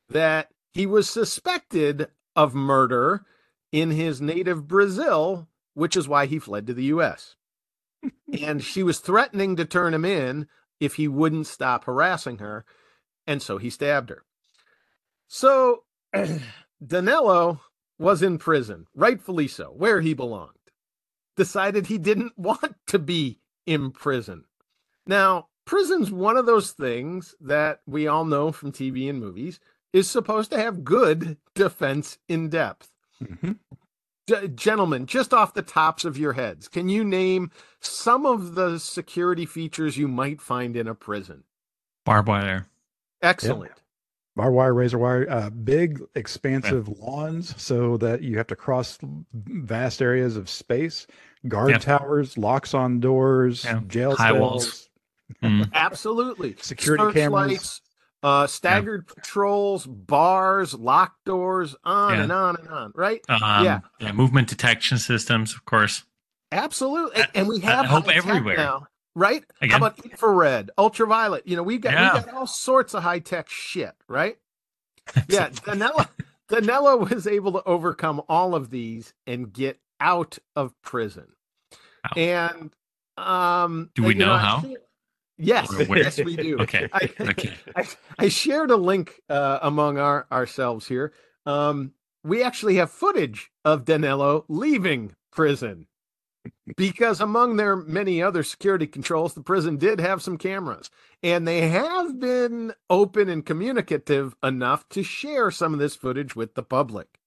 that 0.08 0.50
he 0.72 0.86
was 0.86 1.08
suspected 1.08 2.08
of 2.36 2.54
murder 2.54 3.24
in 3.72 3.90
his 3.90 4.20
native 4.20 4.68
Brazil, 4.68 5.48
which 5.74 5.96
is 5.96 6.06
why 6.06 6.26
he 6.26 6.38
fled 6.38 6.66
to 6.66 6.74
the 6.74 6.84
US. 6.84 7.34
and 8.40 8.62
she 8.62 8.82
was 8.82 9.00
threatening 9.00 9.56
to 9.56 9.64
turn 9.64 9.92
him 9.92 10.04
in 10.04 10.46
if 10.78 10.94
he 10.94 11.08
wouldn't 11.08 11.46
stop 11.46 11.84
harassing 11.84 12.38
her 12.38 12.64
and 13.26 13.42
so 13.42 13.58
he 13.58 13.70
stabbed 13.70 14.10
her. 14.10 14.24
So 15.28 15.84
Danilo 16.86 17.60
was 17.98 18.22
in 18.22 18.38
prison, 18.38 18.86
rightfully 18.94 19.48
so, 19.48 19.66
where 19.70 20.00
he 20.00 20.14
belonged. 20.14 20.52
Decided 21.36 21.86
he 21.86 21.98
didn't 21.98 22.32
want 22.38 22.76
to 22.88 22.98
be 22.98 23.40
in 23.66 23.90
prison. 23.90 24.44
Now, 25.06 25.48
prison's 25.64 26.10
one 26.10 26.36
of 26.36 26.46
those 26.46 26.72
things 26.72 27.34
that 27.40 27.80
we 27.86 28.06
all 28.06 28.24
know 28.24 28.52
from 28.52 28.72
TV 28.72 29.08
and 29.08 29.20
movies 29.20 29.58
is 29.92 30.08
supposed 30.08 30.50
to 30.50 30.58
have 30.58 30.84
good 30.84 31.36
defense 31.54 32.18
in 32.28 32.48
depth. 32.48 32.90
Mhm. 33.22 33.58
D- 34.26 34.48
gentlemen, 34.54 35.06
just 35.06 35.32
off 35.32 35.54
the 35.54 35.62
tops 35.62 36.04
of 36.04 36.18
your 36.18 36.32
heads, 36.32 36.68
can 36.68 36.88
you 36.88 37.04
name 37.04 37.50
some 37.80 38.26
of 38.26 38.56
the 38.56 38.78
security 38.78 39.46
features 39.46 39.96
you 39.96 40.08
might 40.08 40.40
find 40.40 40.76
in 40.76 40.88
a 40.88 40.94
prison? 40.94 41.44
Barbed 42.04 42.28
wire. 42.28 42.66
Excellent. 43.22 43.72
Barbed 44.34 44.54
wire, 44.54 44.74
razor 44.74 44.98
wire, 44.98 45.26
uh, 45.30 45.48
big, 45.48 46.02
expansive 46.14 46.88
lawns 46.88 47.54
so 47.60 47.96
that 47.96 48.20
you 48.22 48.36
have 48.36 48.46
to 48.48 48.56
cross 48.56 48.98
vast 49.32 50.02
areas 50.02 50.36
of 50.36 50.50
space, 50.50 51.06
guard 51.48 51.70
Yeah. 51.70 51.78
towers, 51.78 52.36
locks 52.36 52.74
on 52.74 53.00
doors, 53.00 53.64
Yeah. 53.64 53.80
jail 53.86 54.14
High 54.14 54.32
cells. 54.32 54.40
walls. 54.40 54.88
Mm. 55.42 55.72
Absolutely. 55.72 56.54
Security 56.60 57.12
cameras. 57.14 57.42
Searchlights, 57.52 57.80
uh, 58.22 58.46
staggered 58.46 59.06
patrols, 59.06 59.86
bars, 59.86 60.74
locked 60.74 61.24
doors, 61.24 61.74
on 61.84 62.16
Yeah. 62.16 62.22
and 62.24 62.32
on 62.32 62.56
and 62.56 62.68
on. 62.68 62.92
Right? 62.94 63.22
Um, 63.30 63.64
Yeah. 63.64 63.80
yeah. 64.00 64.12
Movement 64.12 64.48
detection 64.48 64.98
systems, 64.98 65.54
of 65.54 65.64
course. 65.64 66.04
Absolutely. 66.52 67.22
I- 67.22 67.28
And 67.34 67.48
we 67.48 67.62
I 67.62 67.66
have 67.66 67.86
hope 67.86 68.08
everywhere. 68.08 68.56
now. 68.58 68.86
Right? 69.16 69.44
Again. 69.62 69.70
How 69.80 69.86
about 69.86 70.04
infrared, 70.04 70.70
ultraviolet? 70.76 71.46
You 71.48 71.56
know, 71.56 71.62
we've 71.62 71.80
got 71.80 71.94
Yeah. 71.94 72.14
we've 72.14 72.26
got 72.26 72.34
all 72.34 72.46
sorts 72.46 72.92
of 72.94 73.02
high 73.02 73.18
tech 73.18 73.48
shit, 73.48 73.92
right? 74.08 74.36
Yeah, 75.28 75.48
Danilo 75.64 76.04
Danilo 76.48 76.96
was 76.98 77.26
able 77.26 77.52
to 77.52 77.62
overcome 77.64 78.20
all 78.28 78.54
of 78.54 78.70
these 78.70 79.14
and 79.26 79.52
get 79.52 79.80
out 80.00 80.38
of 80.54 80.72
prison. 80.82 81.28
Wow. 81.72 82.10
And 82.22 82.70
Um, 83.16 83.90
Do 83.94 84.02
we 84.02 84.12
you 84.14 84.20
know 84.20 84.36
how? 84.36 84.60
shared- 84.60 84.76
Yes, 85.38 85.68
yes, 85.90 86.18
we 86.22 86.34
do. 86.48 86.58
Okay, 86.60 86.88
I, 86.92 87.10
okay. 87.20 87.52
I, 87.74 87.86
I 88.18 88.28
shared 88.28 88.70
a 88.70 88.76
link 88.76 89.20
uh, 89.28 89.58
among 89.62 89.98
our 89.98 90.26
ourselves 90.32 90.86
here. 90.88 91.12
Um, 91.44 91.92
we 92.24 92.42
actually 92.42 92.76
have 92.76 92.90
footage 92.90 93.50
of 93.64 93.84
Danilo 93.84 94.44
leaving 94.48 95.14
prison 95.32 95.86
because 96.76 97.20
among 97.20 97.56
their 97.56 97.76
many 97.76 98.22
other 98.22 98.42
security 98.42 98.86
controls, 98.86 99.34
the 99.34 99.42
prison 99.42 99.76
did 99.76 100.00
have 100.00 100.22
some 100.22 100.38
cameras, 100.38 100.90
and 101.22 101.46
they 101.46 101.68
have 101.68 102.18
been 102.18 102.72
open 102.90 103.28
and 103.28 103.44
communicative 103.44 104.34
enough 104.42 104.88
to 104.90 105.02
share 105.02 105.50
some 105.50 105.72
of 105.72 105.80
this 105.80 105.96
footage 105.96 106.36
with 106.36 106.54
the 106.54 106.62
public. 106.62 107.18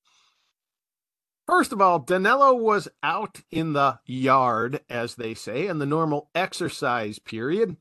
First 1.47 1.73
of 1.73 1.81
all, 1.81 1.99
Danilo 1.99 2.53
was 2.53 2.87
out 3.01 3.41
in 3.49 3.73
the 3.73 3.99
yard, 4.05 4.81
as 4.87 5.15
they 5.15 5.33
say, 5.33 5.65
in 5.65 5.79
the 5.79 5.85
normal 5.85 6.29
exercise 6.35 7.17
period 7.17 7.77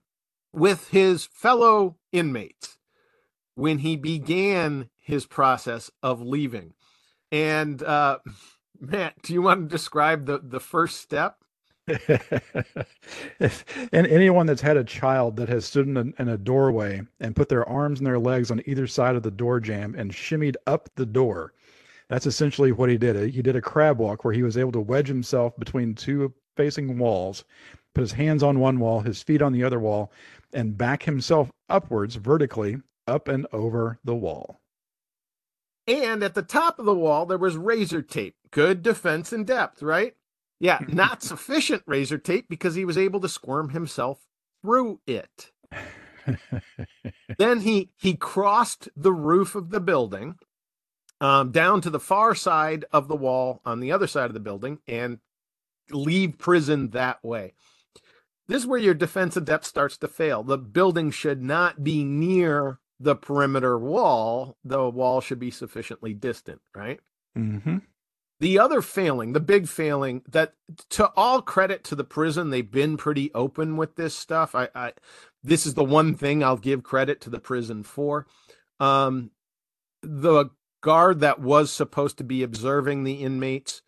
with 0.53 0.89
his 0.89 1.27
fellow 1.27 1.97
inmates 2.11 2.79
when 3.55 3.79
he 3.79 3.97
began 3.97 4.89
his 4.97 5.27
process 5.27 5.91
of 6.03 6.23
leaving. 6.23 6.73
And 7.31 7.83
uh, 7.83 8.19
Matt, 8.81 9.23
do 9.23 9.33
you 9.33 9.43
want 9.43 9.69
to 9.69 9.75
describe 9.75 10.27
the, 10.27 10.39
the 10.39 10.61
first 10.61 11.01
step? 11.01 11.39
And 13.93 14.07
anyone 14.07 14.47
that's 14.47 14.61
had 14.61 14.77
a 14.77 14.85
child 14.85 15.37
that 15.37 15.49
has 15.49 15.65
stood 15.65 15.87
in 15.87 15.97
a, 15.97 16.23
in 16.23 16.29
a 16.29 16.37
doorway 16.37 17.03
and 17.21 17.35
put 17.37 17.49
their 17.49 17.67
arms 17.69 18.01
and 18.01 18.07
their 18.07 18.19
legs 18.19 18.51
on 18.51 18.63
either 18.67 18.87
side 18.87 19.17
of 19.17 19.23
the 19.23 19.31
door 19.31 19.61
jamb 19.61 19.95
and 19.95 20.13
shimmied 20.13 20.57
up 20.67 20.91
the 20.97 21.07
door, 21.07 21.55
that's 22.09 22.27
essentially 22.27 22.73
what 22.73 22.91
he 22.91 22.99
did. 22.99 23.17
Uh, 23.17 23.21
he 23.23 23.43
did 23.43 23.57
a 23.57 23.61
crab 23.61 23.99
walk 23.99 24.25
where 24.25 24.35
he 24.35 24.43
was 24.43 24.57
able 24.57 24.73
to 24.73 24.81
wedge 24.81 25.09
himself 25.09 25.57
between 25.59 25.95
two 25.95 26.33
facing 26.57 26.99
walls, 26.99 27.45
put 27.95 28.03
his 28.03 28.13
hands 28.13 28.43
on 28.43 28.59
one 28.59 28.79
wall, 28.81 29.01
his 29.01 29.23
feet 29.23 29.43
on 29.43 29.53
the 29.53 29.65
other 29.65 29.81
wall, 29.81 30.13
and 30.53 30.77
back 30.77 31.03
himself 31.03 31.51
upwards 31.69 32.17
vertically 32.17 32.77
up 33.07 33.29
and 33.29 33.47
over 33.53 33.99
the 34.05 34.15
wall. 34.15 34.61
And 35.89 36.23
at 36.23 36.35
the 36.35 36.43
top 36.43 36.79
of 36.79 36.85
the 36.85 36.95
wall, 36.95 37.25
there 37.25 37.39
was 37.39 37.57
razor 37.57 38.03
tape. 38.03 38.37
Good 38.51 38.83
defense 38.83 39.33
in 39.33 39.45
depth, 39.45 39.83
right? 39.83 40.15
Yeah, 40.61 40.81
not 40.89 41.23
sufficient 41.23 41.83
razor 41.87 42.19
tape 42.19 42.47
because 42.49 42.75
he 42.75 42.85
was 42.85 42.99
able 42.99 43.21
to 43.21 43.29
squirm 43.29 43.71
himself 43.71 44.27
through 44.63 45.01
it. 45.07 45.51
then 47.39 47.61
he 47.61 47.91
he 47.97 48.15
crossed 48.15 48.89
the 48.95 49.13
roof 49.13 49.55
of 49.55 49.71
the 49.71 49.81
building 49.81 50.37
um, 51.21 51.51
down 51.51 51.81
to 51.81 51.91
the 51.91 52.01
far 52.01 52.35
side 52.35 52.85
of 52.93 53.09
the 53.09 53.17
wall 53.17 53.61
on 53.65 53.81
the 53.81 53.91
other 53.91 54.07
side 54.07 54.27
of 54.27 54.35
the 54.35 54.41
building 54.41 54.79
and 54.87 55.19
leave 55.91 56.39
prison 56.39 56.91
that 56.91 57.25
way. 57.25 57.55
This 58.47 58.63
is 58.63 58.67
where 58.67 58.79
your 58.79 58.95
defensive 58.95 59.45
depth 59.45 59.65
starts 59.65 59.97
to 59.99 60.09
fail. 60.09 60.43
The 60.43 60.59
building 60.59 61.11
should 61.11 61.43
not 61.43 61.83
be 61.83 62.05
near 62.05 62.79
the 63.01 63.15
perimeter 63.17 63.79
wall. 63.79 64.57
The 64.65 64.89
wall 64.89 65.21
should 65.21 65.39
be 65.39 65.51
sufficiently 65.51 66.15
distant, 66.15 66.61
right? 66.75 67.01
hmm 67.35 67.79
The 68.41 68.59
other 68.59 68.83
failing, 68.83 69.33
the 69.33 69.41
big 69.41 69.69
failing, 69.69 70.23
that 70.29 70.55
to 70.91 71.11
all 71.17 71.43
credit 71.43 71.85
to 71.85 71.95
the 71.95 72.05
prison, 72.05 72.51
they've 72.51 72.71
been 72.71 72.97
pretty 72.97 73.33
open 73.35 73.77
with 73.77 73.97
this 73.97 74.17
stuff. 74.17 74.55
I, 74.55 74.69
I 74.75 74.93
this 75.43 75.67
is 75.67 75.75
the 75.75 75.85
one 75.85 76.15
thing 76.15 76.43
I'll 76.43 76.57
give 76.57 76.83
credit 76.83 77.21
to 77.23 77.31
the 77.31 77.41
prison 77.41 77.83
for. 77.83 78.27
Um, 78.81 79.31
the 80.03 80.51
guard 80.81 81.21
that 81.21 81.41
was 81.41 81.73
supposed 81.73 82.19
to 82.19 82.25
be 82.25 82.43
observing 82.43 83.03
the 83.05 83.15
inmates 83.25 83.83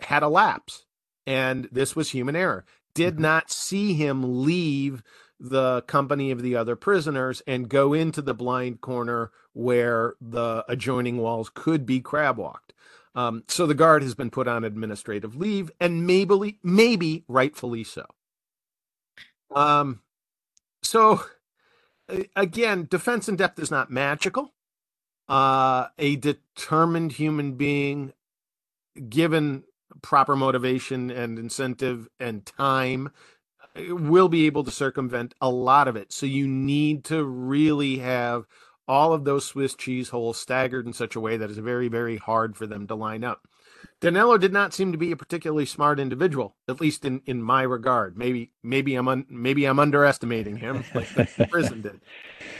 had 0.00 0.22
a 0.22 0.28
lapse, 0.28 0.84
and 1.26 1.68
this 1.72 1.96
was 1.96 2.10
human 2.10 2.36
error. 2.36 2.64
Did 2.94 3.16
Mhm. 3.16 3.20
not 3.20 3.50
see 3.50 3.94
him 3.94 4.44
leave 4.44 5.02
the 5.40 5.82
company 5.82 6.30
of 6.30 6.42
the 6.42 6.56
other 6.56 6.76
prisoners 6.76 7.42
and 7.46 7.68
go 7.68 7.92
into 7.92 8.22
the 8.22 8.34
blind 8.34 8.80
corner 8.80 9.30
where 9.52 10.14
the 10.20 10.64
adjoining 10.68 11.18
walls 11.18 11.50
could 11.52 11.84
be 11.86 12.00
crab 12.00 12.38
walked. 12.38 12.72
Um, 13.14 13.44
so 13.48 13.66
the 13.66 13.74
guard 13.74 14.02
has 14.02 14.14
been 14.14 14.30
put 14.30 14.48
on 14.48 14.64
administrative 14.64 15.36
leave, 15.36 15.70
and 15.78 16.06
maybe, 16.06 16.58
maybe 16.62 17.24
rightfully 17.28 17.84
so. 17.84 18.06
Um, 19.54 20.00
so 20.82 21.24
again, 22.36 22.86
defense 22.90 23.28
in 23.28 23.36
depth 23.36 23.58
is 23.58 23.70
not 23.70 23.90
magical. 23.90 24.52
Uh, 25.28 25.86
a 25.98 26.16
determined 26.16 27.12
human 27.12 27.52
being, 27.52 28.12
given 29.08 29.64
proper 30.02 30.36
motivation 30.36 31.10
and 31.10 31.38
incentive 31.38 32.08
and 32.20 32.44
time, 32.44 33.10
will 33.76 34.28
be 34.28 34.46
able 34.46 34.64
to 34.64 34.70
circumvent 34.70 35.34
a 35.40 35.50
lot 35.50 35.88
of 35.88 35.96
it. 35.96 36.12
So 36.12 36.26
you 36.26 36.46
need 36.46 37.04
to 37.04 37.24
really 37.24 37.98
have 37.98 38.46
all 38.86 39.12
of 39.12 39.24
those 39.24 39.44
Swiss 39.44 39.74
cheese 39.74 40.10
holes 40.10 40.38
staggered 40.38 40.86
in 40.86 40.92
such 40.92 41.16
a 41.16 41.20
way 41.20 41.36
that 41.36 41.50
it's 41.50 41.58
very, 41.58 41.88
very 41.88 42.16
hard 42.16 42.56
for 42.56 42.66
them 42.66 42.86
to 42.86 42.94
line 42.94 43.24
up. 43.24 43.48
Danilo 44.00 44.38
did 44.38 44.52
not 44.52 44.74
seem 44.74 44.92
to 44.92 44.98
be 44.98 45.12
a 45.12 45.16
particularly 45.16 45.66
smart 45.66 45.98
individual, 45.98 46.56
at 46.68 46.80
least 46.80 47.04
in, 47.04 47.22
in 47.26 47.42
my 47.42 47.62
regard. 47.62 48.16
Maybe 48.16 48.50
maybe 48.62 48.94
I'm 48.94 49.08
un, 49.08 49.26
maybe 49.28 49.64
I'm 49.64 49.78
underestimating 49.78 50.56
him, 50.56 50.84
like 50.94 51.08
the 51.14 51.46
prison 51.50 51.80
did. 51.80 52.00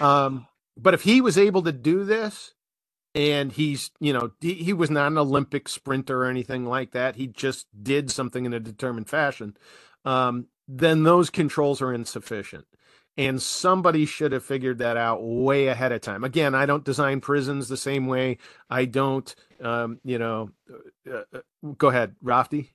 Um, 0.01 0.47
but 0.77 0.95
if 0.95 1.03
he 1.03 1.21
was 1.21 1.37
able 1.39 1.62
to 1.62 1.73
do 1.73 2.05
this, 2.05 2.55
and 3.15 3.53
he's 3.53 3.91
you 4.01 4.12
know 4.12 4.33
he, 4.41 4.55
he 4.55 4.73
was 4.73 4.91
not 4.91 5.12
an 5.12 5.19
Olympic 5.19 5.69
sprinter 5.69 6.23
or 6.23 6.27
anything 6.27 6.65
like 6.65 6.93
that, 6.93 7.17
he 7.17 7.27
just 7.27 7.67
did 7.83 8.11
something 8.11 8.45
in 8.45 8.53
a 8.53 8.61
determined 8.61 9.09
fashion. 9.09 9.57
Um, 10.05 10.47
then 10.69 11.03
those 11.03 11.31
controls 11.31 11.81
are 11.83 11.93
insufficient 11.93 12.67
and 13.17 13.41
somebody 13.41 14.05
should 14.07 14.33
have 14.33 14.45
figured 14.45 14.79
that 14.79 14.97
out 14.97 15.23
way 15.23 15.69
ahead 15.69 15.93
of 15.93 16.01
time. 16.01 16.25
Again, 16.25 16.55
I 16.55 16.67
don't 16.67 16.85
design 16.85 17.21
prisons 17.21 17.69
the 17.69 17.77
same 17.77 18.07
way. 18.07 18.39
I 18.69 18.87
don't, 18.87 19.33
um, 19.62 20.01
you 20.05 20.19
know. 20.19 20.51
Uh, 21.09 21.23
uh, 21.33 21.41
go 21.79 21.89
ahead, 21.89 22.17
Raphty. 22.25 22.71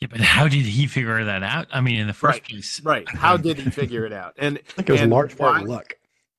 Yeah, 0.00 0.08
but 0.10 0.20
how 0.20 0.48
did 0.48 0.66
he 0.66 0.86
figure 0.88 1.24
that 1.24 1.42
out? 1.42 1.68
I 1.72 1.80
mean, 1.80 1.96
in 2.00 2.06
the 2.06 2.12
first 2.12 2.40
Right, 2.40 2.44
place, 2.44 2.80
Right? 2.84 3.08
How 3.08 3.36
did 3.36 3.58
he 3.58 3.70
figure 3.70 4.04
it 4.04 4.12
out? 4.12 4.34
And 4.38 4.58
I 4.58 4.72
think 4.72 4.88
it 4.88 4.92
was 4.92 5.00
a 5.00 5.04
And 5.04 5.12
large 5.12 5.38
part 5.38 5.54
why- 5.54 5.62
of 5.62 5.68
luck. 5.68 5.94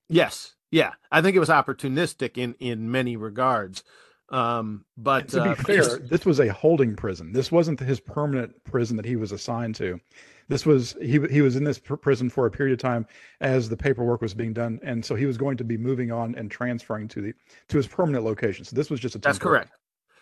yes, 0.10 0.56
yeah, 0.70 0.92
I 1.12 1.22
think 1.22 1.36
it 1.36 1.40
was 1.40 1.50
opportunistic 1.50 2.38
in 2.38 2.54
in 2.60 2.92
many 2.92 3.16
regards. 3.16 3.84
Um, 4.30 4.84
but 4.98 5.30
to 5.30 5.42
be 5.42 5.50
uh, 5.52 5.56
fair, 5.56 6.00
this 6.00 6.26
was 6.26 6.42
a 6.42 6.52
holding 6.52 6.98
prison. 6.98 7.32
This 7.32 7.50
wasn't 7.50 7.80
his 7.80 8.02
permanent 8.02 8.62
prison 8.66 8.98
that 8.98 9.06
he 9.06 9.16
was 9.16 9.32
assigned 9.32 9.76
to. 9.76 10.02
This 10.48 10.66
was 10.66 10.96
he 11.02 11.20
he 11.30 11.42
was 11.42 11.56
in 11.56 11.64
this 11.64 11.80
pr- 11.80 11.96
prison 11.96 12.30
for 12.30 12.46
a 12.46 12.52
period 12.52 12.74
of 12.74 12.80
time 12.80 13.06
as 13.42 13.70
the 13.70 13.78
paperwork 13.78 14.22
was 14.22 14.34
being 14.34 14.54
done, 14.54 14.80
and 14.82 15.04
so 15.04 15.16
he 15.16 15.26
was 15.26 15.38
going 15.38 15.58
to 15.58 15.64
be 15.64 15.78
moving 15.78 16.12
on 16.12 16.36
and 16.36 16.50
transferring 16.50 17.08
to 17.10 17.22
the 17.22 17.34
to 17.70 17.78
his 17.78 17.88
permanent 17.88 18.24
location. 18.24 18.64
So 18.66 18.76
this 18.76 18.90
was 18.90 19.00
just 19.00 19.16
a 19.16 19.20
That's 19.20 19.40
correct. 19.40 19.72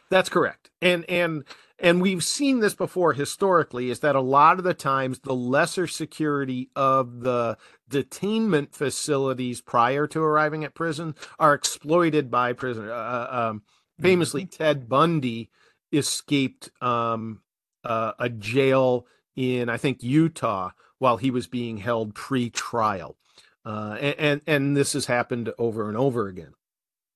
That's 0.10 0.30
correct. 0.30 0.72
And 0.82 1.06
and 1.10 1.44
and 1.80 2.02
we've 2.02 2.24
seen 2.24 2.60
this 2.60 2.74
before 2.74 3.14
historically 3.14 3.90
is 3.90 4.00
that 4.00 4.16
a 4.16 4.22
lot 4.22 4.58
of 4.58 4.64
the 4.64 4.74
times 4.74 5.20
the 5.20 5.36
lesser 5.36 5.88
security 5.88 6.70
of 6.76 7.22
the 7.22 7.58
detainment 7.90 8.74
facilities 8.74 9.62
prior 9.62 10.08
to 10.08 10.22
arriving 10.22 10.64
at 10.64 10.74
prison 10.74 11.16
are 11.38 11.54
exploited 11.54 12.32
by 12.32 12.54
prisoners. 12.54 12.92
Uh, 12.92 13.28
um, 13.30 13.64
famously, 14.00 14.46
Ted 14.46 14.88
Bundy 14.88 15.50
escaped 15.92 16.70
um, 16.82 17.42
uh, 17.84 18.14
a 18.20 18.30
jail 18.30 19.06
in 19.36 19.70
I 19.70 19.78
think 19.78 20.04
Utah 20.04 20.72
while 21.00 21.18
he 21.18 21.32
was 21.32 21.48
being 21.48 21.78
held 21.78 22.16
pre-trial, 22.16 23.18
uh, 23.66 23.98
and, 24.00 24.16
and 24.20 24.42
and 24.48 24.78
this 24.78 24.94
has 24.94 25.06
happened 25.08 25.54
over 25.58 25.88
and 25.88 25.98
over 25.98 26.28
again 26.28 26.54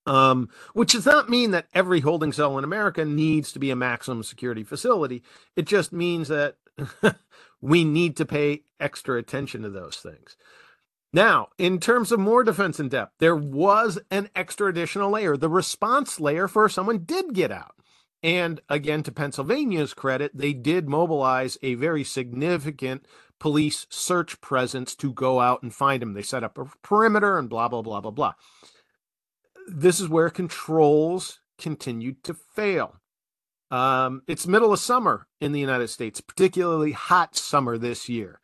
um, 0.09 0.49
which 0.74 0.93
does 0.93 1.05
not 1.05 1.30
mean 1.30 1.51
that 1.51 1.67
every 1.74 1.99
holding 1.99 2.34
cell 2.34 2.57
in 2.57 2.63
America 2.63 3.05
needs 3.05 3.51
to 3.51 3.59
be 3.59 3.70
a 3.70 3.76
maximum 3.76 4.24
security 4.24 4.63
facility. 4.63 5.22
It 5.55 5.65
just 5.65 5.93
means 5.93 6.30
that 6.30 6.55
we 7.61 7.84
need 7.84 8.17
to 8.17 8.26
pay 8.26 8.63
extra 8.80 9.17
attention 9.17 9.61
to 9.61 9.70
those 9.70 9.97
things. 9.97 10.36
Now, 11.13 11.49
in 11.57 11.80
terms 11.80 12.11
of 12.11 12.20
more 12.20 12.43
defense 12.43 12.80
in 12.80 12.89
depth, 12.89 13.13
there 13.20 13.36
was 13.36 13.99
an 14.09 14.30
extra 14.36 14.67
additional 14.67 15.11
layer, 15.11 15.38
the 15.38 15.49
response 15.49 16.20
layer 16.20 16.47
for 16.47 16.70
someone 16.70 17.03
did 17.05 17.34
get 17.34 17.51
out. 17.51 17.76
And 18.22 18.59
again, 18.67 19.03
to 19.03 19.11
Pennsylvania's 19.11 19.93
credit, 19.93 20.32
they 20.34 20.53
did 20.53 20.89
mobilize 20.89 21.57
a 21.61 21.76
very 21.76 22.03
significant 22.03 23.05
police 23.39 23.88
search 23.89 24.41
presence 24.41 24.93
to 24.95 25.13
go 25.13 25.39
out 25.39 25.63
and 25.63 25.74
find 25.74 26.03
him. 26.03 26.13
They 26.13 26.22
set 26.22 26.43
up 26.43 26.57
a 26.57 26.65
perimeter 26.84 27.38
and 27.38 27.49
blah, 27.49 27.70
blah, 27.70 27.82
blah, 27.82 28.01
blah, 28.01 28.11
blah 28.11 28.34
this 29.70 29.99
is 29.99 30.09
where 30.09 30.30
controls 30.30 31.39
continued 31.57 32.24
to 32.24 32.34
fail. 32.34 32.95
Um, 33.72 34.24
it's 34.28 34.47
middle 34.47 34.74
of 34.74 34.80
summer 34.80 35.28
in 35.39 35.51
the 35.51 35.59
United 35.59 35.89
States, 35.89 36.22
particularly 36.22 36.91
hot 36.91 37.36
summer 37.36 37.78
this 37.78 38.09
year. 38.09 38.39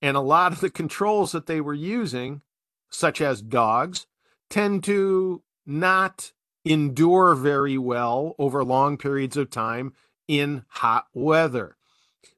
And 0.00 0.16
a 0.16 0.20
lot 0.20 0.52
of 0.52 0.60
the 0.60 0.70
controls 0.70 1.32
that 1.32 1.46
they 1.46 1.60
were 1.60 1.74
using, 1.74 2.42
such 2.88 3.20
as 3.20 3.42
dogs, 3.42 4.06
tend 4.48 4.84
to 4.84 5.42
not 5.66 6.32
endure 6.68 7.34
very 7.36 7.78
well 7.78 8.36
over 8.38 8.64
long 8.64 8.98
periods 8.98 9.36
of 9.38 9.50
time 9.50 9.94
in 10.28 10.64
hot 10.68 11.06
weather. 11.14 11.76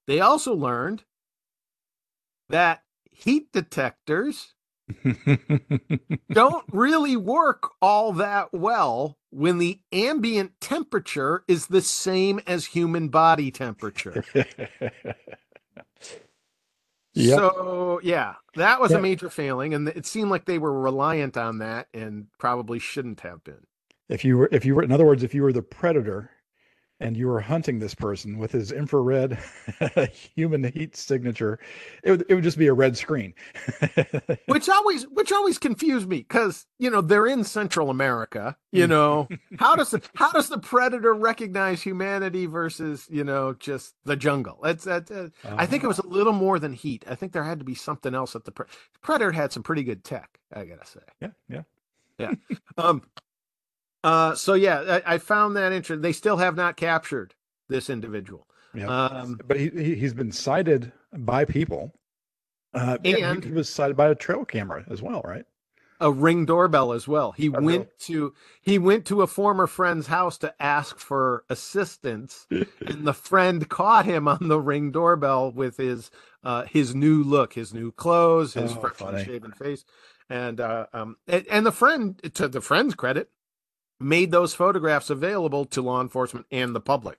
They 0.07 0.20
also 0.20 0.55
learned 0.55 1.05
that 2.51 2.83
heat 3.12 3.53
detectors 3.53 4.55
don't 6.35 6.64
really 6.72 7.16
work 7.16 7.70
all 7.83 8.12
that 8.14 8.53
well 8.53 9.18
when 9.31 9.59
the 9.59 9.81
ambient 9.93 10.53
temperature 10.61 11.45
is 11.49 11.68
the 11.68 11.83
same 11.83 12.41
as 12.47 12.66
human 12.66 13.09
body 13.09 13.51
temperature. 13.51 14.26
Yep. 17.14 17.45
So 17.45 18.01
yeah, 18.03 18.37
that 18.57 18.81
was 18.81 18.93
Yeah. 18.93 18.97
a 18.97 18.99
major 19.01 19.31
failing, 19.31 19.74
and 19.74 19.89
it 19.89 20.07
seemed 20.07 20.31
like 20.31 20.47
they 20.47 20.59
were 20.59 20.78
reliant 20.81 21.37
on 21.37 21.59
that, 21.59 21.89
and 21.95 22.28
probably 22.39 22.78
shouldn't 22.81 23.20
have 23.20 23.45
been. 23.45 23.66
If 24.11 24.24
you 24.24 24.36
were, 24.36 24.48
if 24.52 24.64
you 24.64 24.74
were, 24.74 24.82
in 24.82 24.92
other 24.92 25.06
words, 25.06 25.22
if 25.22 25.34
you 25.34 25.42
were 25.42 25.52
the 25.52 25.62
predator 25.62 26.30
and 26.98 27.16
you 27.16 27.28
were 27.28 27.40
hunting 27.40 27.78
this 27.78 27.94
person 27.94 28.36
with 28.38 28.52
his 28.52 28.72
infrared 28.72 29.38
human 30.12 30.64
heat 30.64 30.96
signature, 30.96 31.58
it 32.02 32.11
would, 32.11 32.24
it 32.28 32.34
would 32.34 32.44
just 32.44 32.58
be 32.58 32.66
a 32.66 32.74
red 32.74 32.96
screen. 32.96 33.32
Which 34.46 34.68
always, 34.68 35.04
which 35.04 35.32
always 35.32 35.58
confused 35.58 36.08
me, 36.08 36.18
because 36.18 36.66
you 36.78 36.90
know 36.90 37.00
they're 37.00 37.26
in 37.26 37.44
Central 37.44 37.88
America. 37.88 38.56
You 38.72 38.86
know 38.86 39.28
how 39.58 39.76
does 39.76 39.92
the 39.92 40.02
how 40.16 40.32
does 40.32 40.48
the 40.48 40.58
predator 40.58 41.14
recognize 41.14 41.80
humanity 41.80 42.46
versus 42.46 43.06
you 43.11 43.24
know 43.24 43.54
just 43.54 43.94
the 44.04 44.16
jungle? 44.16 44.58
That's 44.62 44.84
that. 44.84 45.11
Uh, 45.11 45.28
I 45.56 45.66
think 45.66 45.84
it 45.84 45.88
was 45.88 46.00
a 46.00 46.06
little 46.06 46.32
more 46.32 46.58
than 46.58 46.72
heat. 46.72 47.04
I 47.08 47.14
think 47.14 47.32
there 47.32 47.44
had 47.44 47.61
to 47.61 47.64
be 47.64 47.74
something 47.74 48.14
else 48.14 48.32
that 48.32 48.44
the 48.44 48.52
pre- 48.52 48.66
predator 49.02 49.32
had 49.32 49.52
some 49.52 49.62
pretty 49.62 49.84
good 49.84 50.04
tech. 50.04 50.38
I 50.52 50.64
gotta 50.64 50.86
say. 50.86 51.00
Yeah, 51.20 51.30
yeah, 51.48 51.62
yeah. 52.18 52.32
Um. 52.76 53.02
Uh. 54.03 54.34
So 54.34 54.55
yeah, 54.55 55.01
I, 55.07 55.14
I 55.14 55.18
found 55.18 55.57
that 55.57 55.72
interesting. 55.72 56.03
They 56.03 56.12
still 56.12 56.38
have 56.38 56.57
not 56.57 56.76
captured 56.76 57.34
this 57.68 57.90
individual. 57.90 58.46
Yeah. 58.74 58.86
Um. 58.88 59.38
but 59.46 59.59
he, 59.59 59.68
he 59.70 59.94
he's 59.96 60.14
been 60.14 60.32
sighted 60.32 60.92
by 61.12 61.44
people. 61.44 61.94
Uh, 62.72 62.98
And- 63.05 63.44
he 63.44 63.51
was 63.53 63.68
sighted 63.68 63.96
by 63.96 64.09
a 64.09 64.14
trail 64.14 64.44
camera 64.44 64.84
as 64.90 65.03
well, 65.03 65.22
right? 65.24 65.44
a 66.03 66.11
ring 66.11 66.46
doorbell 66.46 66.94
as 66.94 67.07
well. 67.07 67.32
He 67.32 67.51
Oh, 67.51 67.61
went 67.61 67.64
really? 67.66 67.86
to 68.07 68.32
he 68.62 68.78
went 68.78 69.05
to 69.07 69.20
a 69.20 69.26
former 69.26 69.66
friend's 69.66 70.07
house 70.07 70.38
to 70.38 70.55
ask 70.59 70.98
for 70.98 71.44
assistance, 71.51 72.46
and 72.51 73.07
the 73.07 73.12
friend 73.12 73.68
caught 73.68 74.07
him 74.07 74.26
on 74.26 74.48
the 74.48 74.59
ring 74.59 74.92
doorbell 74.92 75.53
with 75.53 75.76
his 75.76 76.11
uh 76.42 76.62
his 76.64 76.94
new 76.94 77.22
look, 77.22 77.53
his 77.53 77.74
new 77.74 77.92
clothes, 77.92 78.55
his 78.55 78.72
Oh, 78.72 78.76
freshly 78.80 79.24
shaven 79.24 79.53
face, 79.53 79.84
and 80.30 80.59
uh, 80.59 80.86
um 80.94 81.16
and, 81.28 81.46
and 81.51 81.66
the 81.66 81.72
friend, 81.72 82.18
to 82.32 82.48
the 82.48 82.62
friend's 82.62 82.94
credit, 82.94 83.28
made 84.01 84.30
those 84.30 84.55
photographs 84.55 85.11
available 85.11 85.64
to 85.66 85.82
law 85.82 86.01
enforcement 86.01 86.46
and 86.51 86.74
the 86.74 86.80
public. 86.80 87.18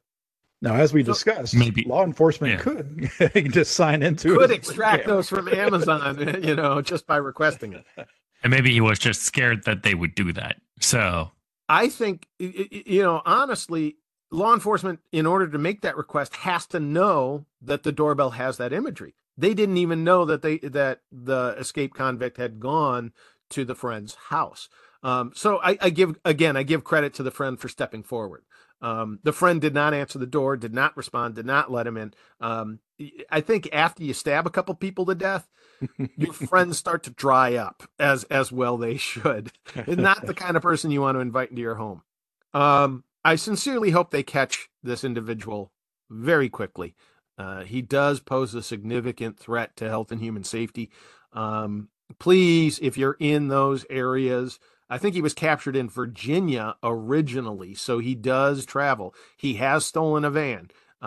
Now, 0.64 0.76
as 0.76 0.94
we 0.94 1.04
So- 1.04 1.14
discussed, 1.14 1.56
Maybe- 1.56 1.84
law 1.88 2.04
enforcement 2.04 2.54
yeah. 2.54 3.28
could 3.30 3.52
just 3.54 3.74
sign 3.74 4.04
into 4.04 4.36
Could 4.38 4.50
his- 4.52 4.60
extract 4.60 5.08
those 5.08 5.28
from 5.30 5.48
Amazon, 5.48 6.18
you 6.44 6.56
know, 6.56 6.82
just 6.82 7.08
by 7.08 7.18
requesting 7.18 7.74
it. 7.74 7.86
And 8.44 8.52
maybe 8.52 8.72
he 8.72 8.82
was 8.82 9.00
just 9.00 9.22
scared 9.24 9.64
that 9.66 9.84
they 9.84 9.94
would 9.96 10.16
do 10.16 10.34
that. 10.34 10.58
So 10.80 11.32
I 11.70 11.90
think, 11.90 12.28
y- 12.40 12.54
y- 12.72 12.84
you 12.86 13.02
know, 13.02 13.22
honestly, 13.26 13.98
law 14.32 14.54
enforcement, 14.54 15.00
in 15.12 15.26
order 15.26 15.48
to 15.48 15.58
make 15.58 15.82
that 15.82 15.98
request, 15.98 16.36
has 16.38 16.66
to 16.68 16.80
know 16.80 17.46
that 17.62 17.84
the 17.84 17.92
doorbell 17.92 18.32
has 18.32 18.58
that 18.58 18.74
imagery. 18.74 19.16
They 19.38 19.54
didn't 19.54 19.78
even 19.78 20.04
know 20.04 20.26
that 20.26 20.42
they 20.44 20.58
that 20.60 21.02
the 21.12 21.56
escaped 21.58 21.96
convict 21.96 22.38
had 22.38 22.60
gone 22.60 23.14
to 23.52 23.66
the 23.66 23.76
friend's 23.76 24.16
house. 24.30 24.70
Um, 25.04 25.32
so 25.36 25.60
I, 25.62 25.78
I 25.82 25.90
give 25.90 26.18
again, 26.26 26.56
I 26.56 26.64
give 26.64 26.84
credit 26.84 27.14
to 27.16 27.24
the 27.24 27.32
friend 27.32 27.60
for 27.60 27.70
stepping 27.70 28.04
forward. 28.04 28.44
Um, 28.82 29.20
the 29.24 29.32
friend 29.32 29.62
did 29.62 29.76
not 29.76 29.94
answer 29.94 30.18
the 30.18 30.26
door, 30.26 30.58
did 30.58 30.74
not 30.74 30.98
respond, 30.98 31.36
did 31.36 31.46
not 31.46 31.72
let 31.72 31.86
him 31.86 31.98
in. 31.98 32.14
Um, 32.40 32.80
I 33.30 33.42
think 33.42 33.70
after 33.72 34.04
you 34.04 34.14
stab 34.14 34.48
a 34.48 34.52
couple 34.52 34.74
people 34.76 35.06
to 35.06 35.16
death, 35.16 35.48
your 36.18 36.34
friends 36.50 36.78
start 36.78 37.04
to 37.04 37.12
dry 37.12 37.56
up 37.56 37.84
as 38.00 38.24
as 38.26 38.52
well 38.52 38.78
they 38.78 38.98
should 38.98 39.52
is 39.76 39.98
not 39.98 40.26
the 40.26 40.34
kind 40.36 40.58
of 40.58 40.64
person 40.64 40.92
you 40.92 41.02
want 41.02 41.16
to 41.16 41.22
invite 41.22 41.52
into 41.52 41.62
your 41.62 41.76
home. 41.76 42.02
Um, 42.54 43.04
I 43.24 43.36
sincerely 43.36 43.92
hope 43.92 44.10
they 44.10 44.24
catch 44.24 44.70
this 44.84 45.04
individual 45.04 45.72
very 46.10 46.50
quickly. 46.50 46.96
Uh, 47.38 47.64
he 47.64 47.82
does 47.82 48.20
pose 48.20 48.54
a 48.54 48.62
significant 48.62 49.40
threat 49.40 49.76
to 49.78 49.90
health 49.90 50.12
and 50.12 50.22
human 50.22 50.44
safety. 50.44 50.92
Um, 51.34 51.90
please, 52.20 52.80
if 52.82 52.98
you're 52.98 53.18
in 53.20 53.48
those 53.48 53.86
areas, 53.90 54.60
I 54.92 54.98
think 54.98 55.16
he 55.16 55.22
was 55.22 55.34
captured 55.34 55.78
in 55.78 55.90
Virginia 55.90 56.76
originally, 56.84 57.74
so 57.76 58.00
he 58.00 58.14
does 58.14 58.66
travel. 58.66 59.16
He 59.38 59.54
has 59.54 59.86
stolen 59.86 60.26
a 60.26 60.30
van, 60.30 60.70
uh, 61.02 61.06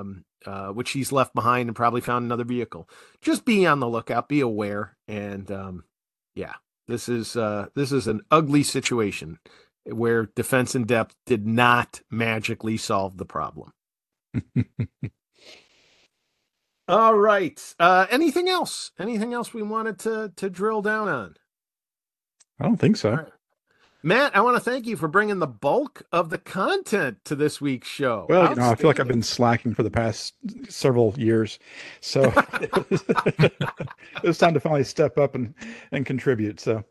um, 0.00 0.24
uh, 0.44 0.68
which 0.68 0.90
he's 0.90 1.12
left 1.12 1.34
behind 1.34 1.70
and 1.70 1.74
probably 1.74 2.02
found 2.02 2.26
another 2.26 2.44
vehicle. 2.44 2.90
Just 3.22 3.46
be 3.46 3.66
on 3.66 3.80
the 3.80 3.88
lookout, 3.88 4.28
be 4.28 4.40
aware, 4.40 4.98
and 5.08 5.50
um, 5.50 5.84
yeah, 6.34 6.56
this 6.88 7.08
is 7.08 7.34
uh, 7.34 7.68
this 7.74 7.90
is 7.90 8.06
an 8.06 8.20
ugly 8.30 8.62
situation 8.62 9.38
where 9.86 10.26
defense 10.26 10.74
in 10.74 10.84
depth 10.84 11.14
did 11.24 11.46
not 11.46 12.02
magically 12.10 12.76
solve 12.76 13.16
the 13.16 13.24
problem. 13.24 13.72
All 16.86 17.16
right. 17.16 17.74
Uh, 17.80 18.06
anything 18.10 18.50
else? 18.50 18.90
Anything 18.98 19.32
else 19.32 19.54
we 19.54 19.62
wanted 19.62 19.98
to 20.00 20.34
to 20.36 20.50
drill 20.50 20.82
down 20.82 21.08
on? 21.08 21.34
I 22.60 22.64
don't 22.64 22.76
think 22.76 22.96
so. 22.96 23.10
Right. 23.12 23.26
Matt, 24.04 24.34
I 24.34 24.40
want 24.40 24.56
to 24.56 24.60
thank 24.60 24.86
you 24.86 24.96
for 24.96 25.06
bringing 25.06 25.38
the 25.38 25.46
bulk 25.46 26.02
of 26.10 26.30
the 26.30 26.38
content 26.38 27.18
to 27.24 27.36
this 27.36 27.60
week's 27.60 27.86
show. 27.86 28.26
Well, 28.28 28.50
you 28.50 28.56
know, 28.56 28.70
I 28.70 28.74
feel 28.74 28.88
like 28.90 28.98
I've 28.98 29.06
been 29.06 29.22
slacking 29.22 29.74
for 29.74 29.84
the 29.84 29.92
past 29.92 30.34
several 30.68 31.14
years, 31.16 31.60
so 32.00 32.22
it 32.60 33.52
was 34.24 34.38
time 34.38 34.54
to 34.54 34.60
finally 34.60 34.82
step 34.82 35.18
up 35.18 35.36
and 35.36 35.54
and 35.92 36.04
contribute. 36.04 36.58
So 36.58 36.82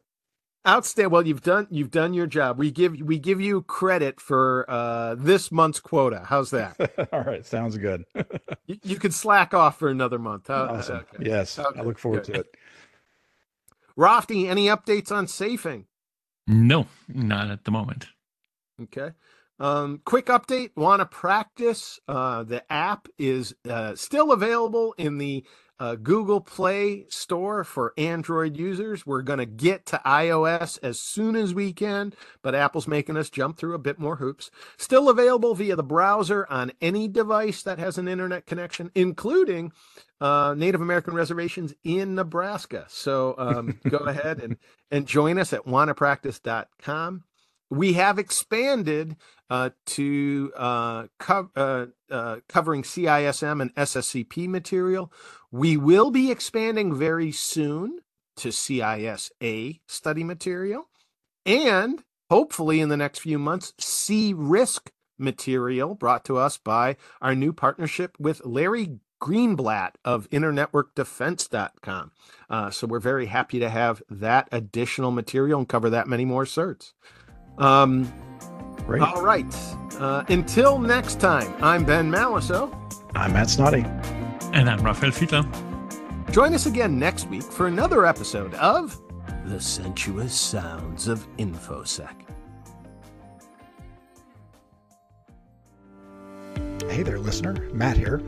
outstanding. 0.65 1.11
Well, 1.11 1.27
you've 1.27 1.41
done 1.41 1.67
you've 1.69 1.91
done 1.91 2.13
your 2.13 2.27
job. 2.27 2.57
We 2.57 2.71
give 2.71 2.97
we 3.01 3.19
give 3.19 3.41
you 3.41 3.63
credit 3.63 4.21
for 4.21 4.65
uh, 4.69 5.15
this 5.15 5.51
month's 5.51 5.81
quota. 5.81 6.23
How's 6.25 6.51
that? 6.51 6.77
all 7.11 7.23
right, 7.23 7.45
sounds 7.45 7.77
good. 7.77 8.05
you, 8.67 8.77
you 8.83 8.95
could 8.97 9.13
slack 9.13 9.53
off 9.53 9.77
for 9.77 9.89
another 9.89 10.17
month. 10.17 10.47
Huh? 10.47 10.67
awesome. 10.71 11.05
Okay. 11.13 11.29
Yes, 11.29 11.59
Okay, 11.59 11.77
I 11.77 11.83
look 11.83 11.99
forward 11.99 12.23
good. 12.23 12.33
to 12.35 12.39
it. 12.41 12.55
Raphty, 13.97 14.49
any 14.49 14.67
updates 14.67 15.11
on 15.11 15.27
safing? 15.27 15.85
no, 16.47 16.87
not 17.07 17.49
at 17.49 17.63
the 17.63 17.71
moment. 17.71 18.07
Okay. 18.81 19.11
Um, 19.59 20.01
quick 20.05 20.25
update. 20.25 20.71
WannaPractice? 20.75 21.99
Uh, 22.07 22.43
the 22.43 22.63
app 22.71 23.07
is 23.19 23.53
uh, 23.69 23.95
still 23.95 24.31
available 24.31 24.95
in 24.97 25.19
the 25.19 25.45
uh, 25.81 25.95
Google 25.95 26.41
Play 26.41 27.05
Store 27.09 27.63
for 27.63 27.91
Android 27.97 28.55
users. 28.55 29.03
We're 29.03 29.23
going 29.23 29.39
to 29.39 29.47
get 29.47 29.87
to 29.87 30.01
iOS 30.05 30.77
as 30.83 30.99
soon 30.99 31.35
as 31.35 31.55
we 31.55 31.73
can, 31.73 32.13
but 32.43 32.53
Apple's 32.53 32.87
making 32.87 33.17
us 33.17 33.31
jump 33.31 33.57
through 33.57 33.73
a 33.73 33.79
bit 33.79 33.97
more 33.97 34.17
hoops. 34.17 34.51
Still 34.77 35.09
available 35.09 35.55
via 35.55 35.75
the 35.75 35.81
browser 35.81 36.45
on 36.51 36.71
any 36.81 37.07
device 37.07 37.63
that 37.63 37.79
has 37.79 37.97
an 37.97 38.07
internet 38.07 38.45
connection, 38.45 38.91
including 38.93 39.71
uh, 40.21 40.53
Native 40.55 40.81
American 40.81 41.15
reservations 41.15 41.73
in 41.83 42.13
Nebraska. 42.13 42.85
So 42.87 43.33
um, 43.39 43.79
go 43.89 43.97
ahead 44.05 44.39
and, 44.39 44.57
and 44.91 45.07
join 45.07 45.39
us 45.39 45.51
at 45.51 45.65
wannapractice.com. 45.65 47.23
We 47.71 47.93
have 47.93 48.19
expanded 48.19 49.15
uh, 49.49 49.71
to 49.85 50.51
uh, 50.55 51.07
co- 51.19 51.49
uh, 51.55 51.85
uh, 52.11 52.37
covering 52.49 52.83
CISM 52.83 53.61
and 53.61 53.73
SSCP 53.75 54.47
material. 54.47 55.11
We 55.51 55.77
will 55.77 56.11
be 56.11 56.31
expanding 56.31 56.93
very 56.93 57.31
soon 57.31 57.99
to 58.35 58.49
CISA 58.49 59.79
study 59.87 60.23
material 60.23 60.89
and 61.45 62.03
hopefully 62.29 62.81
in 62.81 62.89
the 62.89 62.97
next 62.97 63.19
few 63.19 63.39
months, 63.39 63.73
CRISC 63.79 64.89
material 65.17 65.95
brought 65.95 66.25
to 66.25 66.37
us 66.37 66.57
by 66.57 66.97
our 67.21 67.35
new 67.35 67.53
partnership 67.53 68.17
with 68.19 68.45
Larry 68.45 68.99
Greenblatt 69.21 69.91
of 70.03 70.29
InternetworkDefense.com. 70.29 72.11
Uh, 72.49 72.69
so 72.69 72.87
we're 72.87 72.99
very 72.99 73.27
happy 73.27 73.59
to 73.59 73.69
have 73.69 74.01
that 74.09 74.49
additional 74.51 75.11
material 75.11 75.59
and 75.59 75.69
cover 75.69 75.89
that 75.89 76.07
many 76.07 76.25
more 76.25 76.45
certs. 76.45 76.93
Um, 77.61 78.11
Great. 78.87 79.01
all 79.03 79.21
right. 79.21 79.45
Uh, 79.99 80.23
until 80.29 80.79
next 80.79 81.19
time, 81.19 81.53
I'm 81.61 81.85
Ben 81.85 82.11
Malisow. 82.11 82.73
I'm 83.13 83.33
Matt 83.33 83.47
Snoddy. 83.47 83.85
And 84.53 84.67
I'm 84.67 84.83
Rafael 84.83 85.11
Fiedler. 85.11 85.45
Join 86.31 86.55
us 86.55 86.65
again 86.65 86.97
next 86.97 87.29
week 87.29 87.43
for 87.43 87.67
another 87.67 88.05
episode 88.07 88.55
of 88.55 88.99
The 89.45 89.61
Sensuous 89.61 90.33
Sounds 90.33 91.07
of 91.07 91.27
InfoSec. 91.37 92.15
Hey 96.89 97.03
there, 97.03 97.19
listener. 97.19 97.69
Matt 97.73 97.95
here. 97.95 98.21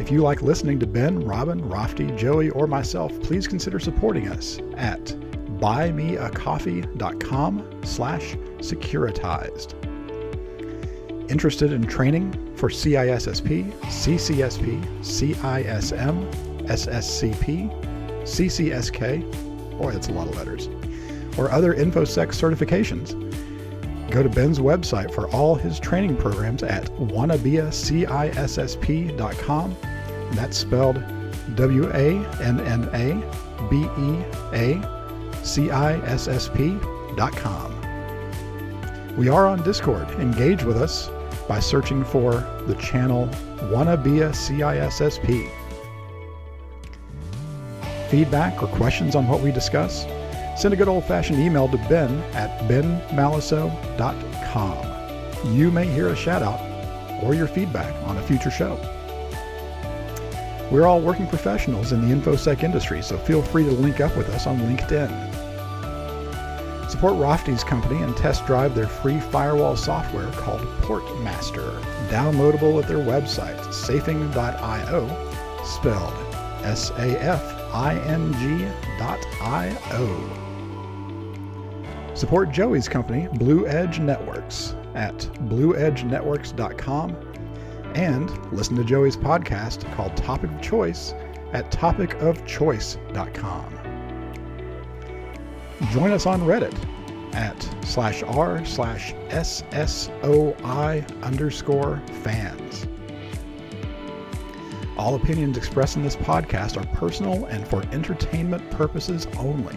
If 0.00 0.10
you 0.10 0.22
like 0.22 0.40
listening 0.40 0.80
to 0.80 0.86
Ben, 0.86 1.20
Robin, 1.20 1.60
Raphty, 1.60 2.16
Joey, 2.16 2.48
or 2.50 2.66
myself, 2.66 3.12
please 3.20 3.46
consider 3.46 3.78
supporting 3.78 4.28
us 4.28 4.58
at 4.76 5.14
buymeacoffee.com 5.58 7.84
slash 7.84 8.36
securityzed. 8.58 9.74
Interested 11.30 11.72
in 11.72 11.86
training 11.86 12.32
for 12.56 12.68
CISSP, 12.68 13.70
CCSP, 13.82 14.84
CISM, 15.00 16.34
SSCP, 16.64 17.70
CCSK, 18.22 19.78
boy, 19.78 19.92
that's 19.92 20.08
a 20.08 20.12
lot 20.12 20.26
of 20.26 20.34
letters, 20.36 20.68
or 21.36 21.50
other 21.50 21.74
InfoSec 21.74 22.28
certifications. 22.28 23.14
Go 24.10 24.22
to 24.22 24.30
Ben's 24.30 24.58
website 24.58 25.12
for 25.12 25.28
all 25.28 25.54
his 25.54 25.78
training 25.78 26.16
programs 26.16 26.62
at 26.62 26.86
wannabeacissp.com. 26.96 29.76
That's 30.32 30.56
spelled 30.56 31.04
W 31.54 31.90
A 31.90 32.24
N 32.42 32.60
N 32.60 32.88
A 32.94 33.22
B 33.68 33.86
E 33.98 34.24
A 34.54 34.80
C 35.48 35.70
I 35.70 35.94
S 36.06 36.28
S 36.28 36.48
P.com. 36.48 37.74
We 39.16 39.30
are 39.30 39.46
on 39.46 39.62
Discord. 39.62 40.10
Engage 40.20 40.62
with 40.62 40.76
us 40.76 41.08
by 41.48 41.58
searching 41.58 42.04
for 42.04 42.32
the 42.66 42.74
channel 42.74 43.30
Wanna 43.72 43.96
Be 43.96 44.20
a 44.20 44.28
CISSP. 44.30 45.50
Feedback 48.10 48.62
or 48.62 48.68
questions 48.68 49.16
on 49.16 49.26
what 49.26 49.40
we 49.40 49.50
discuss? 49.50 50.06
Send 50.56 50.74
a 50.74 50.76
good 50.76 50.88
old 50.88 51.04
fashioned 51.04 51.38
email 51.38 51.66
to 51.68 51.78
ben 51.88 52.10
at 52.34 52.68
benmalisow.com. 52.68 55.54
You 55.54 55.70
may 55.70 55.86
hear 55.86 56.08
a 56.08 56.16
shout 56.16 56.42
out 56.42 56.60
or 57.22 57.34
your 57.34 57.46
feedback 57.46 57.94
on 58.06 58.18
a 58.18 58.22
future 58.22 58.50
show. 58.50 58.97
We're 60.70 60.86
all 60.86 61.00
working 61.00 61.26
professionals 61.26 61.92
in 61.92 62.06
the 62.06 62.14
InfoSec 62.14 62.62
industry, 62.62 63.00
so 63.00 63.16
feel 63.16 63.42
free 63.42 63.64
to 63.64 63.70
link 63.70 64.00
up 64.00 64.14
with 64.16 64.28
us 64.28 64.46
on 64.46 64.58
LinkedIn. 64.58 65.10
Support 66.90 67.14
Raphty's 67.14 67.64
company 67.64 68.02
and 68.02 68.14
test 68.16 68.44
drive 68.46 68.74
their 68.74 68.86
free 68.86 69.18
firewall 69.18 69.76
software 69.76 70.30
called 70.32 70.60
Portmaster, 70.82 71.80
downloadable 72.08 72.82
at 72.82 72.88
their 72.88 72.98
website, 72.98 73.72
safing.io, 73.72 75.08
spelled 75.64 76.14
S 76.64 76.90
A 76.90 77.18
F 77.22 77.42
I 77.72 77.98
N 78.00 78.32
G 78.34 78.66
dot 78.98 79.24
I 79.40 79.74
O. 79.92 80.54
Support 82.14 82.50
Joey's 82.50 82.88
company, 82.88 83.28
Blue 83.34 83.66
Edge 83.66 84.00
Networks, 84.00 84.74
at 84.94 85.16
blueedgenetworks.com 85.48 87.27
and 87.94 88.52
listen 88.52 88.76
to 88.76 88.84
Joey's 88.84 89.16
podcast 89.16 89.90
called 89.94 90.14
Topic 90.16 90.50
of 90.50 90.60
Choice 90.60 91.14
at 91.52 91.70
topicofchoice.com. 91.70 93.74
Join 95.92 96.10
us 96.10 96.26
on 96.26 96.40
Reddit 96.42 96.74
at 97.34 97.68
slash 97.84 98.24
r 98.24 98.64
slash 98.64 99.14
ssoi 99.28 101.22
underscore 101.22 102.02
fans. 102.22 102.86
All 104.96 105.14
opinions 105.14 105.56
expressed 105.56 105.96
in 105.96 106.02
this 106.02 106.16
podcast 106.16 106.76
are 106.76 106.84
personal 106.96 107.44
and 107.46 107.66
for 107.68 107.84
entertainment 107.92 108.68
purposes 108.70 109.28
only. 109.38 109.76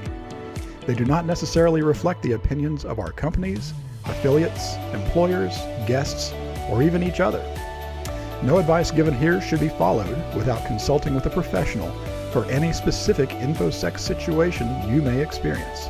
They 0.88 0.95
do 0.95 1.05
not 1.05 1.28
necessarily 1.28 1.84
reflect 1.84 2.24
the 2.24 2.32
opinions 2.32 2.86
of 2.86 2.97
our 2.97 3.12
companies, 3.12 3.72
affiliates, 4.05 4.74
employers, 4.93 5.55
guests, 5.86 6.34
or 6.70 6.82
even 6.82 7.03
each 7.03 7.20
other. 7.20 7.43
No 8.43 8.57
advice 8.57 8.89
given 8.89 9.13
here 9.13 9.39
should 9.39 9.59
be 9.59 9.69
followed 9.69 10.17
without 10.33 10.65
consulting 10.65 11.13
with 11.13 11.27
a 11.27 11.29
professional 11.29 11.91
for 12.31 12.45
any 12.45 12.73
specific 12.73 13.29
InfoSec 13.29 13.99
situation 13.99 14.67
you 14.89 14.99
may 15.01 15.21
experience. 15.21 15.89